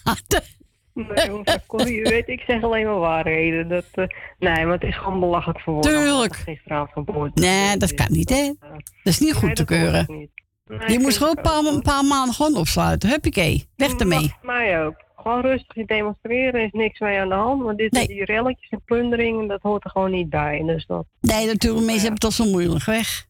nee, 0.94 1.28
jongens, 1.28 1.58
Corrie, 1.68 2.00
u 2.00 2.04
weet, 2.04 2.28
ik 2.28 2.44
zeg 2.48 2.64
alleen 2.64 2.86
maar 2.86 3.00
waarheden. 3.00 3.68
Dat, 3.68 3.86
eh, 3.92 4.06
nee, 4.40 4.66
maar 4.66 4.74
het 4.74 4.84
is 4.84 4.98
gewoon 4.98 5.20
belachelijk 5.20 5.60
voor 5.60 5.74
woorden. 5.74 5.92
Tuurlijk. 5.92 6.36
Gisteravond. 6.36 7.36
Nee, 7.36 7.78
dat 7.78 7.94
kan 7.94 8.08
niet, 8.10 8.30
hè? 8.30 8.54
Dat 8.60 8.80
is 9.04 9.20
niet 9.20 9.34
goed 9.34 9.56
te 9.56 9.66
keuren. 9.66 10.06
Nee, 10.08 10.92
Je 10.92 11.00
moest 11.00 11.18
gewoon 11.18 11.38
een 11.38 11.44
paar, 11.44 11.64
een 11.64 11.82
paar 11.82 12.04
maanden 12.04 12.36
gewoon 12.36 12.56
opsluiten. 12.56 13.10
Huppakee, 13.10 13.70
weg 13.76 13.94
ermee. 13.94 14.34
Mij 14.42 14.84
ook. 14.86 14.96
Gewoon 15.24 15.42
rustig 15.42 15.86
demonstreren, 15.86 16.54
er 16.54 16.66
is 16.66 16.72
niks 16.72 17.00
mee 17.00 17.20
aan 17.20 17.30
de 17.30 17.36
hand. 17.36 17.64
Want 17.64 17.78
dit 17.78 17.92
die 18.08 18.26
relletjes 18.26 18.70
en 18.70 18.82
plunderingen, 18.86 19.48
dat 19.48 19.62
hoort 19.62 19.84
er 19.84 19.90
gewoon 19.90 20.12
niet 20.12 20.30
bij. 20.30 20.64
Dus 20.66 20.86
dat, 20.86 21.06
Nee, 21.22 21.46
natuurlijk, 21.46 21.86
mensen 21.86 22.02
hebben 22.04 22.12
het 22.12 22.20
toch 22.22 22.34
zo 22.34 22.46
moeilijk 22.46 22.84
weg. 22.86 23.26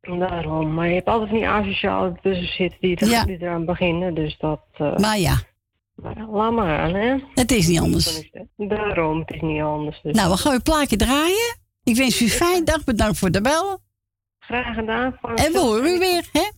daarom. 0.00 0.74
Maar 0.74 0.88
je 0.88 0.94
hebt 0.94 1.08
altijd 1.08 1.30
niet 1.32 1.44
asociaal 1.44 2.16
tussen 2.22 2.46
zitten 2.54 2.78
die, 2.80 2.96
er, 2.96 3.08
Ja. 3.08 3.24
die 3.24 3.36
eraan 3.42 3.64
beginnen. 3.64 4.14
Dus 4.14 4.36
dat... 4.38 4.60
eh, 4.72 4.96
Maar 4.96 5.18
ja, 5.18 5.36
maar 5.94 6.14
laat 6.30 6.52
maar 6.52 6.78
aan, 6.78 6.94
hè. 6.94 7.14
het 7.34 7.52
is 7.52 7.66
niet 7.68 7.80
anders. 7.80 8.30
Daarom, 8.56 9.18
het 9.20 9.30
is 9.30 9.40
niet 9.40 9.62
anders. 9.62 10.00
Dus. 10.02 10.14
Nou, 10.14 10.30
we 10.30 10.36
gaan 10.36 10.54
een 10.54 10.62
plaatje 10.62 10.96
draaien. 10.96 11.56
Ik 11.84 11.96
wens 11.96 12.20
u 12.20 12.24
een 12.24 12.30
fijne 12.30 12.64
dag, 12.64 12.84
bedankt 12.84 13.18
voor 13.18 13.30
de 13.30 13.40
bel. 13.40 13.78
Graag 14.38 14.74
gedaan. 14.74 15.18
En 15.34 15.52
we 15.52 15.58
horen 15.58 15.94
u 15.94 15.98
weer, 15.98 16.28
hè? 16.32 16.48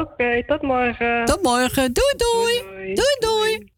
Oké, 0.00 0.44
tot 0.46 0.62
morgen. 0.62 1.24
Tot 1.24 1.42
morgen. 1.42 1.92
Doei, 1.92 2.14
doei. 2.16 2.62
Doei, 2.94 3.16
doei. 3.18 3.72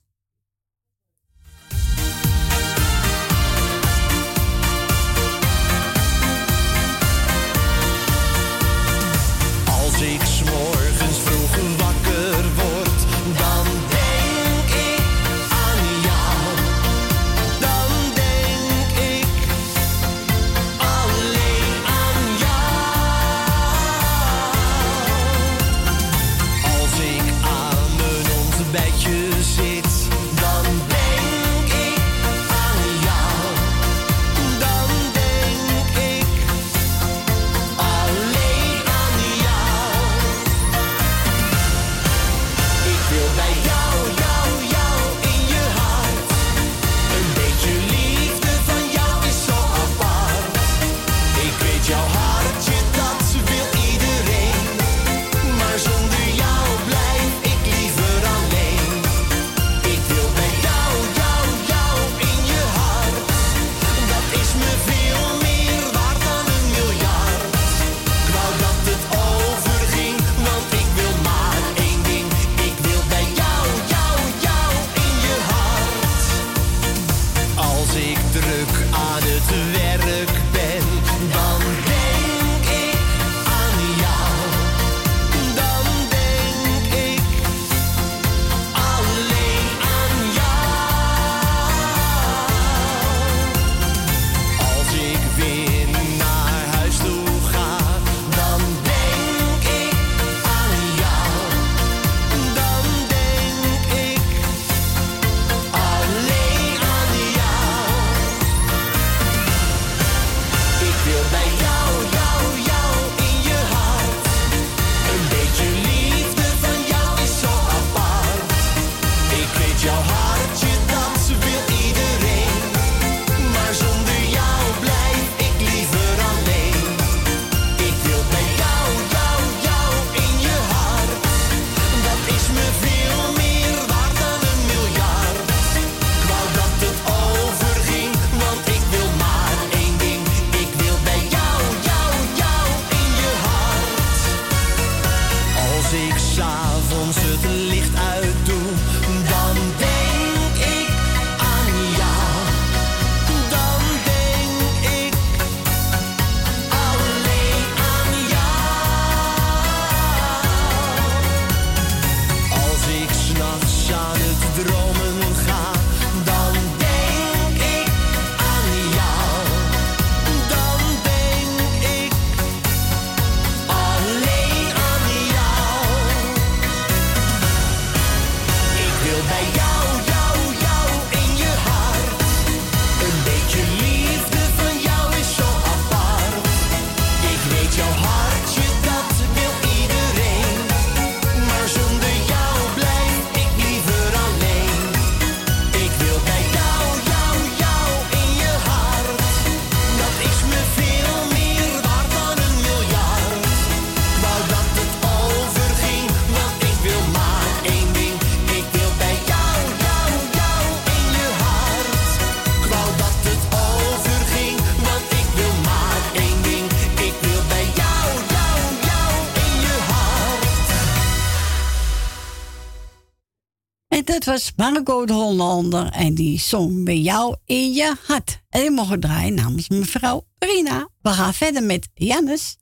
Dat 224.19 224.27
was 224.27 224.53
Marco 224.57 225.07
de 225.07 225.13
Hollander 225.13 225.91
en 225.91 226.15
die 226.15 226.41
zong 226.41 226.85
bij 226.85 226.99
jou 226.99 227.37
in 227.45 227.73
je 227.73 227.95
hart. 228.07 228.43
En 228.49 228.61
die 228.61 228.71
mogen 228.71 229.01
draaien 229.01 229.35
namens 229.35 229.69
mevrouw 229.69 230.27
Rina. 230.39 230.89
We 231.01 231.11
gaan 231.11 231.35
verder 231.35 231.63
met 231.63 231.89
Jannes. 231.95 232.57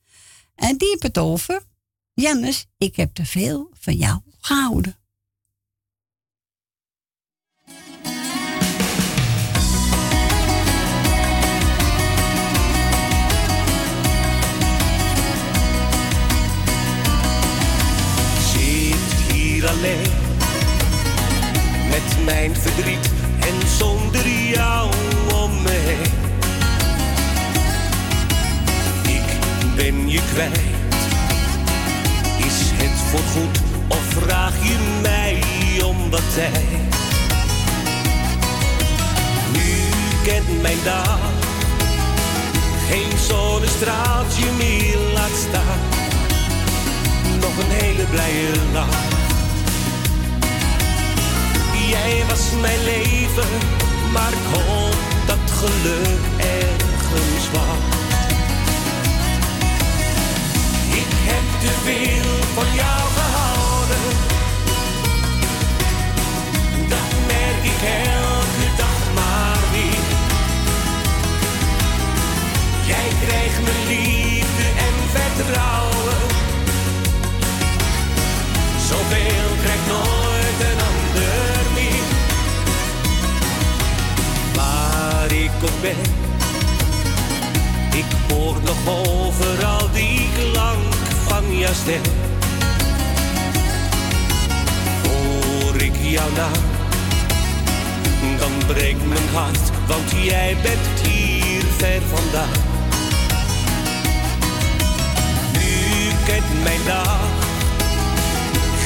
En 0.55 0.77
die 0.77 0.89
heeft 0.89 1.03
het 1.03 1.19
over. 1.19 1.63
Jannes, 2.15 2.67
ik 2.79 2.97
heb 2.97 3.15
te 3.15 3.27
veel 3.27 3.71
van 3.73 3.95
jou 3.95 4.21
gehouden. 4.41 4.97
zit 18.53 19.33
hier 19.33 19.69
alleen 19.69 20.26
mijn 22.49 22.61
verdriet 22.61 23.11
en 23.41 23.69
zonder 23.69 24.29
jou 24.29 24.91
om 25.35 25.63
me 25.63 25.71
heen. 25.71 26.13
Ik 29.17 29.39
ben 29.77 30.11
je 30.11 30.21
kwijt, 30.33 30.61
is 32.39 32.59
het 32.73 32.99
voorgoed 33.11 33.59
of 33.89 34.03
vraag 34.03 34.53
je 34.63 34.99
mij 35.03 35.43
om 35.85 36.11
wat 36.11 36.35
tijd? 36.35 36.95
Nu 39.53 39.75
kent 40.25 40.63
mijn 40.63 40.79
dag 40.85 41.19
geen 42.89 43.19
zonnestraaltje 43.19 44.53
meer 44.59 44.99
laat 45.15 45.37
staan 45.49 45.79
nog 47.41 47.59
een 47.59 47.71
hele 47.71 48.05
blije 48.05 48.53
lach. 48.73 49.16
Jij 52.07 52.25
was 52.29 52.51
mijn 52.61 52.85
leven, 52.85 53.49
maar 54.13 54.33
ik 54.33 54.47
hoop 54.53 54.97
dat 55.27 55.51
geluk 55.51 56.21
ergens 56.37 57.51
wacht. 57.53 57.95
Ik 61.03 61.13
heb 61.29 61.61
te 61.61 61.73
veel 61.85 62.33
van 62.55 62.75
jou 62.75 63.01
gehouden, 63.19 64.07
dat 66.89 67.11
merk 67.27 67.63
ik 67.73 67.81
elke 68.15 68.69
dag 68.77 68.99
maar 69.15 69.59
weer. 69.73 70.07
Jij 72.87 73.09
krijgt 73.27 73.63
mijn 73.63 73.87
liefde 73.87 74.67
en 74.87 74.95
vertrouwen. 75.15 76.19
Zoveel 78.89 79.49
krijgt 79.63 79.87
nooit 79.87 80.26
Ik 87.93 88.05
hoor 88.29 88.57
nog 88.65 88.77
overal 88.87 89.91
die 89.93 90.29
klank 90.39 90.95
van 91.27 91.59
jouw 91.59 91.73
stem. 91.73 92.03
Hoor 95.03 95.83
ik 95.83 95.93
jouw 96.03 96.31
naam, 96.37 96.63
dan 98.39 98.51
breekt 98.67 99.07
mijn 99.07 99.29
hart, 99.33 99.71
want 99.87 100.11
jij 100.23 100.57
bent 100.63 101.09
hier 101.09 101.63
ver 101.77 102.03
vandaan. 102.15 102.63
Nu 105.53 106.11
kent 106.27 106.63
mijn 106.63 106.81
dag 106.87 107.21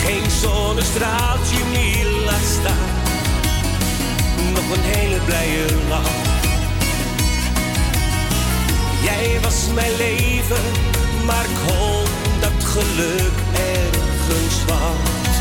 geen 0.05 0.31
zonnestraaltje 0.31 1.65
meer 1.73 2.07
laat 2.24 2.47
staan. 2.61 2.89
Nog 4.55 4.77
een 4.77 4.82
hele 4.82 5.20
blije 5.24 5.66
lach. 5.89 6.20
Jij 9.02 9.40
was 9.43 9.66
mijn 9.74 9.97
leven, 9.97 10.64
maar 11.27 11.44
ik 11.44 11.72
hoop 11.72 12.09
dat 12.40 12.64
geluk 12.64 13.32
ergens 13.52 14.64
wacht. 14.66 15.35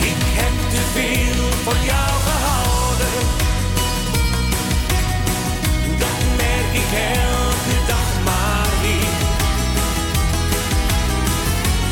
Ik 0.00 0.22
heb 0.40 0.70
te 0.70 0.82
veel 0.94 1.48
van 1.64 1.84
jou 1.84 2.10
gehouden. 2.28 3.18
Dat 5.98 6.20
merk 6.36 6.72
ik 6.82 6.90
elke 7.22 7.76
dag 7.86 8.08
maar 8.24 8.70
weer. 8.82 9.18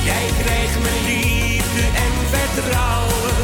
Jij 0.05 0.27
krijgt 0.43 0.79
mijn 0.83 1.05
liefde 1.05 1.85
en 2.05 2.15
vertrouwen. 2.35 3.35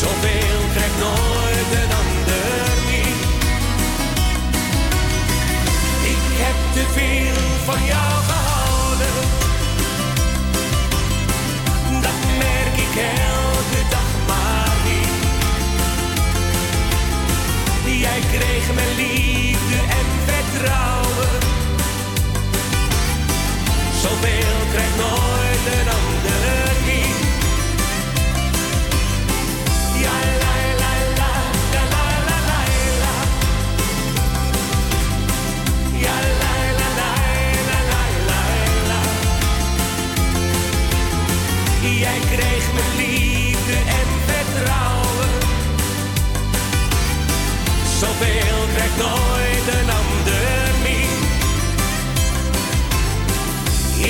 Zoveel 0.00 0.60
krijgt 0.74 0.98
nooit 0.98 1.70
een 1.82 1.92
ander 1.98 2.17
te 6.78 6.84
veel 6.92 7.34
van 7.64 7.84
jou 7.84 8.12
gehouden. 8.30 9.14
Dat 12.04 12.18
merk 12.38 12.76
ik 12.86 12.94
elke 13.30 13.80
dag 13.94 14.10
maar 14.26 14.76
weer. 14.84 15.16
Jij 17.98 18.20
kreeg 18.32 18.74
mijn 18.74 18.94
liefde 18.96 19.78
en 19.98 20.06
vertrouwen. 20.28 21.32
Zoveel 24.02 24.58
krijgt 24.72 24.96
nooit 24.96 25.64
een 25.76 25.88
ander 25.98 26.17
Nooit 48.96 49.68
een 49.68 49.90
ander 49.90 50.74
meer. 50.82 51.08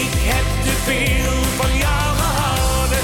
Ik 0.02 0.12
heb 0.12 0.44
te 0.64 0.72
veel 0.84 1.42
van 1.42 1.76
jou 1.76 2.16
gehouden. 2.16 2.98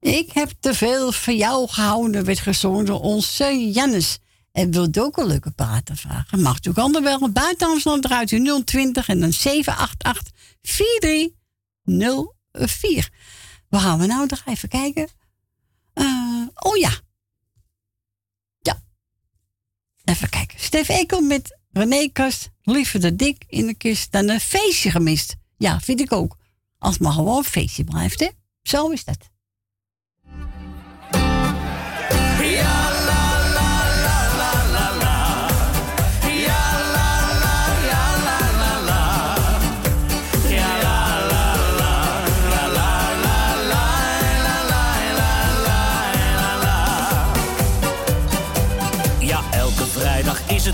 Ik 0.00 0.32
heb 0.32 0.50
te 0.60 0.74
veel 0.74 1.12
van 1.12 1.36
jou 1.36 1.68
gehouden, 1.68 2.24
werd 2.24 2.38
gezongen 2.38 3.00
onze 3.00 3.70
Jannes. 3.72 4.18
En 4.52 4.70
wilt 4.70 4.98
ook 4.98 5.16
een 5.16 5.26
leuke 5.26 5.50
praten 5.50 5.96
vragen? 5.96 6.40
Mag 6.40 6.56
u 6.62 6.68
ook 6.68 6.78
ander 6.78 7.02
wel. 7.02 7.30
Buiten 7.30 7.68
Amsterdam 7.68 8.04
eruit 8.04 8.30
u 8.30 8.62
020 8.64 9.08
en 9.08 9.20
dan 9.20 9.32
788 9.32 10.32
4304. 10.62 13.08
Waar 13.68 13.80
gaan 13.80 13.98
we 13.98 14.06
nou 14.06 14.26
nog 14.26 14.42
even 14.44 14.68
kijken? 14.68 15.08
Eh, 15.92 16.46
oh 16.54 16.76
ja. 16.76 17.00
Ja. 18.58 18.82
Even 20.04 20.28
kijken. 20.28 20.60
Stef 20.60 20.88
Ekel 20.88 21.20
met 21.20 21.58
René 21.72 22.08
Kast. 22.12 22.50
Liever 22.62 23.00
de 23.00 23.16
dik 23.16 23.44
in 23.48 23.66
de 23.66 23.74
kist 23.74 24.12
dan 24.12 24.28
een 24.28 24.40
feestje 24.40 24.90
gemist. 24.90 25.36
Ja, 25.56 25.80
vind 25.80 26.00
ik 26.00 26.12
ook. 26.12 26.36
Als 26.78 26.92
het 26.94 27.02
maar 27.02 27.12
gewoon 27.12 27.36
een 27.36 27.44
feestje 27.44 27.84
blijft, 27.84 28.20
hè? 28.20 28.28
Zo 28.62 28.88
is 28.88 29.04
dat. 29.04 29.30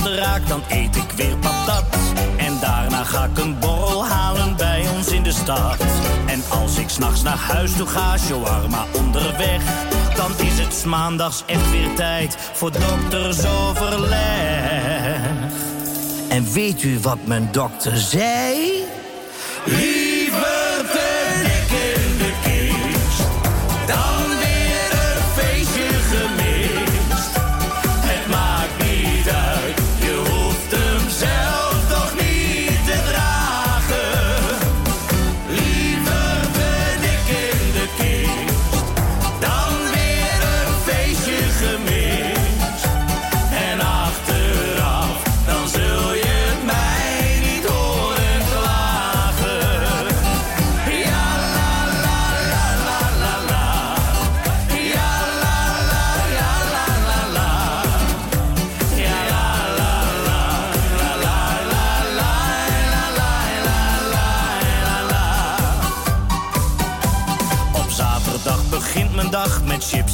Raak, 0.06 0.48
dan 0.48 0.62
eet 0.68 0.96
ik 0.96 1.10
weer 1.16 1.36
patat. 1.36 1.84
En 2.36 2.58
daarna 2.60 3.04
ga 3.04 3.24
ik 3.24 3.38
een 3.38 3.58
borrel 3.58 4.06
halen 4.06 4.56
bij 4.56 4.86
ons 4.96 5.08
in 5.08 5.22
de 5.22 5.32
stad. 5.32 5.76
En 6.26 6.42
als 6.48 6.78
ik 6.78 6.88
s'nachts 6.88 7.22
naar 7.22 7.38
huis 7.38 7.76
toe 7.76 7.86
ga, 7.86 8.18
shawarma 8.18 8.86
onderweg. 8.92 9.62
Dan 10.16 10.30
is 10.46 10.58
het 10.58 10.74
's 10.74 10.84
maandags 10.84 11.42
echt 11.46 11.70
weer 11.70 11.94
tijd 11.94 12.36
voor 12.52 12.72
doktersoverleg. 12.72 15.20
En 16.28 16.52
weet 16.52 16.82
u 16.82 16.98
wat 17.00 17.18
mijn 17.24 17.48
dokter 17.52 17.96
zei? 17.96 18.84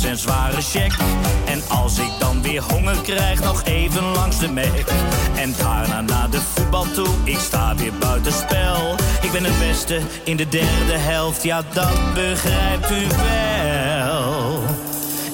En 0.05 0.19
zware 0.19 0.63
check. 0.63 0.93
En 1.47 1.63
als 1.69 1.99
ik 1.99 2.11
dan 2.19 2.43
weer 2.43 2.63
honger 2.63 2.97
krijg, 3.03 3.43
nog 3.43 3.65
even 3.65 4.03
langs 4.03 4.39
de 4.39 4.49
mek. 4.49 4.85
En 5.37 5.55
daarna 5.59 6.01
naar 6.01 6.31
de 6.31 6.41
voetbal 6.41 6.87
toe, 6.95 7.09
ik 7.25 7.39
sta 7.39 7.75
weer 7.75 7.93
buitenspel. 7.93 8.95
Ik 9.23 9.33
ben 9.33 9.45
het 9.45 9.59
beste 9.59 10.01
in 10.25 10.37
de 10.37 10.49
derde 10.49 10.97
helft, 10.97 11.43
ja 11.43 11.63
dat 11.73 12.15
begrijpt 12.15 12.91
u 12.91 13.07
wel. 13.17 14.63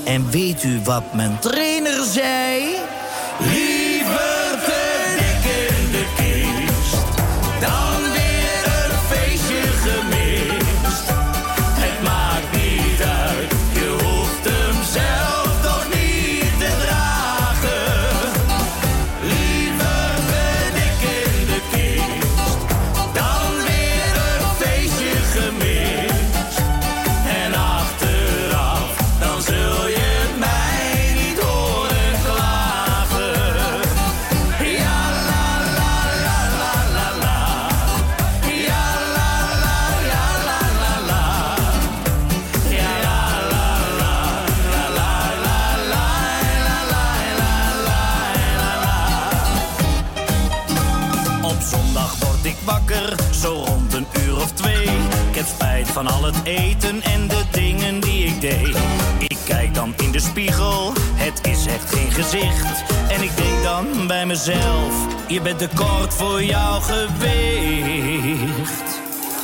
En 0.04 0.30
weet 0.30 0.64
u 0.64 0.80
wat 0.84 1.14
mijn 1.14 1.38
trainer 1.38 2.04
zei? 2.04 2.65
Van 55.96 56.06
al 56.06 56.24
het 56.24 56.36
eten 56.44 57.02
en 57.02 57.28
de 57.28 57.42
dingen 57.50 58.00
die 58.00 58.24
ik 58.24 58.40
deed. 58.40 58.76
Ik 59.28 59.38
kijk 59.44 59.74
dan 59.74 59.94
in 59.96 60.12
de 60.12 60.20
spiegel, 60.20 60.92
het 61.14 61.46
is 61.46 61.66
echt 61.66 61.94
geen 61.94 62.12
gezicht. 62.12 62.82
En 63.08 63.22
ik 63.22 63.36
denk 63.36 63.62
dan 63.62 64.06
bij 64.06 64.26
mezelf, 64.26 65.06
je 65.28 65.40
bent 65.40 65.58
te 65.58 65.68
kort 65.74 66.14
voor 66.14 66.42
jouw 66.42 66.80
gewicht. 66.80 67.10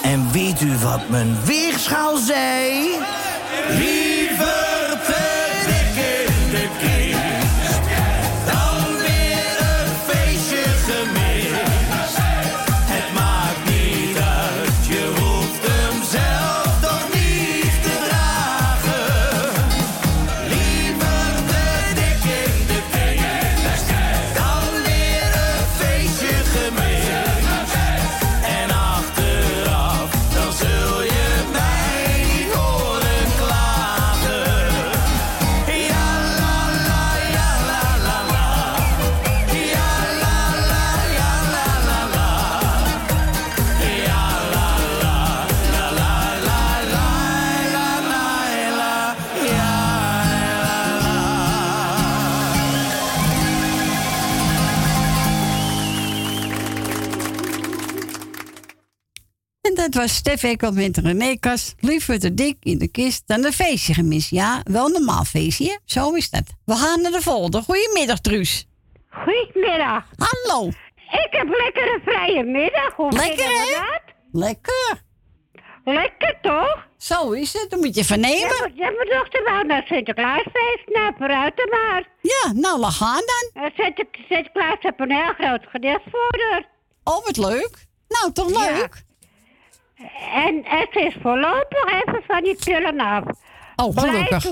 En 0.02 0.32
weet 0.32 0.60
u 0.60 0.76
wat 0.82 1.08
mijn 1.08 1.36
weegschaal 1.44 2.16
zei? 2.16 2.88
Liever 3.68 4.11
was 60.02 60.14
Stef 60.14 60.42
met 60.72 60.96
René 60.96 61.36
Kas. 61.38 61.74
Liever 61.80 62.18
te 62.18 62.34
dik 62.34 62.56
in 62.60 62.78
de 62.78 62.88
kist 62.88 63.22
dan 63.26 63.44
een 63.44 63.52
feestje 63.52 63.94
gemist. 63.94 64.30
Ja, 64.30 64.60
wel 64.64 64.86
een 64.86 64.92
normaal 64.92 65.24
feestje. 65.24 65.64
hè? 65.64 65.76
Zo 65.84 66.12
is 66.14 66.30
dat. 66.30 66.42
We 66.64 66.74
gaan 66.74 67.00
naar 67.02 67.10
de 67.10 67.20
volgende. 67.22 67.62
Goedemiddag, 67.62 68.18
Truus. 68.20 68.66
Goedemiddag. 69.10 70.04
Hallo. 70.16 70.68
Ik 71.10 71.28
heb 71.30 71.48
lekker 71.48 71.94
een 71.94 72.00
vrije 72.04 72.42
middag. 72.44 72.94
Hoe 72.96 73.12
Lekker, 73.12 73.44
hè? 73.44 73.80
Lekker. 74.32 75.02
Lekker 75.84 76.38
toch? 76.42 76.86
Zo 76.98 77.30
is 77.30 77.52
het. 77.52 77.70
Dan 77.70 77.78
moet 77.78 77.94
je 77.94 78.04
vernemen. 78.04 78.38
Ja, 78.38 78.58
maar- 78.60 78.70
ja, 78.74 78.90
mijn 78.90 79.08
dochter 79.18 79.42
wou 79.44 79.66
naar 79.66 79.82
Sinterklaasfeest. 79.86 80.86
Nou, 80.86 81.12
vooruit 81.18 81.56
dan 81.56 81.68
maar. 81.68 82.08
Ja, 82.22 82.52
nou, 82.54 82.80
we 82.80 82.86
gaan 82.90 83.22
dan. 83.32 83.70
Sinter 83.76 84.06
Sinterklaas 84.28 84.76
heeft 84.80 85.00
een 85.00 85.12
heel 85.12 85.32
groot 85.38 85.64
gedeelte 85.68 86.10
voor 86.10 86.40
haar. 86.50 86.64
Oh, 87.04 87.24
wat 87.24 87.36
leuk. 87.36 87.86
Nou, 88.08 88.32
toch 88.32 88.48
leuk? 88.48 89.02
En 90.34 90.62
het 90.64 90.88
is 90.92 91.16
voorlopig 91.22 92.02
even 92.02 92.22
van 92.26 92.42
die 92.42 92.56
pillen 92.64 93.00
af. 93.00 93.24
Oh, 93.76 93.96
gelukkig. 93.96 94.44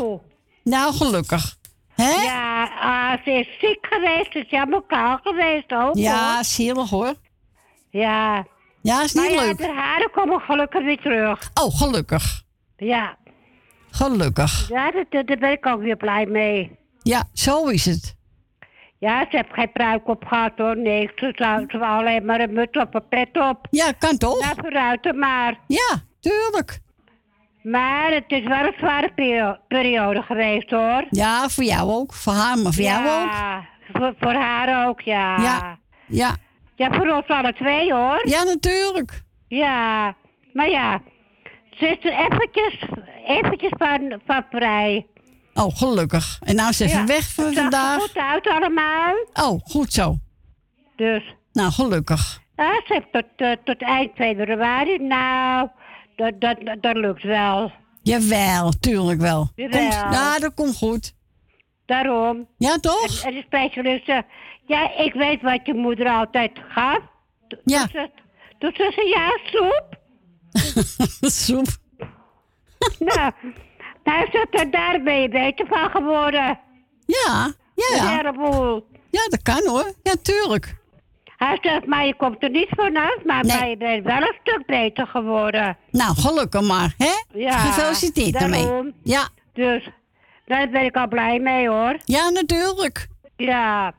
Nou, 0.65 0.95
gelukkig. 0.95 1.57
Hè? 1.95 2.11
Ja, 2.11 2.71
ah, 2.81 3.25
ze 3.25 3.31
is 3.31 3.49
ziek 3.61 3.87
geweest. 3.91 4.33
Ze 4.33 4.39
is 4.39 4.51
helemaal 4.51 4.83
kaal 4.83 5.19
geweest 5.23 5.73
ook. 5.73 5.97
Ja, 5.97 6.35
hoor. 6.35 6.45
zielig 6.45 6.91
hoor. 6.91 7.15
Ja. 7.91 8.47
Ja, 8.83 9.03
is 9.03 9.13
niet 9.13 9.35
maar 9.35 9.47
leuk. 9.47 9.61
Ja, 9.61 9.67
de 9.67 9.73
haren 9.73 10.11
komen 10.11 10.41
gelukkig 10.41 10.83
weer 10.85 11.01
terug. 11.01 11.51
Oh, 11.55 11.77
gelukkig. 11.77 12.43
Ja. 12.77 13.17
Gelukkig. 13.91 14.69
Ja, 14.69 14.91
daar 15.11 15.25
ben 15.39 15.51
ik 15.51 15.67
ook 15.67 15.81
weer 15.81 15.97
blij 15.97 16.27
mee. 16.27 16.79
Ja, 17.03 17.29
zo 17.33 17.67
is 17.67 17.85
het. 17.85 18.19
Ja, 19.01 19.27
ze 19.31 19.37
heeft 19.37 19.53
geen 19.53 19.73
pruik 19.73 20.09
op 20.09 20.25
gehad 20.25 20.53
hoor. 20.57 20.77
Nee, 20.77 21.11
ze 21.17 21.33
zou 21.69 21.83
alleen 21.83 22.25
maar 22.25 22.41
een 22.41 22.53
muts 22.53 22.79
op 22.79 22.95
een 22.95 23.09
pet 23.09 23.29
op. 23.51 23.67
Ja, 23.71 23.93
kan 23.99 24.17
toch? 24.19 24.41
Ja, 24.41 24.53
vooruit 24.57 25.15
maar. 25.17 25.59
Ja, 25.67 26.03
tuurlijk. 26.21 26.79
Maar 27.63 28.11
het 28.13 28.25
is 28.27 28.45
wel 28.47 28.65
een 28.67 28.75
zware 28.79 29.13
perio- 29.15 29.57
periode 29.69 30.23
geweest 30.23 30.71
hoor. 30.71 31.05
Ja, 31.11 31.49
voor 31.49 31.65
jou 31.65 31.91
ook. 31.91 32.15
Voor 32.15 32.33
haar, 32.33 32.59
maar 32.59 32.73
voor 32.73 32.85
jou 32.85 33.01
ook. 33.05 33.31
Ja, 33.33 33.65
voor, 33.93 34.15
voor 34.21 34.33
haar 34.33 34.89
ook, 34.89 35.01
ja. 35.01 35.37
Ja. 35.41 35.79
Ja. 36.07 36.37
Ja, 36.75 36.89
voor 36.93 37.09
ons 37.09 37.27
alle 37.27 37.53
twee 37.53 37.93
hoor. 37.93 38.21
Ja, 38.29 38.43
natuurlijk. 38.43 39.23
Ja, 39.49 40.15
maar 40.53 40.69
ja. 40.71 41.01
Ze 41.71 41.87
is 41.87 42.05
er 42.05 42.13
eventjes, 42.19 42.85
eventjes 43.27 43.73
van, 43.79 44.21
van 44.27 44.45
vrij. 44.51 45.07
Oh, 45.61 45.77
gelukkig. 45.77 46.39
En 46.45 46.55
nou 46.55 46.69
is 46.69 46.81
even 46.81 46.99
Ja, 46.99 47.07
weg 47.07 47.25
voor 47.25 47.45
het 47.45 47.55
vandaag. 47.55 48.01
goed 48.01 48.17
uit 48.17 48.49
allemaal. 48.49 49.15
Oh, 49.33 49.61
goed 49.65 49.93
zo. 49.93 50.17
Dus. 50.97 51.35
Nou, 51.53 51.73
gelukkig. 51.73 52.41
Ja, 52.57 52.81
ze 52.87 52.93
heeft 52.93 53.13
tot, 53.13 53.25
eh, 53.37 53.53
tot 53.65 53.83
eind 53.83 54.11
februari. 54.15 54.99
Nou, 54.99 55.69
dat, 56.17 56.41
dat, 56.41 56.57
dat, 56.81 56.97
lukt 56.97 57.23
wel. 57.23 57.73
Jawel, 58.03 58.71
tuurlijk 58.81 59.21
wel. 59.21 59.51
Jawel. 59.55 59.79
Komt, 59.81 59.93
ja, 60.15 60.39
dat 60.39 60.55
komt 60.55 60.77
goed. 60.77 61.15
Daarom. 61.87 62.47
Ja, 62.59 62.77
toch? 62.79 63.23
En, 63.23 63.29
en 63.29 63.35
de 63.35 63.43
specialist 63.47 64.05
zegt, 64.05 64.27
ja, 64.67 64.97
ik 64.97 65.13
weet 65.13 65.43
wat 65.43 65.61
je 65.65 65.75
moeder 65.75 66.09
altijd 66.09 66.51
gaf. 66.69 67.01
Ja. 67.65 67.87
Toen 67.87 67.91
ze, 67.93 68.11
toen 68.59 68.73
ze 68.75 68.93
zei, 68.95 69.09
ja, 69.09 69.39
soep. 69.45 69.99
Soep. 71.45 71.67
nou, 72.99 73.33
nou 74.05 74.27
is 74.27 74.35
er 74.51 74.71
daar 74.71 75.03
ben 75.03 75.21
je 75.23 75.29
beter 75.29 75.67
van 75.67 75.91
geworden. 75.91 76.59
Ja, 77.07 77.53
ja, 77.75 77.97
ja. 77.97 78.21
Ja, 79.11 79.29
dat 79.29 79.43
kan 79.43 79.67
hoor. 79.67 79.93
Ja, 80.03 80.15
tuurlijk. 80.23 80.79
Hij 81.37 81.59
zegt, 81.63 81.87
maar 81.87 82.07
je 82.07 82.15
komt 82.15 82.43
er 82.43 82.51
niet 82.51 82.69
vanaf, 82.69 83.17
maar, 83.25 83.47
maar 83.47 83.69
je 83.69 83.77
bent 83.77 84.05
wel 84.05 84.17
een 84.17 84.37
stuk 84.41 84.63
beter 84.67 85.07
geworden. 85.07 85.77
Nou, 85.91 86.15
gelukkig 86.17 86.63
maar, 86.63 86.95
hè? 86.99 87.39
Ja, 87.41 87.59
Gefeliciteerd 87.59 88.33
daarmee. 88.33 88.93
Ja. 89.03 89.29
Dus, 89.53 89.89
daar 90.47 90.69
ben 90.69 90.85
ik 90.85 90.97
al 90.97 91.09
blij 91.09 91.39
mee 91.39 91.69
hoor. 91.69 91.97
Ja, 92.05 92.29
natuurlijk. 92.29 93.09
Ja. 93.37 93.93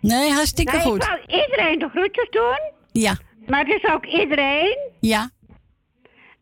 Nee, 0.00 0.30
hartstikke 0.32 0.76
Nou, 0.76 0.88
goed. 0.88 1.02
Ik 1.02 1.08
wou 1.08 1.20
iedereen 1.42 1.78
de 1.78 1.88
groetjes 1.88 2.28
doen, 2.30 2.58
Ja. 2.92 3.16
maar 3.46 3.64
het 3.64 3.82
is 3.82 3.90
ook 3.90 4.06
iedereen. 4.06 4.78
Ja. 5.00 5.30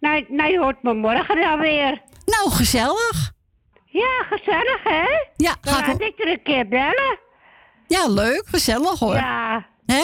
Nou, 0.01 0.25
nou 0.29 0.51
je 0.51 0.59
hoort 0.59 0.83
me 0.83 0.95
morgen 0.95 1.45
alweer. 1.45 2.03
Nou, 2.25 2.51
gezellig. 2.51 3.33
Ja, 3.85 4.25
gezellig 4.31 4.81
hè? 4.85 5.05
Ja, 5.37 5.55
Dan 5.61 5.75
ga 5.75 5.81
ik 5.81 5.87
laat 5.87 6.01
ik 6.01 6.19
er 6.21 6.29
een 6.29 6.43
keer 6.43 6.69
bellen. 6.69 7.19
Ja, 7.87 8.09
leuk. 8.09 8.43
Gezellig 8.47 8.99
hoor. 8.99 9.15
Ja. 9.15 9.67
Hè? 9.87 10.03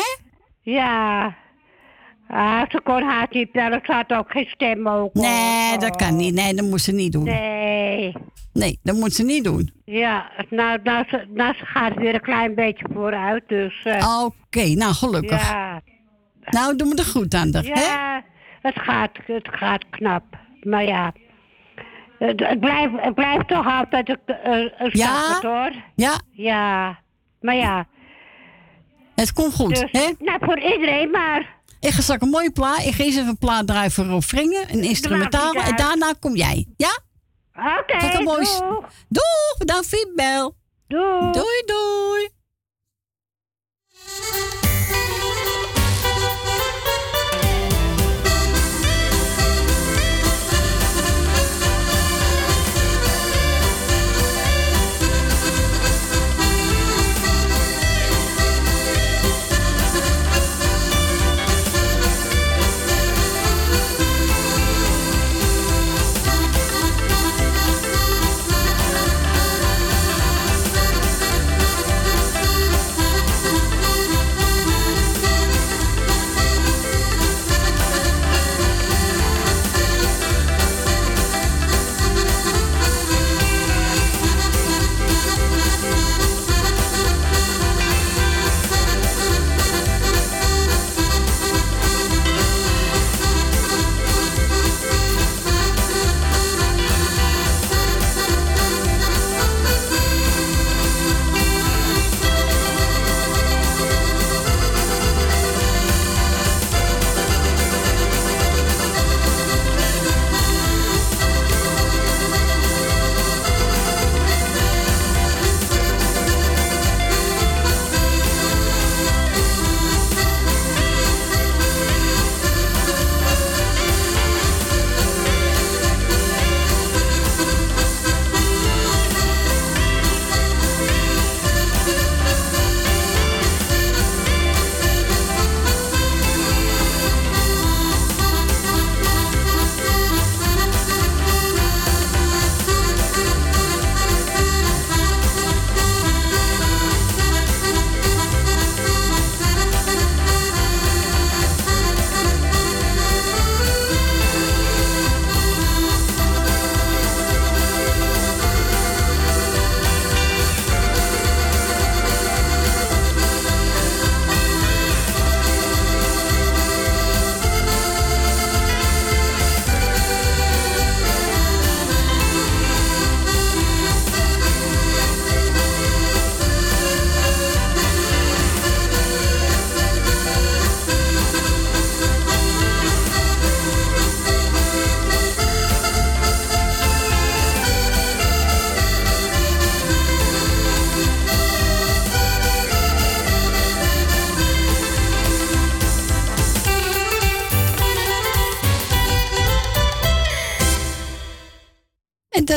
Ja. 0.62 1.34
Ah, 2.28 2.62
ze 2.70 2.80
kon 2.84 3.02
haar 3.02 3.26
niet 3.30 3.52
bellen. 3.52 3.80
Ze 3.84 3.92
had 3.92 4.12
ook 4.12 4.30
geen 4.30 4.46
stem 4.48 4.88
ook. 4.88 5.14
Nee, 5.14 5.78
dat 5.78 5.96
kan 5.96 6.16
niet. 6.16 6.34
Nee, 6.34 6.54
dat 6.54 6.64
moet 6.66 6.80
ze 6.80 6.92
niet 6.92 7.12
doen. 7.12 7.24
Nee. 7.24 8.12
Nee, 8.52 8.78
dat 8.82 8.96
moet 8.96 9.12
ze 9.12 9.22
niet 9.22 9.44
doen. 9.44 9.72
Ja, 9.84 10.30
nou, 10.50 10.78
nou, 10.82 11.04
ze, 11.08 11.26
nou 11.28 11.54
ze 11.54 11.64
gaat 11.66 11.94
weer 11.94 12.14
een 12.14 12.20
klein 12.20 12.54
beetje 12.54 12.84
vooruit, 12.94 13.48
dus... 13.48 13.80
eh, 13.84 14.24
Oké, 14.24 14.64
nou 14.68 14.92
gelukkig. 14.94 15.50
Ja, 15.50 15.80
Nou, 16.44 16.76
doen 16.76 16.88
we 16.88 16.96
er 16.96 17.04
goed 17.04 17.34
aan, 17.34 17.50
de, 17.50 17.58
hè? 17.58 17.80
ja 17.80 18.22
het, 18.62 18.78
gaat, 18.78 19.10
het 19.26 19.48
gaat 19.50 19.84
knap. 19.90 20.24
Maar 20.62 20.84
ja, 20.84 21.12
het, 22.26 22.40
het, 22.40 22.60
blijft, 22.60 22.92
het 22.96 23.14
blijft 23.14 23.48
toch 23.48 23.66
altijd 23.66 24.08
een, 24.08 24.18
een, 24.78 24.90
Ja? 24.92 25.38
hoor. 25.42 25.70
Ja, 25.94 26.20
Ja, 26.30 26.98
maar 27.40 27.54
ja. 27.56 27.86
het 29.14 29.32
komt 29.32 29.54
goed, 29.54 29.68
Dus, 29.80 29.88
hè? 30.02 30.10
nou, 30.18 30.38
voor 30.44 30.58
iedereen 30.58 31.10
maar. 31.10 31.58
Ik 31.80 31.90
ga 31.90 32.00
straks 32.02 32.22
een 32.22 32.28
mooie 32.28 32.52
plaat. 32.52 32.84
Ik 32.84 32.94
ga 32.94 33.04
eens 33.04 33.16
even 33.16 33.28
een 33.28 33.38
plaat 33.38 33.66
draaien 33.66 33.90
voor 33.90 34.04
Rob 34.04 34.22
Vringen, 34.22 34.72
een 34.72 34.82
instrumentaal. 34.82 35.52
En 35.52 35.76
daarna 35.76 36.12
kom 36.20 36.36
jij. 36.36 36.66
Ja? 36.76 36.98
Oké, 37.54 38.22
mooi- 38.22 38.44
doeg. 38.44 38.84
Doeg, 39.08 39.54
bedankt 39.58 39.88
voor 39.88 39.98
je 39.98 40.12
bel. 40.16 40.54
Doei, 40.88 41.30
doei. 41.32 41.64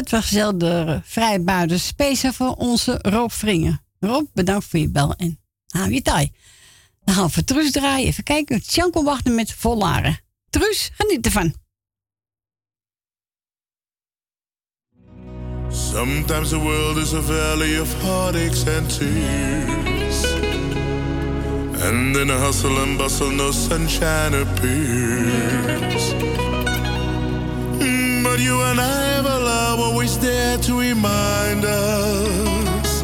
Wel 0.10 0.58
de 0.58 1.02
vrijbuiter 1.04 1.80
speciaal 1.80 2.34
voor 2.34 2.54
onze 2.54 3.00
Rob 3.02 3.30
Vringen. 3.30 3.82
Rob, 4.00 4.26
bedankt 4.34 4.66
voor 4.66 4.80
je 4.80 4.90
bel 4.90 5.14
en 5.14 5.40
hou 5.68 5.94
je 5.94 6.02
taai. 6.02 6.32
Dan 7.04 7.16
gaan 7.16 7.30
we 7.34 7.44
Truus 7.44 7.72
draaien. 7.72 8.08
Even 8.08 8.24
kijken. 8.24 8.62
Tjanko 8.62 9.04
wachten 9.04 9.36
met 9.36 9.54
Volaren. 9.54 10.20
Truus, 10.50 10.92
geniet 10.94 11.26
ervan. 11.26 11.54
Sometimes 15.70 16.50
the 16.50 16.60
world 16.60 16.98
is 16.98 17.14
a 17.14 17.22
valley 17.22 17.82
of 17.82 18.02
heartaches 18.02 18.68
and 18.68 18.98
tears. 18.98 20.34
And 21.82 22.16
in 22.16 22.30
a 22.30 22.38
hustle 22.38 22.82
and 22.82 22.98
bustle, 22.98 23.32
no 23.32 23.52
sunshine 23.52 24.34
appears. 24.42 26.33
You 28.40 28.62
and 28.62 28.80
I 28.80 29.04
have 29.14 29.26
a 29.26 29.40
love 29.40 29.80
always 29.80 30.18
there 30.18 30.58
to 30.58 30.80
remind 30.80 31.64
us. 31.66 33.04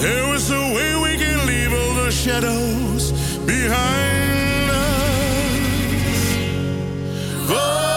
There 0.00 0.34
is 0.34 0.50
a 0.50 0.60
way 0.74 0.96
we 0.96 1.18
can 1.18 1.46
leave 1.46 1.72
all 1.72 1.94
the 2.04 2.10
shadows 2.10 3.12
behind 3.46 4.70
us. 4.70 5.10
For 7.48 7.89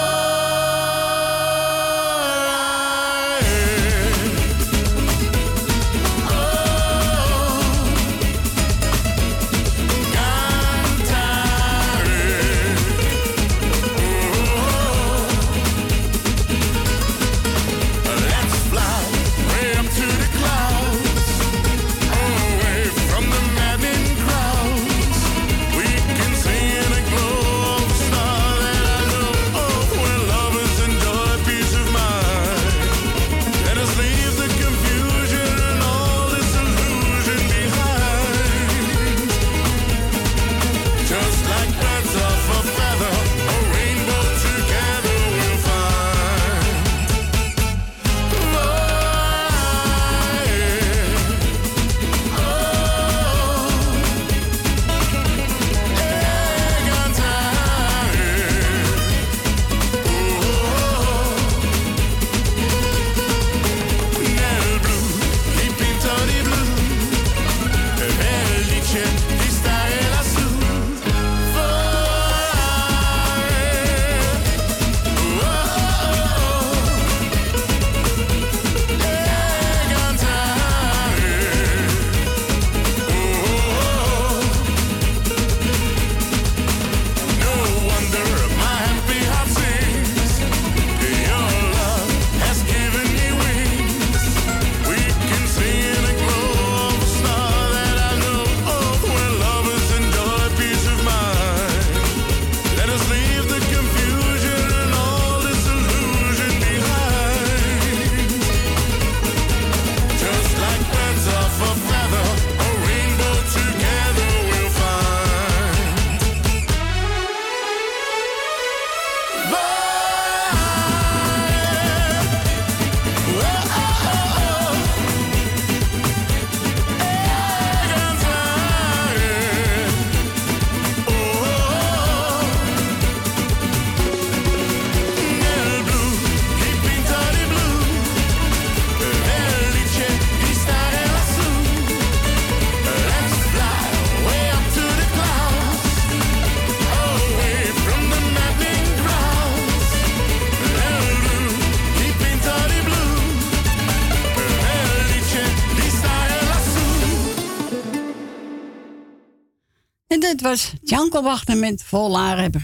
het 160.33 160.41
was 160.41 160.73
Janko 160.83 161.21
Wachter 161.21 161.57
met 161.57 161.83
Vollaar. 161.83 162.37
Hebben 162.39 162.63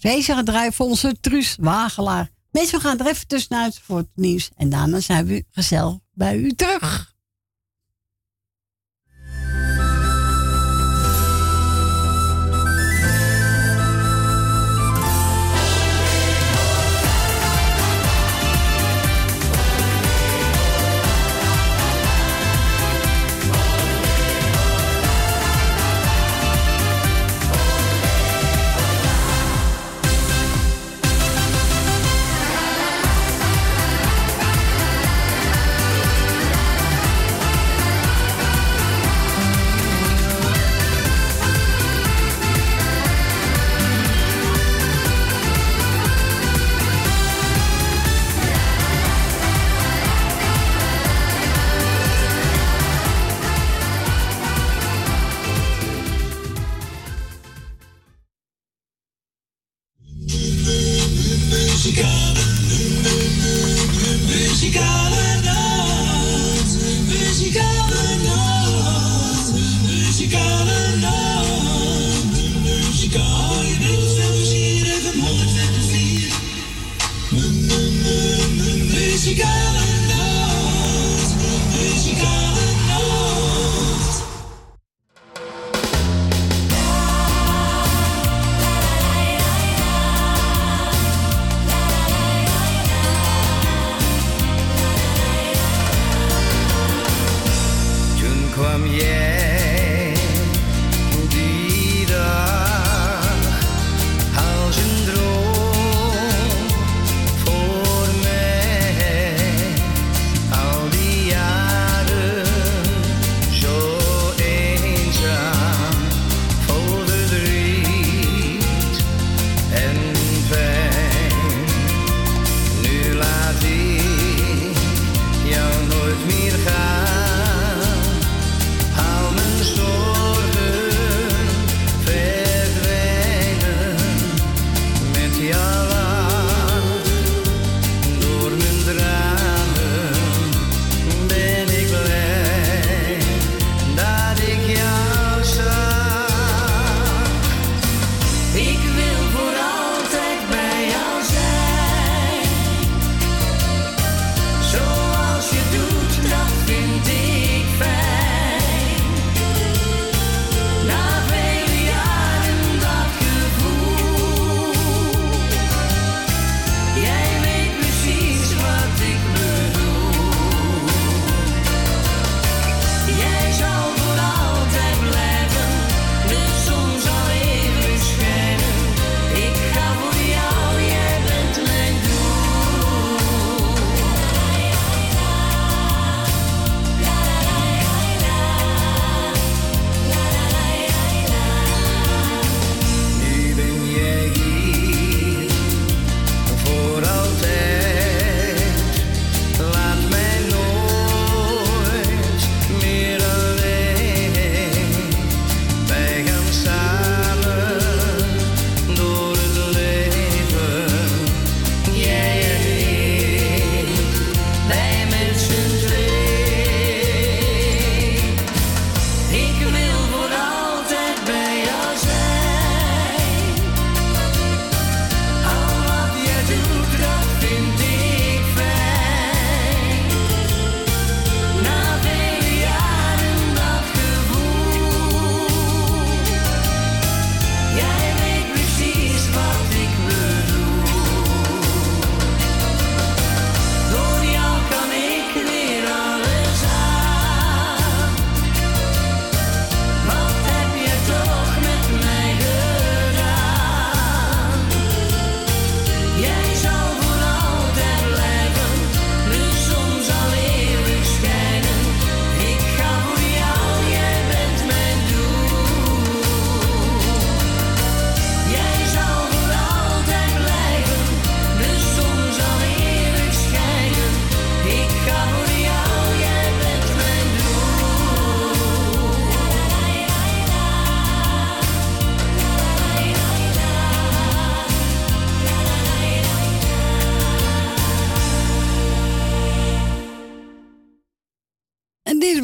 deze 0.00 0.34
gedraaid 0.34 0.74
voor 0.74 0.86
onze 0.86 1.16
Truus 1.20 1.56
Wagelaar. 1.60 2.30
Mensen, 2.50 2.78
we 2.78 2.84
gaan 2.84 2.98
er 2.98 3.06
even 3.06 3.26
tussenuit 3.26 3.80
voor 3.82 3.96
het 3.96 4.10
nieuws. 4.14 4.50
En 4.56 4.68
daarna 4.68 5.00
zijn 5.00 5.26
we 5.26 5.44
gezellig 5.50 5.98
bij 6.12 6.36
u 6.36 6.52
terug. 6.52 7.11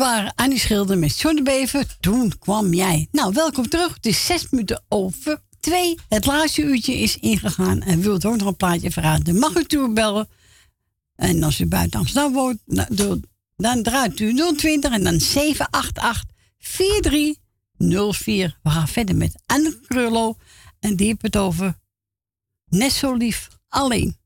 Waren 0.08 0.34
Annie 0.34 0.58
Schilder 0.58 0.98
met 0.98 1.18
Johnny 1.18 1.42
Bever. 1.42 1.96
Toen 2.00 2.38
kwam 2.38 2.74
jij. 2.74 3.08
Nou, 3.12 3.32
welkom 3.32 3.68
terug. 3.68 3.94
Het 3.94 4.06
is 4.06 4.26
zes 4.26 4.50
minuten 4.50 4.82
over 4.88 5.42
twee. 5.60 5.98
Het 6.08 6.26
laatste 6.26 6.62
uurtje 6.62 6.98
is 6.98 7.18
ingegaan. 7.18 7.82
En 7.82 8.00
wilt 8.00 8.24
ook 8.24 8.36
nog 8.36 8.46
een 8.46 8.56
plaatje 8.56 8.90
vragen? 8.90 9.24
Dan 9.24 9.38
mag 9.38 9.56
u 9.56 9.64
toebellen. 9.64 10.28
En 11.14 11.42
als 11.42 11.60
u 11.60 11.66
buiten 11.66 11.98
Amsterdam 11.98 12.32
woont, 12.32 12.58
nou, 12.64 13.20
dan 13.56 13.82
draait 13.82 14.20
u 14.20 14.54
020 14.56 14.92
en 14.92 15.04
dan 15.04 15.20
788 15.20 16.24
4304. 16.58 18.58
We 18.62 18.70
gaan 18.70 18.88
verder 18.88 19.16
met 19.16 19.42
Anne 19.46 19.78
Krullo. 19.86 20.36
En 20.80 20.96
die 20.96 21.06
heeft 21.06 21.22
het 21.22 21.36
over 21.36 21.78
net 22.68 22.92
zo 22.92 23.14
lief 23.14 23.48
alleen. 23.68 24.17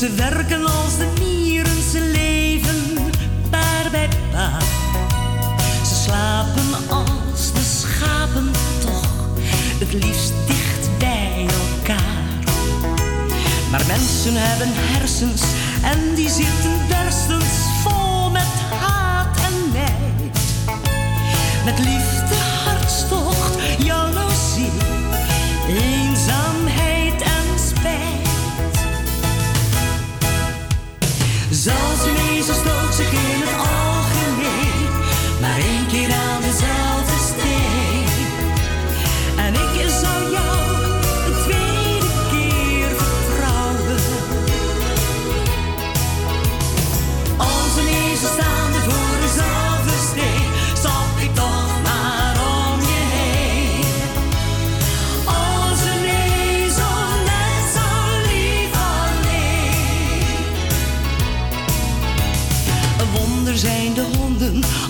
Ze 0.00 0.14
werken 0.14 0.66
als 0.66 0.96
de 0.96 1.12
mieren, 1.18 1.82
ze 1.90 2.00
leven 2.00 2.94
paar 3.50 3.90
bij 3.90 4.08
paar. 4.32 4.62
Ze 5.84 5.94
slapen 6.04 6.88
als 6.88 7.52
de 7.52 7.78
schapen 7.80 8.50
toch, 8.80 9.28
het 9.78 9.92
liefst 9.92 10.32
dicht 10.46 10.98
bij 10.98 11.46
elkaar. 11.46 12.54
Maar 13.70 13.82
mensen 13.86 14.32
hebben 14.34 14.68
hersens 14.72 15.42
en 15.82 16.14
die 16.14 16.28
zitten 16.28 16.86
berstens 16.88 17.52
vol 17.82 18.30
met 18.30 18.52
haat 18.80 19.36
en 19.36 19.72
nijd. 19.72 20.38
Met 21.64 21.78
liefde, 21.78 22.19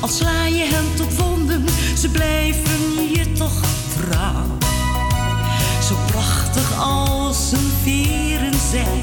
al 0.01 0.09
sla 0.09 0.47
je 0.47 0.65
hen 0.65 0.95
tot 0.95 1.17
wonden, 1.17 1.65
ze 1.99 2.09
blijven 2.09 3.13
je 3.15 3.33
toch 3.33 3.61
trouw. 3.97 4.59
Zo 5.89 5.95
prachtig 6.07 6.79
als 6.79 7.53
een 7.53 7.71
veren 7.83 8.61
zijn, 8.71 9.03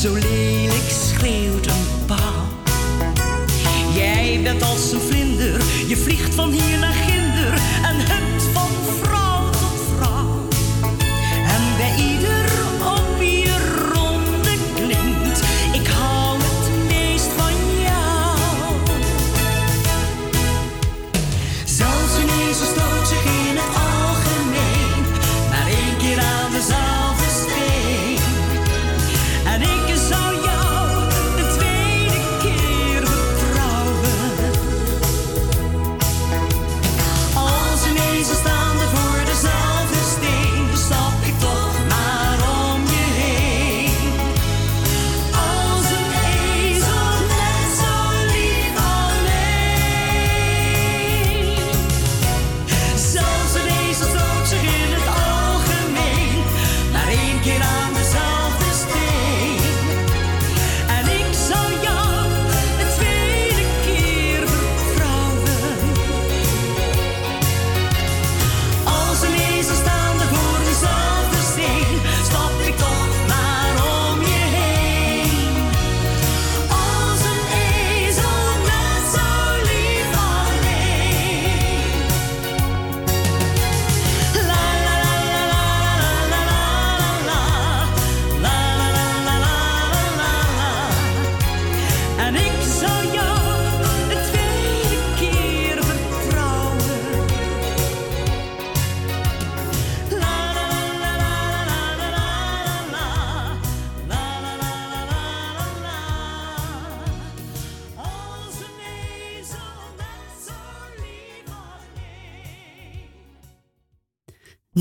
zo 0.00 0.12
lelijk 0.12 0.90
schreeuwt 0.90 1.66
een 1.66 2.04
pauw. 2.06 2.48
Jij 3.94 4.40
bent 4.42 4.62
als 4.62 4.92
een 4.92 5.00
vlinder, 5.00 5.62
je 5.86 5.96
vliegt 5.96 6.34
van 6.34 6.50
hier 6.50 6.78
naar 6.78 6.94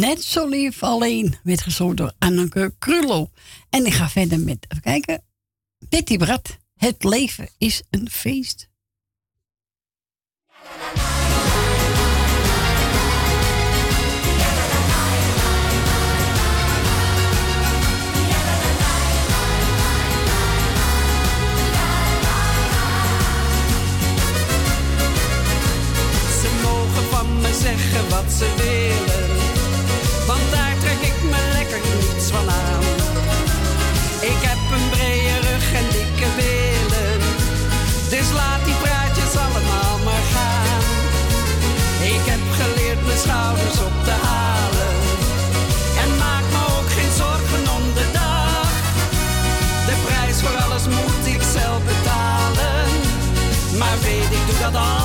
Net 0.01 0.23
zo 0.23 0.47
lief 0.47 0.83
alleen 0.83 1.35
werd 1.43 1.61
gezongen 1.61 1.95
door 1.95 2.11
Anneke 2.19 2.73
Krullo. 2.79 3.29
En 3.69 3.85
ik 3.85 3.93
ga 3.93 4.09
verder 4.09 4.39
met, 4.39 4.65
even 4.67 4.83
kijken, 4.83 5.23
Betty 5.89 6.17
Brad. 6.17 6.57
Het 6.75 7.03
leven 7.03 7.49
is 7.57 7.81
een 7.89 8.09
feest. 8.09 8.69
Ze 26.41 26.59
mogen 26.63 27.03
van 27.03 27.41
me 27.41 27.53
zeggen 27.61 28.09
wat 28.09 28.31
ze 28.31 28.53
willen, 28.57 29.30
dat. 54.71 55.00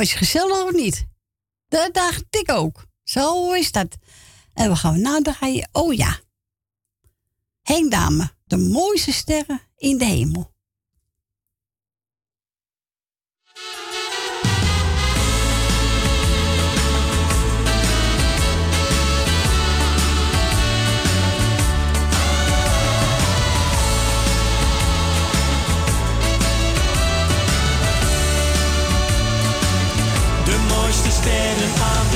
Was 0.00 0.10
je 0.10 0.16
gezellig 0.16 0.62
of 0.64 0.72
niet? 0.72 1.06
Dat 1.68 1.94
dacht 1.94 2.24
ik 2.30 2.50
ook. 2.50 2.86
Zo 3.02 3.52
is 3.52 3.72
dat. 3.72 3.96
En 4.54 4.70
we 4.70 4.76
gaan 4.76 5.00
nadraaien. 5.00 5.68
Oh 5.72 5.94
ja. 5.94 6.20
heen 7.62 7.88
Dame, 7.88 8.30
de 8.44 8.56
mooiste 8.56 9.12
sterren 9.12 9.60
in 9.76 9.98
de 9.98 10.04
hemel. 10.04 10.52
standing 31.22 31.82
on 31.82 32.09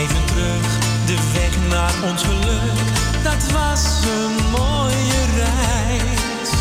even 0.00 0.24
terug 0.24 0.66
de 1.06 1.16
weg 1.32 1.52
naar 1.68 1.94
ons 2.10 2.22
geluk. 2.22 2.78
Dat 3.22 3.42
was 3.52 3.84
een 4.16 4.36
mooie 4.50 5.20
reis. 5.42 6.52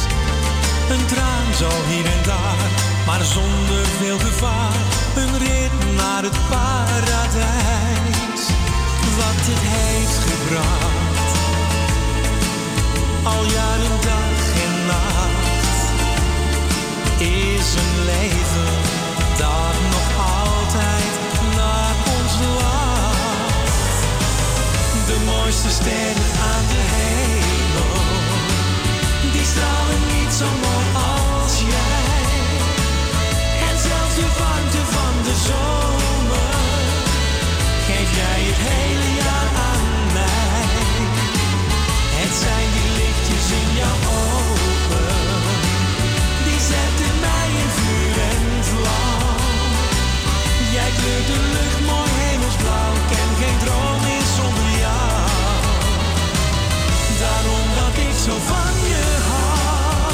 Een 0.89 1.05
traan 1.05 1.53
zo 1.57 1.69
hier 1.89 2.05
en 2.05 2.23
daar, 2.25 2.69
maar 3.05 3.23
zonder 3.23 3.85
veel 3.99 4.19
gevaar. 4.19 4.77
Een 5.15 5.37
rit 5.37 5.95
naar 5.95 6.23
het 6.23 6.39
paradijs. 6.49 8.41
Wat 9.19 9.41
het 9.49 9.63
heeft 9.77 10.19
gebracht. 10.29 11.31
Al 13.23 13.43
jaren 13.57 13.97
dag 14.11 14.39
en 14.65 14.75
nacht 14.85 15.79
is 17.17 17.67
een 17.81 17.95
leven 18.05 18.73
dat 19.37 19.75
nog 19.93 20.07
altijd 20.41 21.12
De 25.61 25.69
sterren 25.69 26.31
aan 26.51 26.65
de 26.73 26.83
hemel. 26.95 28.01
Die 29.33 29.45
stralen 29.51 30.01
niet 30.13 30.33
zo 30.39 30.47
mooi 30.63 30.87
als 31.11 31.55
jij. 31.73 32.25
En 33.67 33.75
zelfs 33.87 34.15
de 34.19 34.27
warmte 34.39 34.83
van 34.95 35.13
de 35.27 35.35
zomer 35.47 36.55
geef 37.87 38.09
jij 38.19 38.39
het 38.49 38.59
hele 38.69 39.09
jaar 39.21 39.49
aan 39.71 39.87
mij. 40.17 40.67
Het 42.19 42.33
zijn 42.43 42.67
die 42.75 42.89
lichtjes 42.99 43.47
in 43.61 43.69
jouw 43.81 43.99
ogen, 44.25 45.41
die 46.47 46.61
zetten 46.73 47.13
mij 47.25 47.47
in 47.61 47.71
vuur 47.77 48.15
en 48.33 48.45
vlam. 48.69 49.81
Jij 50.75 50.91
kleurt 50.97 51.27
de 51.27 51.39
lucht 51.53 51.82
zo 58.23 58.31
van 58.31 58.73
je 58.89 59.03
hou. 59.29 60.13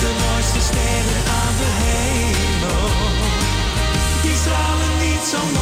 De 0.00 0.10
mooiste 0.22 0.60
sterren 0.60 1.22
aan 1.40 1.54
de 1.60 1.70
hemel, 1.82 2.88
die 4.22 4.36
stralen 4.36 4.98
niet 5.00 5.24
zo 5.30 5.38
mooi. 5.52 5.61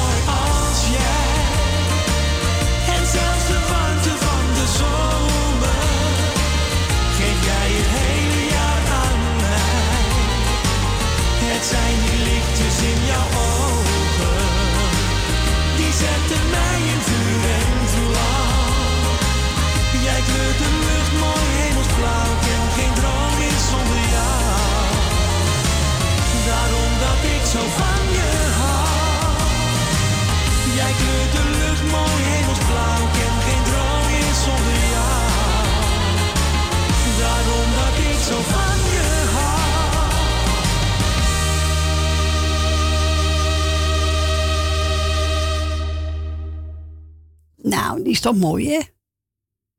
Is 48.20 48.26
toch 48.26 48.40
mooi, 48.40 48.70
hè? 48.70 48.80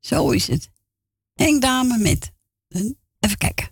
Zo 0.00 0.30
is 0.30 0.48
het. 0.48 0.70
Henk 1.34 1.62
Dame 1.62 1.98
met, 1.98 2.32
een, 2.68 2.98
even 3.20 3.38
kijken. 3.38 3.68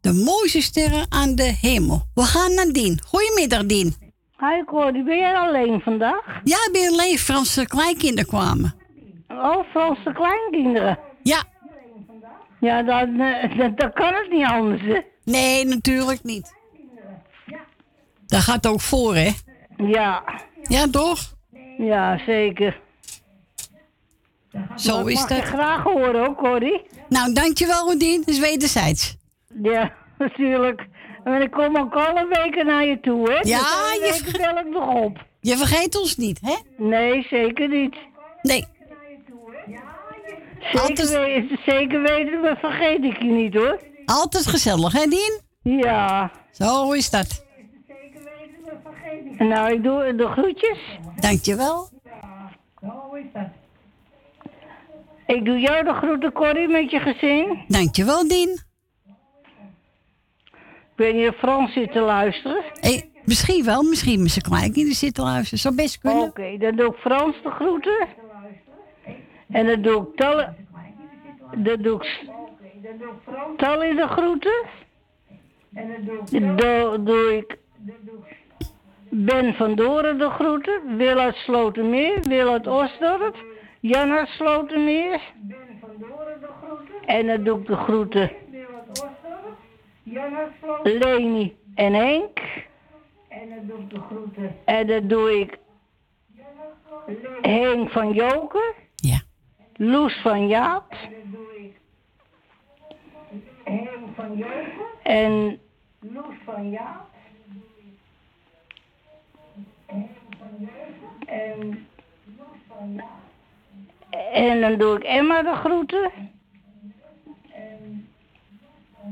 De 0.00 0.12
mooiste 0.12 0.60
sterren 0.62 1.06
aan 1.08 1.34
de 1.34 1.56
hemel. 1.60 2.02
We 2.14 2.22
gaan 2.22 2.54
naar 2.54 2.72
Dien. 2.72 3.00
Goedemiddag, 3.06 3.66
Dien. 3.66 3.94
Hi 4.38 4.64
Cordy, 4.64 5.02
ben 5.02 5.16
jij 5.16 5.34
alleen 5.34 5.80
vandaag? 5.80 6.40
Ja, 6.44 6.56
ik 6.56 6.70
ben 6.72 6.92
alleen. 6.92 7.18
Franse 7.18 7.66
kleinkinderen 7.66 8.26
kwamen. 8.26 8.74
Oh, 9.28 9.70
Franse 9.70 10.12
kleinkinderen? 10.12 10.98
Ja. 11.22 11.44
Ja, 12.60 12.82
dan, 12.82 13.20
eh, 13.20 13.70
dan 13.76 13.92
kan 13.92 14.14
het 14.14 14.30
niet 14.30 14.46
anders, 14.46 14.82
hè? 14.82 15.00
Nee, 15.24 15.64
natuurlijk 15.64 16.22
niet. 16.22 16.54
Dat 18.26 18.40
gaat 18.40 18.66
ook 18.66 18.80
voor, 18.80 19.14
hè? 19.14 19.30
Ja. 19.76 20.24
Ja, 20.62 20.88
toch? 20.90 21.34
Ja, 21.78 22.18
zeker. 22.26 22.84
Zo 24.76 25.02
Maar 25.02 25.10
is 25.12 25.18
mag 25.18 25.28
dat. 25.28 25.38
je 25.38 25.44
graag 25.44 25.82
horen 25.82 26.28
ook, 26.28 26.36
Cordy. 26.36 26.80
Nou, 27.08 27.32
dankjewel, 27.32 27.86
Rodien. 27.88 28.18
Dat 28.18 28.28
is 28.28 28.38
wederzijds. 28.38 29.16
Ja, 29.62 29.92
natuurlijk. 30.18 30.86
En 31.24 31.42
ik 31.42 31.50
kom 31.50 31.76
ook 31.76 31.94
alle 31.94 32.26
weken 32.42 32.66
naar 32.66 32.84
je 32.84 33.00
toe, 33.00 33.30
hè? 33.30 33.34
Ja, 33.34 33.58
Dus 33.58 33.74
alle 33.74 33.94
je 34.06 34.22
weken 34.22 34.40
bel 34.40 34.58
ik 34.58 34.68
nog 34.70 34.94
op. 35.04 35.24
Je 35.40 35.56
vergeet 35.56 35.96
ons 36.00 36.16
niet, 36.16 36.40
hè? 36.42 36.56
Nee, 36.84 37.26
zeker 37.30 37.68
niet. 37.68 37.96
Nee. 38.42 38.64
Zeker, 40.72 41.20
weten, 41.20 41.58
zeker 41.66 42.02
weten, 42.02 42.40
maar 42.40 42.56
vergeet 42.58 43.04
ik 43.04 43.18
je 43.22 43.28
niet, 43.28 43.54
hoor. 43.54 43.80
Altijd 44.04 44.46
gezellig, 44.46 44.92
hè, 44.92 45.06
Dien? 45.06 45.40
Ja. 45.62 46.30
Zo 46.50 46.92
is 46.92 47.10
dat. 47.10 47.44
Nou, 49.38 49.72
ik 49.72 49.82
doe 49.82 50.14
de 50.16 50.26
groetjes. 50.26 50.78
Dankjewel. 51.16 51.88
Ik 55.26 55.44
doe 55.44 55.58
jou 55.58 55.84
de 55.84 55.92
groeten, 55.92 56.32
Corrie, 56.32 56.68
met 56.68 56.90
je 56.90 57.00
gezin. 57.00 57.64
Dankjewel, 57.68 58.28
Dien. 58.28 58.64
Ik 60.96 61.04
weet 61.04 61.14
niet 61.14 61.28
of 61.28 61.36
Frans 61.36 61.72
zit 61.72 61.92
te 61.92 62.00
luisteren. 62.00 62.64
Hey, 62.80 63.10
misschien 63.24 63.64
wel, 63.64 63.82
misschien 63.82 64.22
met 64.22 64.30
zijn 64.30 64.44
kleinkinderen 64.44 64.96
zitten 64.96 65.24
luisteren. 65.24 65.58
Zou 65.58 65.74
best 65.74 65.98
kunnen. 65.98 66.22
Oké, 66.22 66.56
dan 66.58 66.76
doe 66.76 66.86
ik 66.86 66.96
Frans 66.96 67.42
de 67.42 67.50
groeten. 67.50 68.06
En 69.48 69.66
dan 69.66 69.82
doe 69.82 70.02
ik 70.02 70.16
Tally, 70.16 70.54
dan 71.56 71.82
doe 71.82 71.94
ik 71.94 72.28
Tally 73.56 73.94
de 73.94 74.06
groeten. 74.06 74.62
Dan 76.30 76.56
doe, 76.56 77.02
doe 77.02 77.36
ik 77.36 77.58
Ben 79.10 79.54
van 79.54 79.74
Doren 79.74 80.18
de 80.18 80.30
groeten. 80.30 80.96
Wil 80.96 81.18
uit 81.18 81.36
Slotermeer, 81.36 82.20
Wil 82.22 82.48
uit 82.52 82.66
Osdorp. 82.66 83.36
Jan 83.86 84.10
uit 84.10 84.28
Slotermeer. 84.28 85.20
En 87.06 87.26
dan 87.26 87.44
doe 87.44 87.60
ik 87.60 87.66
de 87.66 87.76
groeten 87.76 88.30
Leni 90.82 91.56
en 91.74 91.92
Henk. 91.92 92.38
En 93.28 93.48
dan 93.48 93.66
doe 93.66 93.78
ik 93.78 93.90
de 93.90 94.00
groeten. 94.00 94.56
En 94.64 94.86
dan 94.86 95.08
doe 95.08 95.40
ik 95.40 95.58
Henk 97.42 97.90
van 97.90 98.12
Joken. 98.12 98.74
Ja. 98.94 99.20
Loes 99.76 100.20
van 100.20 100.48
Jaap. 100.48 100.94
Henk 103.64 103.88
van 104.14 104.36
Joken. 104.36 104.84
En 105.02 105.60
Loes 106.00 106.36
van 106.44 106.70
Jaap. 106.70 107.08
En 111.26 111.86
en 114.32 114.60
dan 114.60 114.78
doe 114.78 114.96
ik 114.96 115.02
Emma 115.02 115.42
de 115.42 115.54
groeten. 115.54 116.10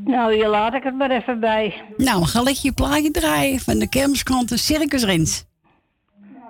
Nou, 0.05 0.35
hier 0.35 0.49
laat 0.49 0.75
ik 0.75 0.83
het 0.83 0.95
maar 0.95 1.11
even 1.11 1.41
bij. 1.41 1.83
Nou, 1.97 2.25
gaan 2.27 2.43
lekker 2.43 2.63
je 2.63 2.73
plaatje 2.73 3.11
draaien 3.11 3.61
van 3.61 3.79
de 3.79 3.89
kermisklanten 3.89 4.59
Circus 4.59 5.05
Rins. 5.05 5.45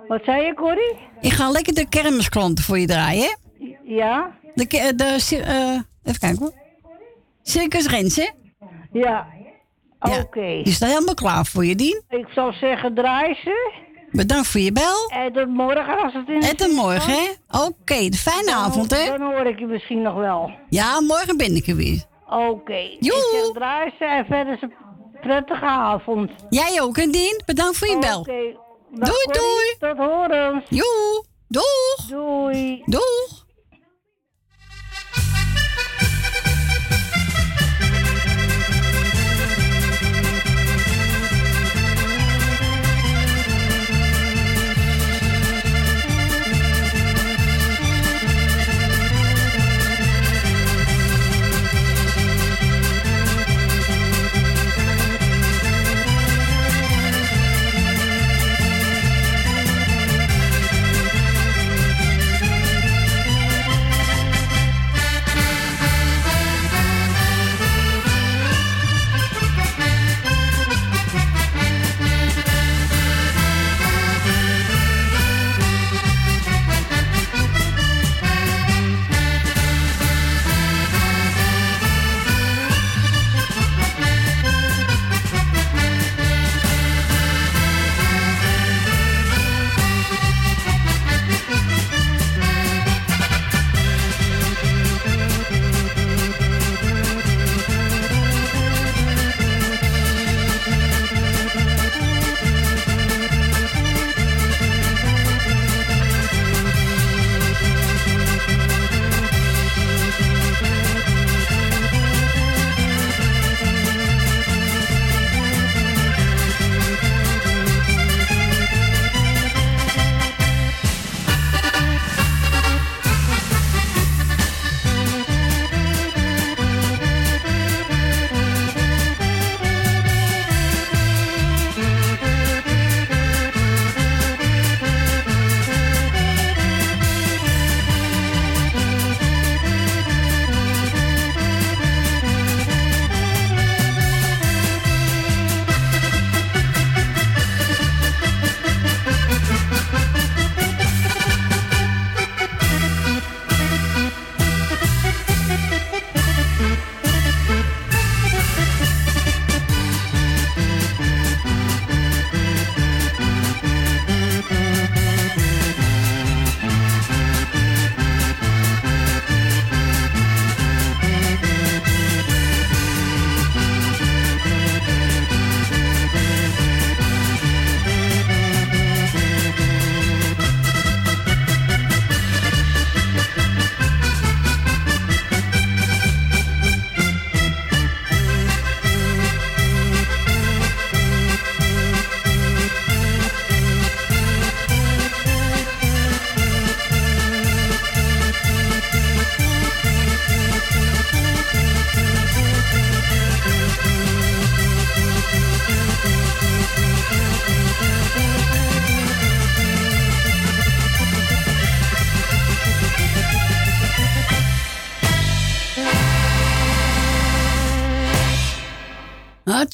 Wat 0.07 0.21
zei 0.23 0.45
je, 0.45 0.53
Corrie? 0.53 0.95
Ik 1.21 1.31
ga 1.31 1.49
lekker 1.49 1.73
de 1.73 1.89
kermisklanten 1.89 2.63
voor 2.63 2.79
je 2.79 2.87
draaien? 2.87 3.37
Ja? 3.83 4.31
De, 4.53 4.67
ke- 4.67 4.95
de, 4.95 5.15
cir- 5.19 5.43
eh, 5.43 5.79
even 6.03 6.19
kijken 6.19 6.37
hoor. 6.39 6.53
Circus 7.41 7.87
Rins, 7.87 8.15
hè? 8.15 8.29
Ja. 8.91 9.27
Oké. 9.99 10.61
Die 10.63 10.73
staat 10.73 10.89
helemaal 10.89 11.13
klaar 11.13 11.45
voor 11.45 11.65
je, 11.65 11.75
Dien. 11.75 12.03
Ik 12.09 12.27
zou 12.33 12.53
zeggen, 12.53 12.93
draai 12.93 13.33
ze. 13.43 13.71
Bedankt 14.15 14.47
voor 14.47 14.61
je 14.61 14.71
bel. 14.71 15.07
En 15.09 15.33
tot 15.33 15.47
morgen 15.47 15.97
als 16.03 16.13
het 16.13 16.29
in 16.29 16.41
En 16.41 16.55
tot 16.55 16.71
morgen, 16.71 17.13
hè? 17.13 17.31
Oké, 17.65 18.09
de 18.09 18.17
fijne 18.17 18.53
avond, 18.53 18.91
hè? 18.91 19.05
Dan 19.17 19.21
hoor 19.21 19.45
ik 19.45 19.59
je 19.59 19.65
misschien 19.65 20.01
nog 20.01 20.15
wel. 20.15 20.51
Ja, 20.69 21.01
morgen 21.01 21.37
ben 21.37 21.55
ik 21.55 21.67
er 21.67 21.75
weer. 21.75 22.03
Oké. 22.29 22.73
Ik 22.73 22.97
zeg 22.99 23.51
draai 23.53 23.91
ze 23.97 24.05
en 24.05 24.25
verder 24.25 24.53
is 24.53 24.61
een 24.61 24.73
prettige 25.21 25.65
avond. 25.65 26.31
Jij 26.49 26.81
ook, 26.81 26.97
hè, 26.97 27.05
Dien? 27.05 27.41
Bedankt 27.45 27.77
voor 27.77 27.87
je 27.87 27.99
bel. 27.99 28.19
Oké. 28.19 28.57
Doei, 28.91 29.25
doei. 29.31 29.75
Tot 29.79 29.97
horens. 29.97 30.63
Joe. 30.69 31.25
Doeg. 31.47 32.07
Doei. 32.09 32.81
Doeg. 32.85 33.44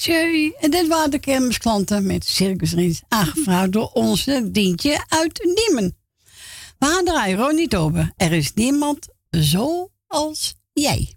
Mathieu. 0.08 0.54
En 0.60 0.72
dit 0.72 0.88
waren 0.88 1.12
de 1.12 1.20
kermisklanten 1.20 2.06
met 2.06 2.26
Circus 2.26 2.74
Rins, 2.74 3.02
aangevraagd 3.08 3.72
door 3.72 3.90
onze 3.94 4.52
Dientje 4.52 5.04
uit 5.08 5.36
Diemen. 5.56 5.98
We 6.80 6.86
gaan 6.86 7.06
draaien, 7.06 7.38
Ronnie 7.38 7.68
Tober. 7.68 8.12
Er 8.18 8.32
is 8.32 8.54
niemand 8.54 9.08
zoals 9.30 10.56
jij. 10.74 11.16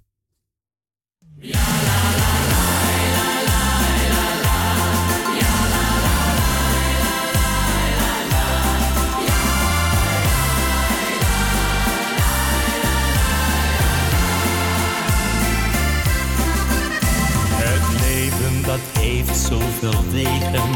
Dat 18.75 19.03
heeft 19.03 19.37
zoveel 19.37 20.05
wegen. 20.11 20.71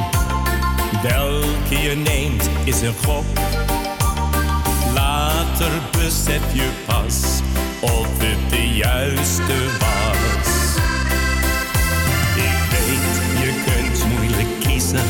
Welke 1.02 1.78
je 1.82 1.96
neemt 1.96 2.50
is 2.64 2.80
een 2.80 2.94
gok. 3.04 3.24
Later 4.94 5.70
besef 5.90 6.42
je 6.52 6.68
pas 6.86 7.40
of 7.80 8.08
het 8.18 8.50
de 8.50 8.68
juiste 8.68 9.56
was. 9.78 10.76
Ik 12.36 12.58
weet, 12.70 13.14
je 13.42 13.62
kunt 13.66 14.12
moeilijk 14.12 14.60
kiezen. 14.60 15.08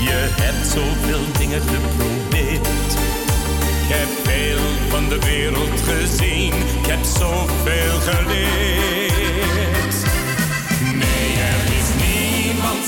Je 0.00 0.28
hebt 0.40 0.66
zoveel 0.66 1.24
dingen 1.38 1.60
geprobeerd. 1.60 2.66
Ik 3.82 3.94
heb 3.94 4.08
veel 4.22 4.88
van 4.88 5.08
de 5.08 5.18
wereld 5.18 5.80
gezien. 5.80 6.52
Ik 6.82 6.86
heb 6.86 7.04
zoveel 7.04 8.00
geleerd. 8.00 9.27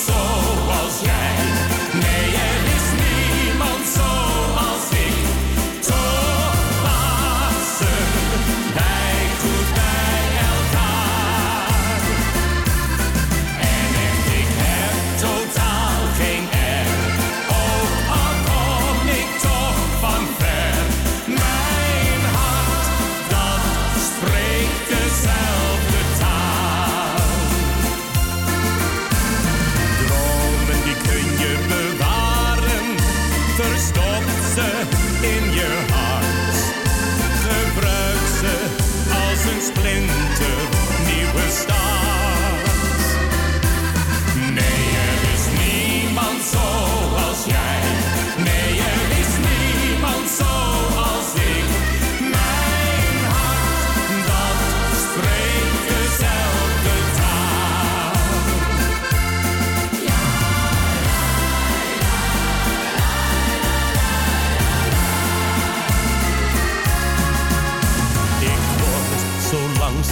Zoals 0.07 1.01
jij. 1.01 1.60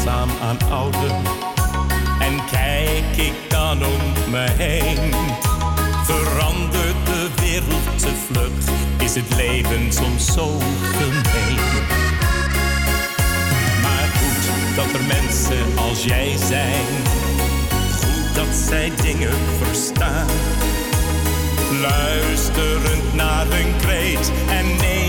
Aan. 0.08 0.58
En 2.18 2.44
kijk 2.50 3.16
ik 3.16 3.32
dan 3.48 3.84
om 3.84 4.30
me 4.30 4.46
heen. 4.56 5.14
Verandert 6.04 7.06
de 7.06 7.28
wereld 7.40 7.98
te 7.98 8.12
vlug, 8.26 8.74
is 8.98 9.14
het 9.14 9.34
leven 9.36 9.92
soms 9.92 10.32
zo 10.32 10.58
gemeen. 10.98 11.60
Maar 13.82 14.08
goed 14.18 14.76
dat 14.76 15.00
er 15.00 15.06
mensen 15.06 15.78
als 15.88 16.04
jij 16.04 16.36
zijn. 16.36 16.86
Goed 17.92 18.34
dat 18.34 18.56
zij 18.68 18.92
dingen 19.02 19.36
verstaan. 19.62 20.26
Luisterend 21.80 23.14
naar 23.14 23.46
hun 23.48 23.76
kreet 23.76 24.32
en 24.50 24.66
neemt 24.66 25.07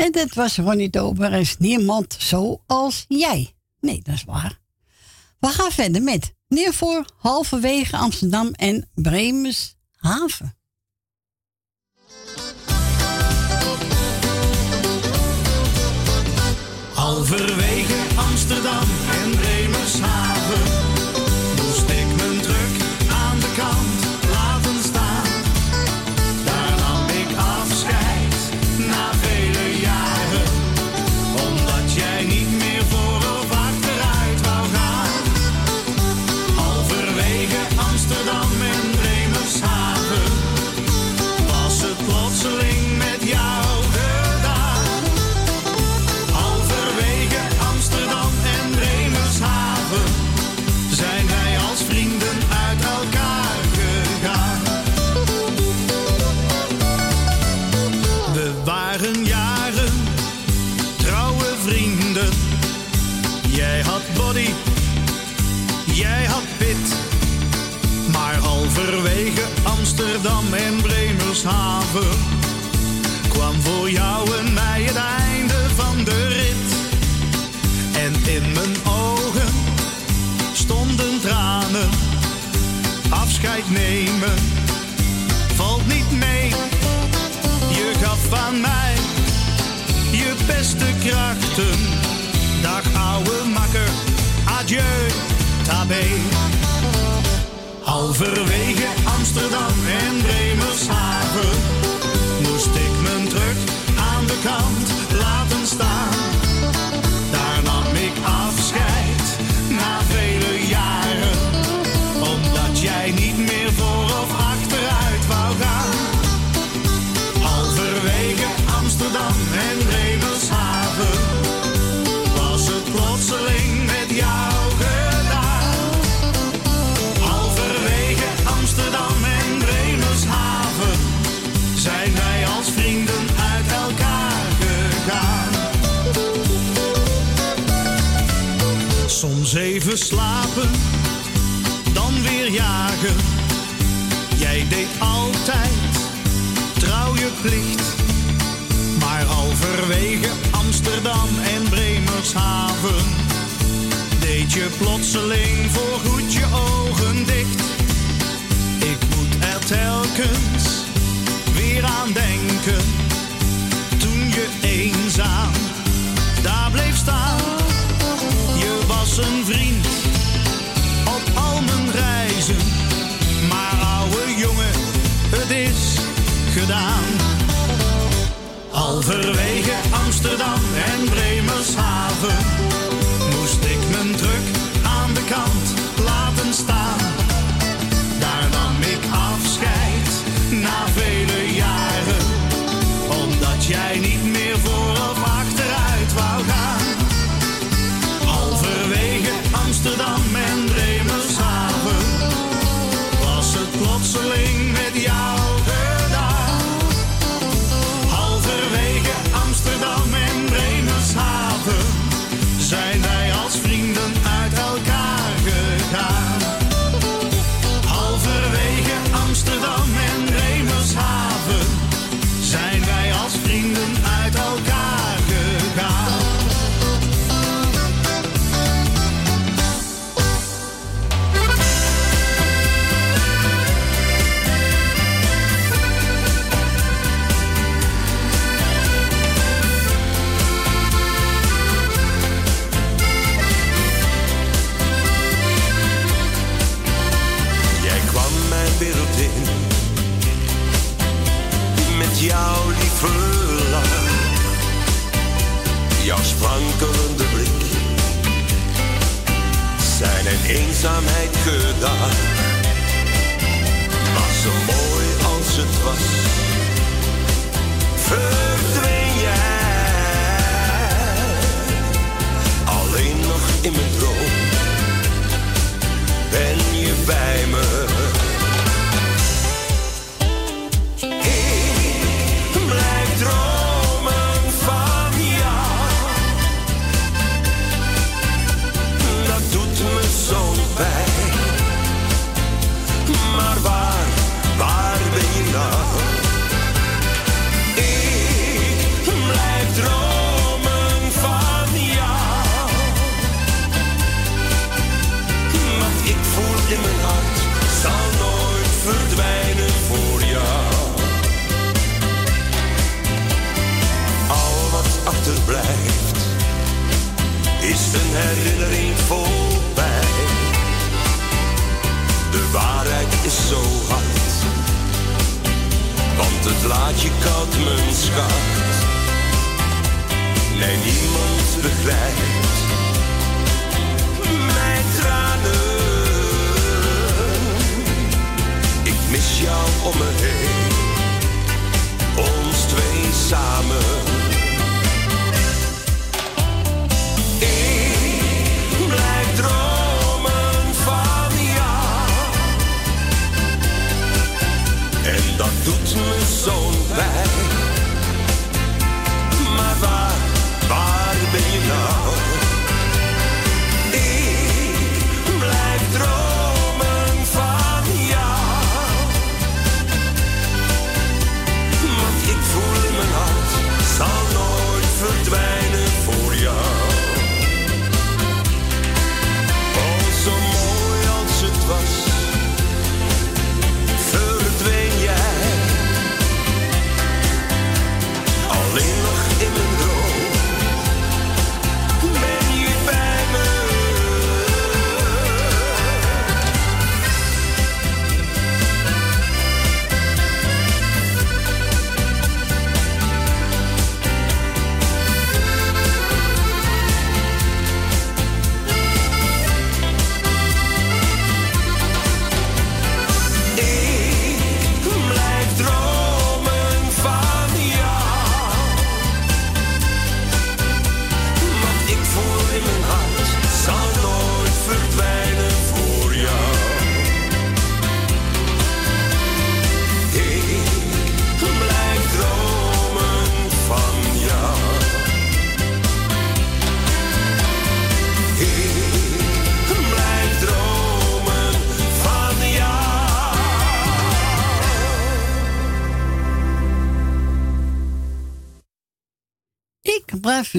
En 0.00 0.12
dit 0.12 0.34
was 0.34 0.56
Ronnie 0.56 0.90
Tober. 0.90 1.32
Er 1.32 1.40
is 1.40 1.56
niemand 1.58 2.16
zoals 2.18 3.04
jij. 3.08 3.54
Nee, 3.80 4.00
dat 4.02 4.14
is 4.14 4.24
waar. 4.24 4.60
We 5.38 5.46
gaan 5.46 5.70
verder 5.70 6.02
met 6.02 6.34
Neervoor, 6.48 7.04
halverwege 7.16 7.96
Amsterdam 7.96 8.52
en 8.52 8.90
Bremershaven. 8.94 10.56
Halverwege 16.94 18.16
Amsterdam 18.16 18.99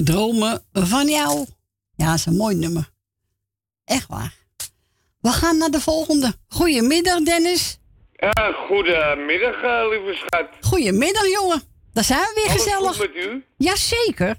dromen 0.04 0.64
van 0.72 1.08
jou. 1.08 1.46
Ja, 1.94 2.06
dat 2.06 2.14
is 2.14 2.26
een 2.26 2.36
mooi 2.36 2.56
nummer. 2.56 2.90
Echt 3.84 4.06
waar. 4.08 4.34
We 5.20 5.28
gaan 5.28 5.56
naar 5.58 5.70
de 5.70 5.80
volgende. 5.80 6.32
Goedemiddag, 6.48 7.20
Dennis. 7.22 7.78
Ja, 8.12 8.52
goedemiddag, 8.68 9.62
eh, 9.62 9.88
lieve 9.90 10.14
schat. 10.14 10.48
Goedemiddag, 10.60 11.28
jongen. 11.30 11.62
Daar 11.92 12.04
zijn 12.04 12.20
we 12.20 12.32
weer 12.34 12.48
Alles 12.50 12.62
gezellig. 12.62 12.96
goed 12.96 13.14
met 13.14 13.24
u? 13.24 13.44
Jazeker. 13.56 14.36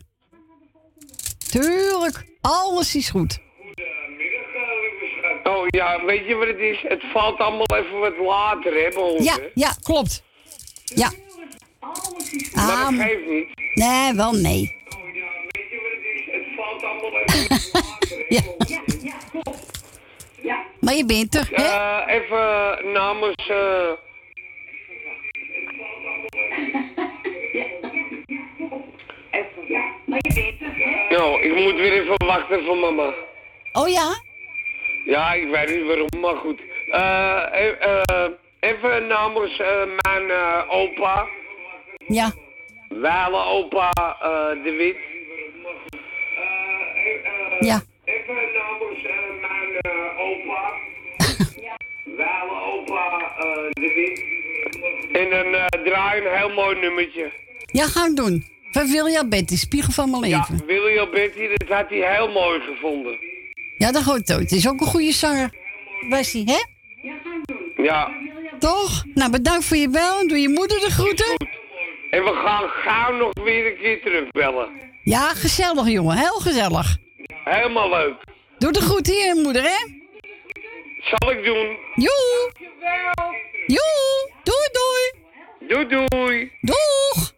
Tuurlijk. 1.49 2.25
Alles 2.41 2.95
is 2.95 3.09
goed. 3.09 3.39
Oh 5.43 5.65
ja, 5.67 6.05
weet 6.05 6.27
je 6.27 6.35
wat 6.35 6.47
het 6.47 6.57
is? 6.59 6.79
Het 6.87 7.03
valt 7.13 7.39
allemaal 7.39 7.65
even 7.77 7.99
wat 7.99 8.17
later, 8.17 8.73
hè, 8.73 8.99
ons, 8.99 9.23
Ja, 9.25 9.37
ja, 9.53 9.75
klopt. 9.83 10.23
Ja. 10.85 11.11
Maar 12.53 12.71
Ah, 12.71 12.89
dat 12.89 13.05
geeft 13.07 13.27
niet. 13.29 13.47
nee, 13.73 14.13
wel 14.13 14.31
nee. 14.33 14.81
ja. 20.41 20.65
Maar 20.79 20.93
je 20.93 21.05
bent 21.05 21.35
er, 21.35 21.47
hè? 21.51 21.63
Eh, 21.63 22.15
even 22.15 22.91
namens... 22.91 23.47
eh, 23.49 23.91
Nou, 31.09 31.41
ik 31.41 31.55
moet 31.55 31.73
weer 31.75 31.91
even 31.93 32.25
wachten 32.25 32.65
voor 32.65 32.77
mama. 32.77 33.13
Oh 33.71 33.89
ja? 33.89 34.21
Ja, 35.05 35.33
ik 35.33 35.49
weet 35.49 35.75
niet 35.75 35.85
waarom, 35.87 36.09
maar 36.19 36.35
goed. 36.35 36.59
Eh, 36.91 37.43
e- 37.51 37.77
eh, 37.79 38.27
even 38.59 39.07
namens 39.07 39.59
eh, 39.59 39.81
mijn 40.01 40.29
eh, 40.31 40.63
opa. 40.69 41.27
Ja. 42.07 42.31
Wijle 42.89 43.43
opa 43.45 43.91
eh, 44.21 44.63
De 44.63 44.71
Wit. 44.77 44.97
Ja. 47.59 47.81
Even 48.05 48.33
namens 48.33 49.03
eh, 49.03 49.13
mijn 49.41 49.79
eh, 49.81 50.19
opa. 50.19 50.73
Wijle 52.17 52.61
opa 52.73 53.33
eh, 53.37 53.69
De 53.69 53.93
Wit. 53.95 54.41
En 55.11 55.29
dan 55.29 55.53
eh, 55.53 55.65
draai 55.83 56.21
een 56.25 56.37
heel 56.37 56.49
mooi 56.49 56.79
nummertje. 56.79 57.31
Ja, 57.65 57.85
ga 57.87 58.05
ik 58.05 58.15
doen. 58.15 58.45
Van 58.71 58.87
William 58.91 59.29
Betty, 59.29 59.55
spiegel 59.55 59.91
van 59.93 60.09
mijn 60.09 60.21
leven. 60.21 60.55
Ja, 60.57 60.65
William 60.65 61.11
Betty, 61.11 61.47
dat 61.47 61.67
had 61.77 61.89
hij 61.89 62.15
heel 62.15 62.31
mooi 62.31 62.59
gevonden. 62.59 63.17
Ja, 63.77 63.91
dat 63.91 64.03
hoort 64.03 64.27
het. 64.27 64.39
Het 64.39 64.51
is 64.51 64.67
ook 64.67 64.81
een 64.81 64.87
goede 64.87 65.11
zanger. 65.11 65.53
Was 66.09 66.31
hij, 66.31 66.43
hè? 66.45 66.61
Ja. 67.83 68.11
Toch? 68.59 69.03
Nou, 69.13 69.31
bedankt 69.31 69.65
voor 69.65 69.77
je 69.77 69.89
bel. 69.89 70.27
Doe 70.27 70.39
je 70.39 70.49
moeder 70.49 70.79
de 70.79 70.91
groeten. 70.91 71.35
En 72.09 72.23
we 72.23 72.41
gaan 72.45 72.69
gauw 72.69 73.17
nog 73.17 73.31
weer 73.43 73.65
een 73.65 73.77
keer 73.77 74.01
terugbellen. 74.01 74.69
Ja, 75.03 75.33
gezellig, 75.33 75.87
jongen. 75.87 76.17
Heel 76.17 76.39
gezellig. 76.39 76.97
Helemaal 77.43 77.89
leuk. 77.89 78.23
Doe 78.57 78.71
de 78.71 78.81
groeten 78.81 79.13
hier, 79.13 79.35
moeder, 79.35 79.63
hè? 79.63 80.01
Zal 81.03 81.31
ik 81.31 81.43
doen. 81.45 81.77
Joe. 81.95 82.51
Joe. 83.67 84.31
Doei, 84.43 84.69
doei. 84.71 85.11
Doei, 85.67 86.07
doei. 86.07 86.51
Doeg. 86.61 87.33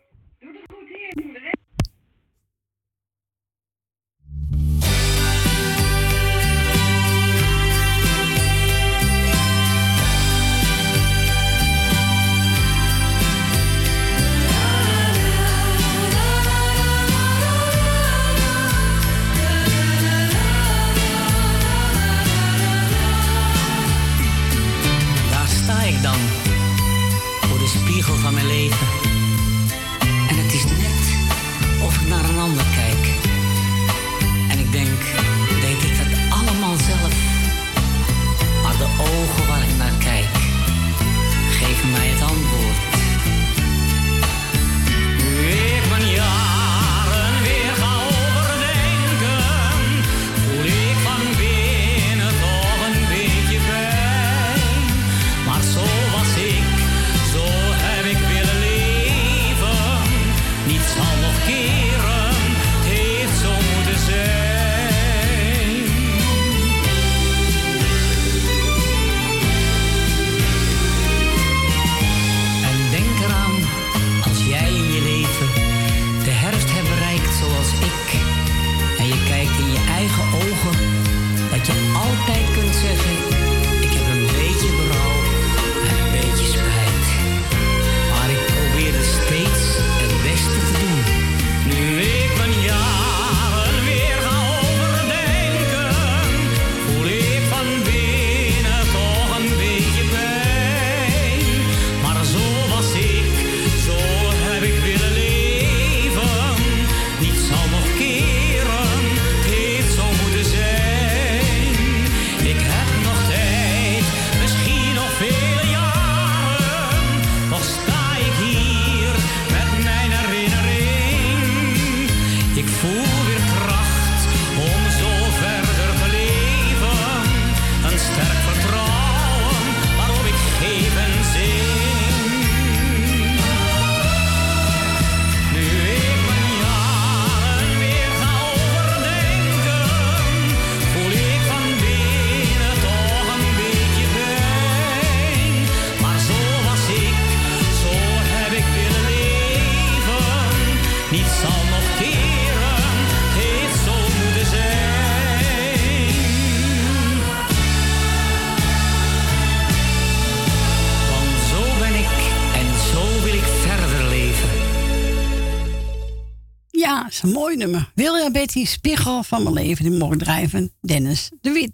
Betty, 168.55 168.69
spiegel 168.71 169.23
van 169.23 169.43
mijn 169.43 169.55
leven. 169.55 169.89
Die 169.89 169.99
mogen 169.99 170.17
drijven. 170.17 170.73
Dennis 170.81 171.31
de 171.41 171.51
Wit. 171.51 171.71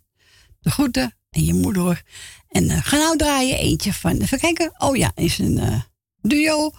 De 0.60 0.72
groeten 0.72 1.18
en 1.30 1.46
je 1.46 1.54
moeder. 1.54 2.04
En 2.48 2.70
eh, 2.70 2.78
ga 2.84 2.98
nou 2.98 3.18
draaien 3.18 3.58
eentje 3.58 3.94
van. 3.94 4.18
Even 4.18 4.40
kijken. 4.40 4.74
Oh 4.78 4.96
ja, 4.96 5.12
is 5.16 5.38
een 5.38 5.60
eh, 5.60 5.82
duo. 6.22 6.72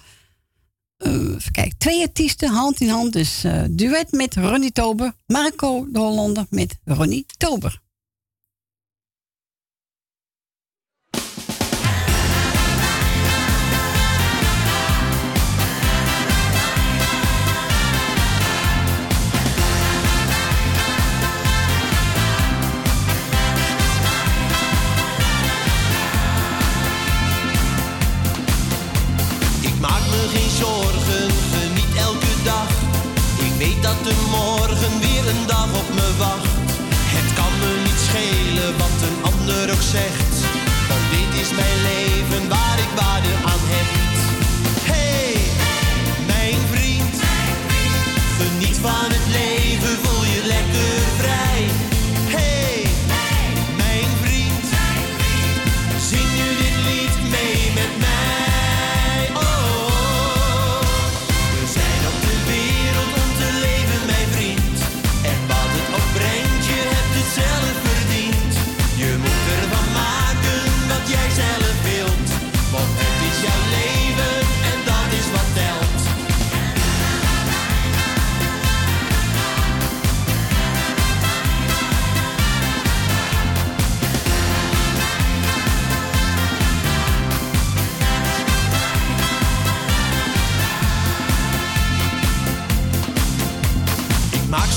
Eh, 0.97 1.35
even. 1.39 1.79
Twee 1.79 2.03
artiesten 2.03 2.49
hand 2.49 2.81
in 2.81 2.89
hand. 2.89 3.13
Dus 3.13 3.45
duet 3.71 4.13
met 4.13 4.35
Ronnie 4.35 4.73
Tober. 4.73 5.15
Marco 5.27 5.87
de 5.91 5.99
Hollander 5.99 6.47
met 6.51 6.79
Ronnie 6.85 7.27
Tober. 7.37 7.82
zegt: 39.83 40.35
Want 40.89 41.05
dit 41.11 41.41
is 41.41 41.51
mijn 41.51 41.83
leven 41.83 42.49
waar 42.49 42.79
ik 42.79 42.91
waarde 42.97 43.29
aan. 43.45 43.52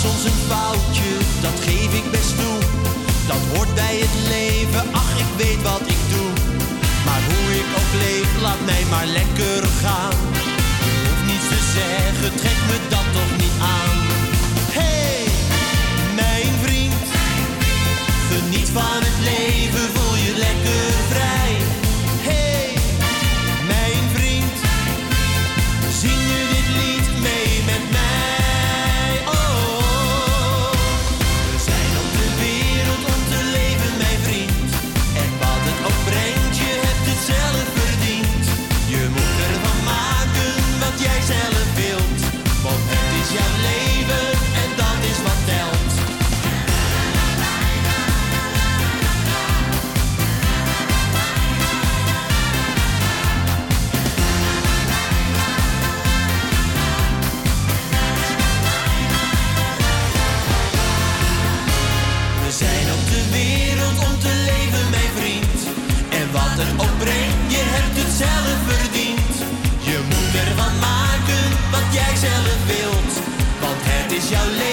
Ons 0.10 0.24
een 0.30 0.42
foutje, 0.50 1.12
dat 1.42 1.58
geef 1.68 1.92
ik 2.02 2.12
best 2.12 2.36
toe. 2.40 2.60
Dat 3.28 3.44
hoort 3.52 3.74
bij 3.74 3.96
het 4.04 4.16
leven, 4.36 4.84
ach 5.02 5.12
ik 5.24 5.32
weet 5.38 5.62
wat 5.62 5.86
ik 5.96 6.02
doe. 6.14 6.30
Maar 7.06 7.22
hoe 7.30 7.48
ik 7.62 7.70
ook 7.80 7.92
leef, 8.04 8.30
laat 8.42 8.62
mij 8.66 8.84
maar 8.90 9.08
lekker 9.20 9.62
gaan. 9.82 10.18
Je 10.86 10.94
hoeft 11.06 11.26
niets 11.32 11.48
te 11.54 11.62
zeggen, 11.78 12.36
trek 12.42 12.60
me 12.70 12.78
dat 12.90 13.08
toch 13.18 13.34
niet 13.42 13.58
aan. 13.78 13.98
Hey, 14.78 15.24
mijn 16.22 16.54
vriend, 16.64 17.06
geniet 18.30 18.70
van 18.70 19.00
het 19.08 19.20
leven. 19.24 19.55
verdient. 68.24 69.36
Je 69.80 70.00
moet 70.08 70.42
ervan 70.48 70.80
maken 70.80 71.50
wat 71.72 71.94
jij 71.94 72.16
zelf 72.16 72.66
wilt, 72.66 73.14
want 73.60 73.80
het 73.80 74.12
is 74.12 74.30
jouw 74.30 74.50
leven. 74.50 74.65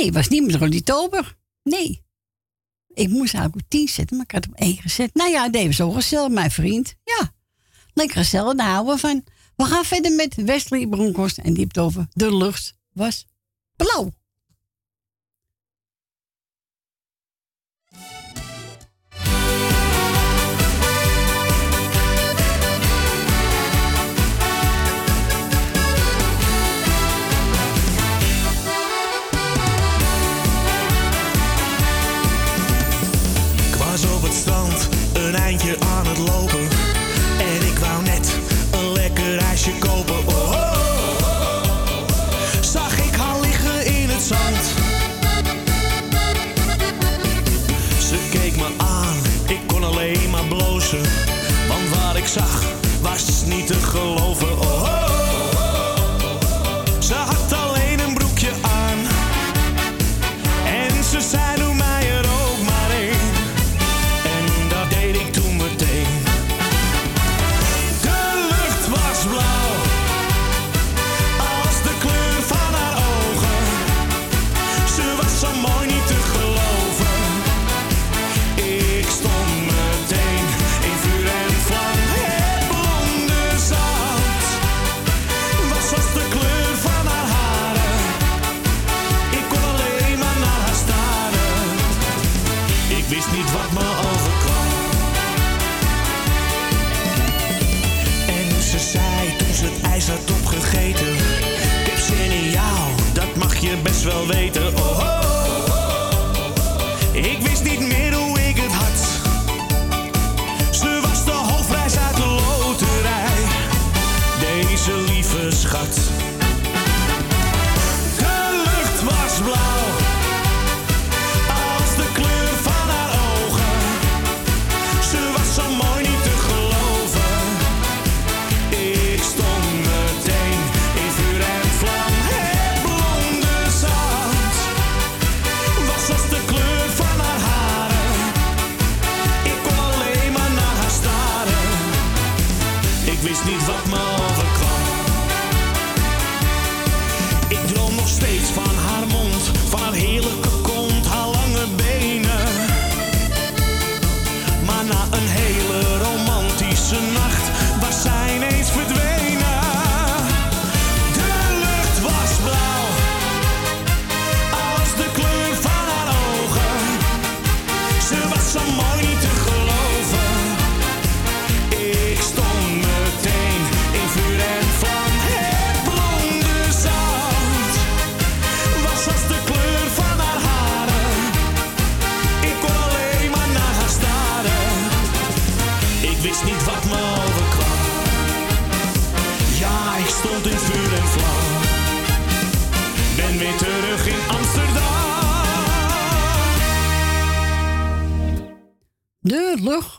Nee, 0.00 0.12
was 0.12 0.28
niet 0.28 0.60
met 0.60 0.70
die 0.70 0.82
Tober. 0.82 1.36
Nee. 1.62 2.02
Ik 2.94 3.08
moest 3.08 3.34
eigenlijk 3.34 3.64
op 3.64 3.70
10 3.70 3.88
zetten, 3.88 4.16
maar 4.16 4.24
ik 4.24 4.32
had 4.32 4.48
op 4.48 4.54
1 4.54 4.76
gezet. 4.76 5.14
Nou 5.14 5.30
ja, 5.30 5.48
deed 5.48 5.74
zo 5.74 5.90
gezellig, 5.90 6.28
mijn 6.28 6.50
vriend. 6.50 6.94
Ja, 7.04 7.32
lekker 7.94 8.16
gezellig, 8.16 8.54
daar 8.54 8.68
houden 8.68 8.94
we 8.94 9.00
van. 9.00 9.24
We 9.56 9.64
gaan 9.64 9.84
verder 9.84 10.12
met 10.12 10.34
Wesley 10.34 10.86
Bronkhorst 10.86 11.38
en 11.38 11.54
die 11.54 11.68
over 11.78 12.06
de 12.12 12.36
lucht 12.36 12.74
was 12.92 13.26
blauw. 13.76 14.12
te 53.70 53.80
groot. 53.80 53.99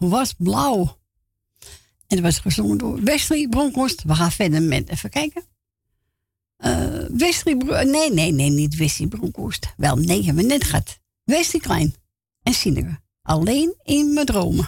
was 0.09 0.33
blauw. 0.33 0.99
En 2.07 2.17
dat 2.17 2.19
was 2.19 2.39
gezongen 2.39 2.77
door 2.77 3.01
Wesley 3.03 3.47
Bronkhorst. 3.47 4.03
We 4.03 4.15
gaan 4.15 4.31
verder 4.31 4.61
met, 4.61 4.89
even 4.89 5.09
kijken. 5.09 5.43
Uh, 6.65 7.05
Wesley, 7.09 7.57
eh, 7.57 7.85
nee, 7.85 8.13
nee, 8.13 8.31
nee, 8.31 8.49
niet 8.49 8.75
Wesley 8.75 9.07
Bronkhorst. 9.07 9.73
Wel, 9.77 9.95
nee, 9.95 10.23
hebben 10.23 10.43
we 10.43 10.49
net 10.49 10.63
gehad. 10.63 10.99
Wesley 11.23 11.61
Klein 11.61 11.95
en 12.43 12.53
Sinewe. 12.53 12.99
Alleen 13.21 13.75
in 13.83 14.13
mijn 14.13 14.25
dromen. 14.25 14.67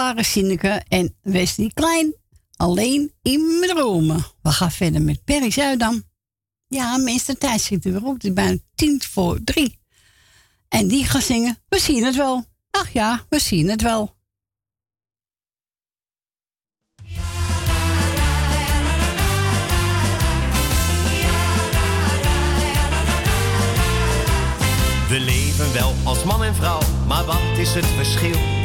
waren 0.00 0.24
Sineke 0.24 0.82
en 0.88 1.16
Wesley 1.22 1.70
Klein. 1.74 2.14
Alleen 2.56 3.12
in 3.22 3.58
mijn 3.58 3.70
dromen. 3.70 4.24
We 4.42 4.50
gaan 4.50 4.70
verder 4.70 5.02
met 5.02 5.24
Perry 5.24 5.50
Zuidam. 5.50 6.02
Ja, 6.68 6.96
meester 6.96 7.38
Thijs 7.38 7.64
zit 7.64 7.84
er 7.84 8.04
op. 8.04 8.14
Het 8.14 8.24
is 8.24 8.32
bijna 8.32 8.58
tien 8.74 9.02
voor 9.02 9.38
drie. 9.44 9.78
En 10.68 10.88
die 10.88 11.04
gaat 11.04 11.22
zingen. 11.22 11.58
We 11.68 11.78
zien 11.78 12.04
het 12.04 12.16
wel. 12.16 12.44
Ach 12.70 12.92
ja, 12.92 13.26
we 13.28 13.38
zien 13.38 13.68
het 13.68 13.82
wel. 13.82 14.18
We 25.08 25.20
leven 25.20 25.72
wel 25.72 25.94
als 26.04 26.24
man 26.24 26.44
en 26.44 26.54
vrouw, 26.54 26.80
maar 27.06 27.24
wat 27.24 27.58
is 27.58 27.74
het 27.74 27.86
verschil? 27.86 28.59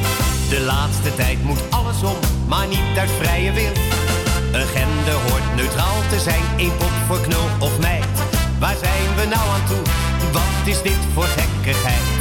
De 0.49 0.61
laatste 0.61 1.15
tijd 1.15 1.43
moet 1.43 1.63
alles 1.69 2.03
om, 2.03 2.17
maar 2.47 2.67
niet 2.67 2.97
uit 2.97 3.09
vrije 3.21 3.51
wil. 3.51 3.73
Een 4.51 4.67
gender 4.67 5.17
hoort 5.25 5.55
neutraal 5.55 6.01
te 6.09 6.19
zijn, 6.19 6.43
één 6.57 6.77
pop 6.77 6.95
voor 7.07 7.21
knul 7.21 7.47
of 7.59 7.79
meid. 7.79 8.05
Waar 8.59 8.75
zijn 8.85 9.07
we 9.15 9.25
nou 9.35 9.45
aan 9.55 9.65
toe? 9.67 9.83
Wat 10.31 10.65
is 10.65 10.81
dit 10.81 11.01
voor 11.13 11.29
gekkigheid? 11.37 12.19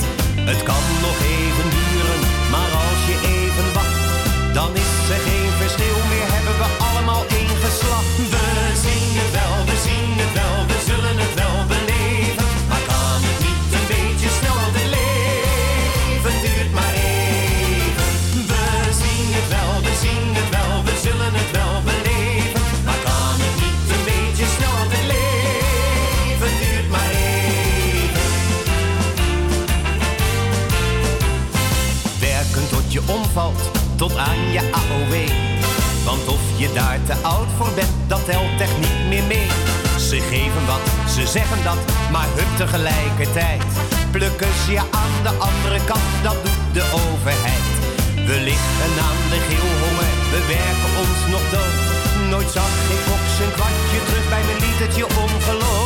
Het 0.51 0.63
kan 0.63 0.85
nog 1.07 1.17
even 1.37 1.69
duren, 1.77 2.21
maar 2.51 2.71
als 2.85 3.01
je 3.09 3.17
even 3.37 3.69
wacht, 3.79 4.55
dan 4.55 4.71
is 4.75 4.93
er 5.15 5.23
geen 5.29 5.53
verschil 5.63 5.99
meer. 6.11 6.29
Hebben 6.37 6.57
we 6.63 6.69
allemaal 6.89 7.25
één 7.39 7.57
geslacht. 7.65 8.34
AOW. 34.03 35.15
Want 36.05 36.29
of 36.29 36.41
je 36.57 36.73
daar 36.73 36.99
te 37.07 37.15
oud 37.23 37.47
voor 37.57 37.73
bent, 37.75 37.95
dat 38.07 38.25
telt 38.25 38.61
echt 38.61 38.79
niet 38.79 39.09
meer 39.09 39.23
mee. 39.23 39.47
Ze 40.09 40.21
geven 40.21 40.67
wat, 40.67 40.85
ze 41.15 41.27
zeggen 41.27 41.65
dat, 41.65 41.79
maar 42.11 42.29
hup 42.35 42.57
tegelijkertijd. 42.57 43.63
Plukken 44.11 44.53
ze 44.65 44.73
je 44.73 44.85
aan 45.03 45.17
de 45.23 45.33
andere 45.49 45.79
kant, 45.85 46.09
dat 46.23 46.39
doet 46.45 46.65
de 46.77 46.85
overheid. 47.03 47.73
We 48.29 48.37
liggen 48.49 48.93
aan 49.09 49.21
de 49.33 49.41
geelhonger, 49.49 50.11
we 50.33 50.41
werken 50.55 50.93
ons 51.03 51.21
nog 51.35 51.45
dood. 51.55 51.79
Nooit 52.31 52.51
zag 52.57 52.73
ik 52.95 53.03
box 53.09 53.25
een 53.45 53.53
kwartje 53.59 53.99
terug 54.07 54.27
bij 54.29 54.45
mijn 54.49 54.61
liedertje 54.67 55.05
ongeloof. 55.25 55.84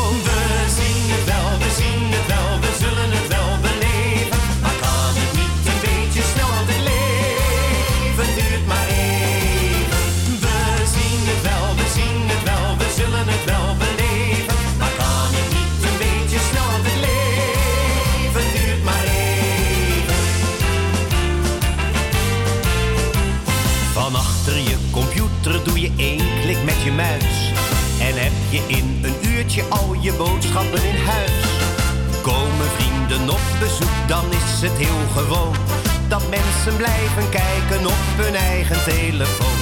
In 28.68 29.00
een 29.02 29.16
uurtje 29.32 29.62
al 29.68 29.94
je 30.00 30.12
boodschappen 30.12 30.82
in 30.84 31.00
huis. 31.04 31.32
Komen 32.22 32.68
vrienden 32.76 33.30
op 33.30 33.44
bezoek, 33.60 33.96
dan 34.06 34.24
is 34.40 34.50
het 34.66 34.76
heel 34.84 35.04
gewoon. 35.16 35.56
Dat 36.08 36.24
mensen 36.30 36.76
blijven 36.76 37.26
kijken 37.30 37.86
op 37.86 38.04
hun 38.22 38.34
eigen 38.34 38.80
telefoon. 38.84 39.60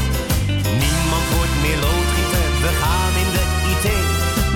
Niemand 0.84 1.26
wordt 1.34 1.56
meer 1.64 1.80
loodgieter, 1.86 2.46
we 2.64 2.72
gaan 2.82 3.14
in 3.22 3.30
de 3.36 3.44
IT. 3.72 3.86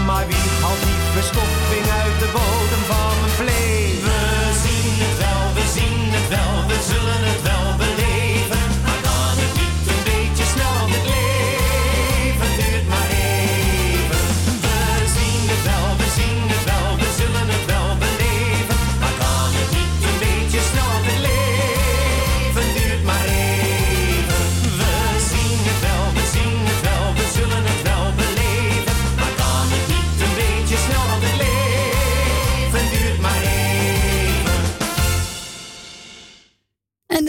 Maar 0.07 0.27
wie 0.31 0.47
haalt 0.61 0.83
die 0.89 1.01
verstopping 1.17 1.87
uit 2.03 2.19
de 2.23 2.31
bodem 2.37 2.85
van 2.93 3.15
een 3.25 3.35
vlees? 3.41 4.01
We 4.09 4.20
zien 4.65 4.95
het 5.05 5.17
wel, 5.25 5.43
we 5.57 5.65
zien 5.77 6.03
het 6.17 6.29
wel, 6.35 6.53
we 6.70 6.79
zullen 6.91 7.20
het 7.29 7.43
wel 7.43 7.50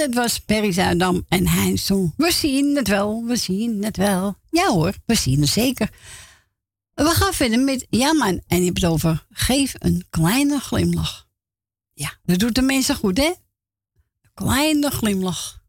dat 0.02 0.14
was 0.14 0.40
Perry 0.40 0.72
Zuidam 0.72 1.26
en 1.28 1.48
Heinz 1.48 1.86
Song. 1.86 2.14
We 2.18 2.32
zien 2.32 2.76
het 2.76 2.88
wel, 2.88 3.24
we 3.26 3.36
zien 3.36 3.84
het 3.84 3.98
wel. 3.98 4.36
Ja 4.50 4.68
hoor, 4.68 4.94
we 5.06 5.16
zien 5.16 5.42
het 5.42 5.50
zeker. 5.50 5.90
We 6.94 7.06
gaan 7.10 7.34
verder 7.34 7.60
met 7.60 7.86
Ja 7.90 8.14
man, 8.14 8.42
en 8.48 8.60
je 8.60 8.66
hebt 8.66 8.86
over 8.86 9.26
geef 9.30 9.74
een 9.78 10.06
kleine 10.10 10.60
glimlach. 10.60 11.28
Ja, 11.94 12.14
dat 12.24 12.40
doet 12.40 12.56
de 12.56 12.62
mensen 12.62 12.96
goed 12.96 13.18
hè? 13.18 13.24
Een 13.24 14.32
kleine 14.34 14.92
glimlach. 14.92 15.62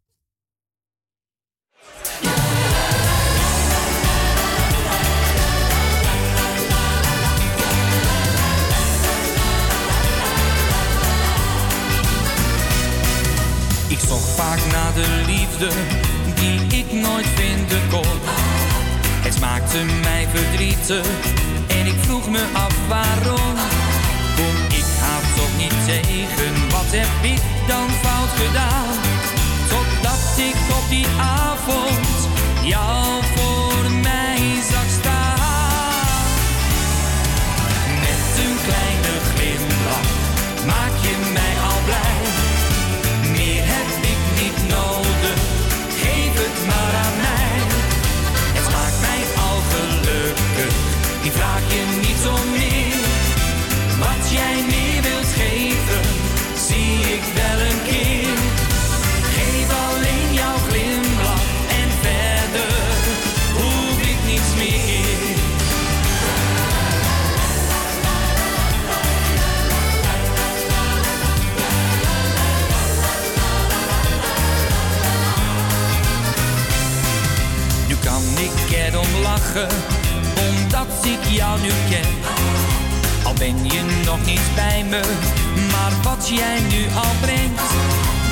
Ik 13.93 13.99
zocht 14.09 14.29
vaak 14.37 14.59
naar 14.71 14.93
de 14.95 15.23
liefde 15.27 15.69
die 16.35 16.79
ik 16.79 16.93
nooit 16.93 17.27
vinden 17.27 17.89
kon. 17.91 18.19
Het 19.27 19.41
maakte 19.41 19.85
mij 20.03 20.27
verdrietig 20.35 21.07
en 21.67 21.87
ik 21.87 21.99
vroeg 22.01 22.29
me 22.31 22.45
af 22.53 22.75
waarom. 22.89 23.55
Kom 24.37 24.57
ik 24.69 24.85
haar 25.01 25.23
toch 25.37 25.57
niet 25.57 25.85
tegen, 25.87 26.53
wat 26.71 26.91
heb 26.91 27.33
ik 27.33 27.43
dan 27.69 27.89
fout 28.03 28.33
gedaan? 28.45 28.95
Totdat 29.69 30.39
ik 30.49 30.57
op 30.79 30.89
die 30.89 31.07
avond 31.19 32.29
jou 32.63 33.23
voor 33.35 33.52
omdat 80.49 81.05
ik 81.05 81.25
jou 81.31 81.61
nu 81.61 81.69
ken. 81.91 82.11
Al 83.25 83.35
ben 83.35 83.65
je 83.65 84.03
nog 84.05 84.25
niet 84.27 84.55
bij 84.55 84.85
me, 84.89 85.01
maar 85.71 85.93
wat 86.03 86.29
jij 86.29 86.61
nu 86.61 86.83
al 86.95 87.15
brengt, 87.21 87.63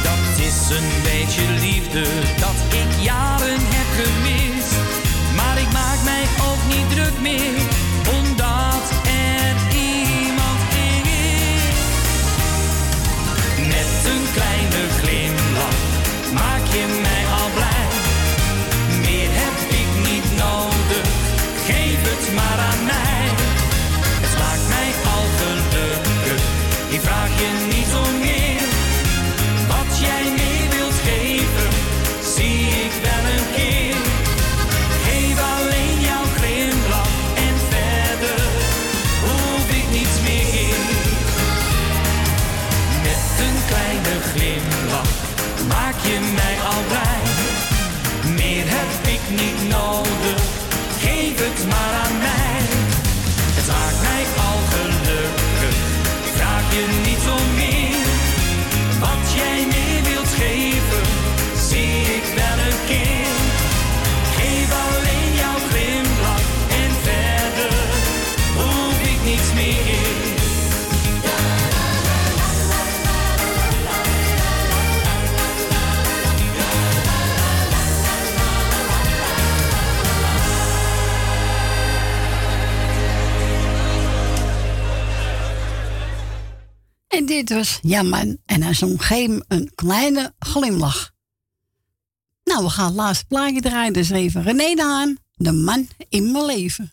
dat 0.03 0.39
is 0.47 0.77
een 0.79 0.91
beetje 1.03 1.43
liefde 1.61 2.05
dat 2.41 2.59
ik 2.69 3.05
jaren 3.05 3.61
heb 3.75 3.89
gemist. 4.01 4.75
Maar 5.37 5.59
ik 5.59 5.73
maak 5.73 6.01
mij 6.05 6.25
ook 6.49 6.75
niet 6.75 6.91
druk 6.91 7.21
meer, 7.21 7.61
was 87.51 87.79
Ja 87.83 88.03
man, 88.03 88.39
en 88.47 88.63
hij 88.63 88.75
zong 88.75 89.07
geef 89.07 89.27
hem 89.27 89.43
een 89.49 89.73
kleine 89.75 90.35
glimlach. 90.39 91.13
Nou, 92.45 92.65
we 92.65 92.71
gaan 92.71 92.87
het 92.87 92.95
laatste 92.95 93.27
plaatje 93.27 93.61
draaien. 93.61 93.93
Dus 93.93 94.11
even 94.11 94.43
René 94.43 94.75
de 94.75 94.83
Haan, 94.83 95.17
de 95.35 95.53
man 95.53 95.89
in 96.09 96.33
mijn 96.33 96.45
leven. 96.45 96.93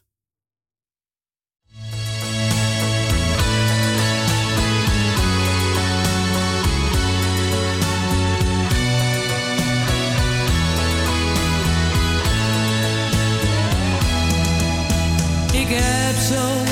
Ik 15.52 15.68
heb 15.69 16.16
zo 16.16 16.64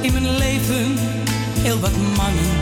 in 0.00 0.12
mijn 0.12 0.36
leven 0.36 0.96
heel 1.62 1.78
wat 1.80 1.96
mannen 2.16 2.59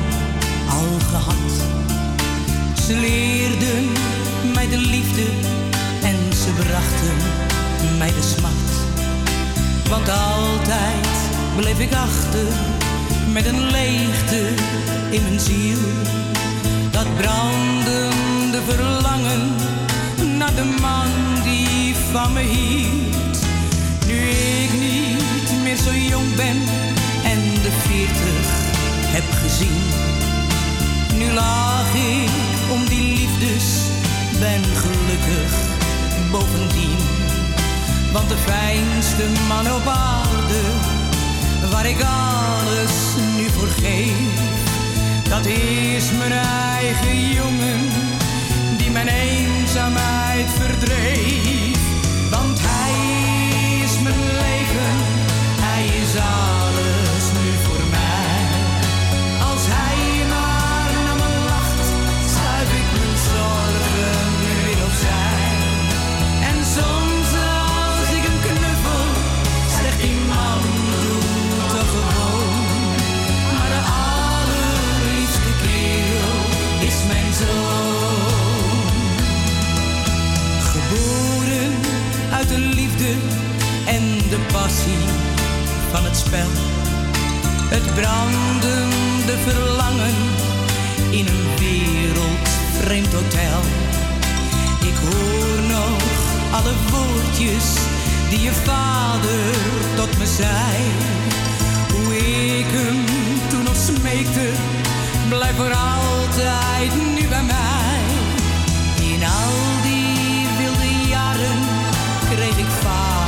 Ze 2.89 2.95
leerden 2.95 3.93
mij 4.55 4.69
de 4.69 4.77
liefde 4.77 5.27
en 6.03 6.17
ze 6.37 6.51
brachten 6.53 7.17
mij 7.99 8.09
de 8.09 8.35
smart. 8.37 8.71
Want 9.89 10.09
altijd 10.09 11.07
bleef 11.57 11.79
ik 11.79 11.95
achter 11.95 12.47
met 13.33 13.47
een 13.47 13.71
leegte 13.71 14.49
in 15.11 15.23
mijn 15.23 15.41
ziel. 15.41 15.79
Dat 16.91 17.07
brandende 17.17 18.61
verlangen 18.67 19.55
naar 20.39 20.55
de 20.55 20.77
man 20.81 21.43
die 21.45 21.95
van 22.13 22.33
me 22.33 22.41
hield. 22.41 23.39
Nu 24.07 24.29
ik 24.65 24.73
niet 24.73 25.63
meer 25.63 25.77
zo 25.77 25.93
jong 25.95 26.35
ben 26.37 26.59
en 27.25 27.41
de 27.63 27.73
veertig 27.87 28.47
heb 29.13 29.25
gezien. 29.43 30.18
Nu 31.29 31.35
lag 31.35 31.95
ik 31.95 32.31
om 32.71 32.89
die 32.89 33.17
liefdes, 33.17 33.81
ben 34.41 34.65
gelukkig 34.65 35.53
bovendien. 36.31 36.99
Want 38.13 38.29
de 38.29 38.37
fijnste 38.37 39.25
man 39.49 39.73
op 39.73 39.87
aarde, 39.87 40.63
waar 41.71 41.87
ik 41.87 42.01
alles 42.03 42.93
nu 43.37 43.49
voor 43.51 43.69
geef, 43.69 44.41
dat 45.29 45.47
is 45.47 46.11
mijn 46.19 46.33
eigen 46.33 47.31
jongen, 47.33 47.89
die 48.77 48.91
mijn 48.91 49.09
eenzaamheid 49.09 50.47
verdreef. 50.51 51.79
Want 52.31 52.59
hij 52.61 53.85
is 53.85 54.01
mijn 54.03 54.19
leven, 54.19 54.97
hij 55.61 55.87
is 55.87 56.17
alles 56.17 56.58
passie 84.53 85.03
van 85.91 86.05
het 86.05 86.17
spel. 86.17 86.51
Het 87.75 87.95
brandende 87.95 89.37
verlangen 89.47 90.17
in 91.11 91.27
een 91.27 91.47
wereldvreemd 91.59 93.13
hotel. 93.13 93.61
Ik 94.91 94.97
hoor 95.05 95.63
nog 95.77 96.03
alle 96.51 96.75
woordjes 96.91 97.67
die 98.31 98.41
je 98.41 98.53
vader 98.53 99.55
tot 99.97 100.19
me 100.19 100.27
zei. 100.27 100.77
Hoe 101.93 102.17
ik 102.59 102.67
hem 102.69 103.05
toen 103.49 103.63
nog 103.63 103.77
smeekte, 103.77 104.49
blijf 105.29 105.57
voor 105.57 105.75
altijd 105.75 106.93
nu 107.15 107.29
bij 107.29 107.43
mij. 107.43 108.01
In 109.13 109.23
al 109.25 109.55
die 109.83 110.47
wilde 110.59 111.09
jaren 111.09 111.61
kreeg 112.31 112.57
ik 112.59 112.71
vaak 112.81 113.28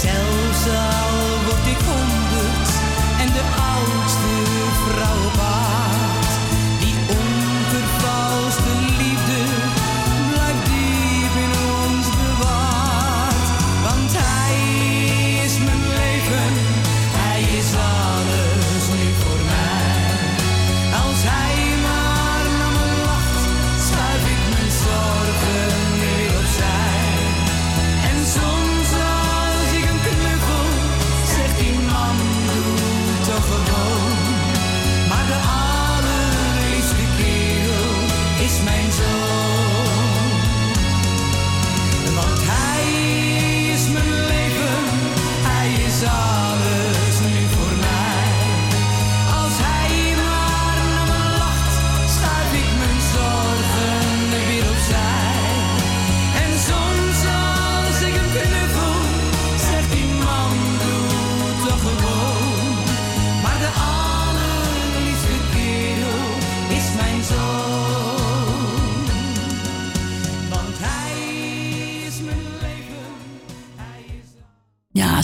zelfs 0.00 0.97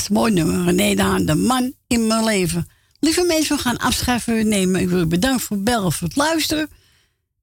mooi 0.08 0.33
nummer. 0.33 0.65
René 0.65 0.94
de 0.94 1.02
Haan, 1.02 1.26
de 1.26 1.34
man 1.34 1.74
in 1.86 2.07
mijn 2.07 2.24
leven. 2.24 2.68
Lieve 3.00 3.24
mensen, 3.24 3.57
we 3.57 3.62
gaan 3.62 3.78
u 4.26 4.44
nemen. 4.44 4.81
Ik 4.81 4.89
wil 4.89 5.00
u 5.00 5.07
bedanken 5.07 5.41
voor 5.41 5.57
het 5.57 5.65
bellen, 5.65 5.92
voor 5.92 6.08
het 6.08 6.16
luisteren. 6.16 6.68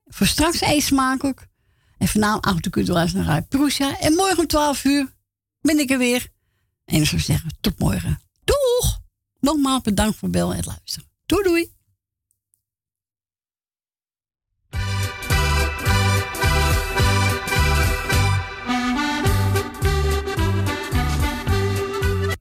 Voor 0.06 0.28
straks 0.28 0.62
eet 0.62 0.84
smakelijk. 0.84 1.48
En 1.98 2.08
vanavond 2.08 2.46
acht 2.46 2.66
uur 2.66 2.72
kunt 2.72 2.90
u 2.90 2.92
luisteren 2.92 3.26
naar. 3.26 3.98
En 4.00 4.14
morgen 4.14 4.38
om 4.38 4.48
12 4.48 4.84
uur 4.84 5.14
ben 5.62 5.80
ik 5.80 5.90
er 5.90 5.98
weer. 5.98 6.28
En 6.86 7.02
ik 7.02 7.08
zou 7.08 7.22
zeggen, 7.22 7.50
tot 7.62 7.80
morgen. 7.80 8.22
Doeg! 8.44 9.00
Nogmaals 9.40 9.82
bedankt 9.82 10.18
voor 10.18 10.28
het 10.28 10.38
bellen 10.38 10.52
en 10.52 10.58
het 10.58 10.66
luisteren. 10.66 11.10
Doei 11.26 11.44
doei! 11.44 11.72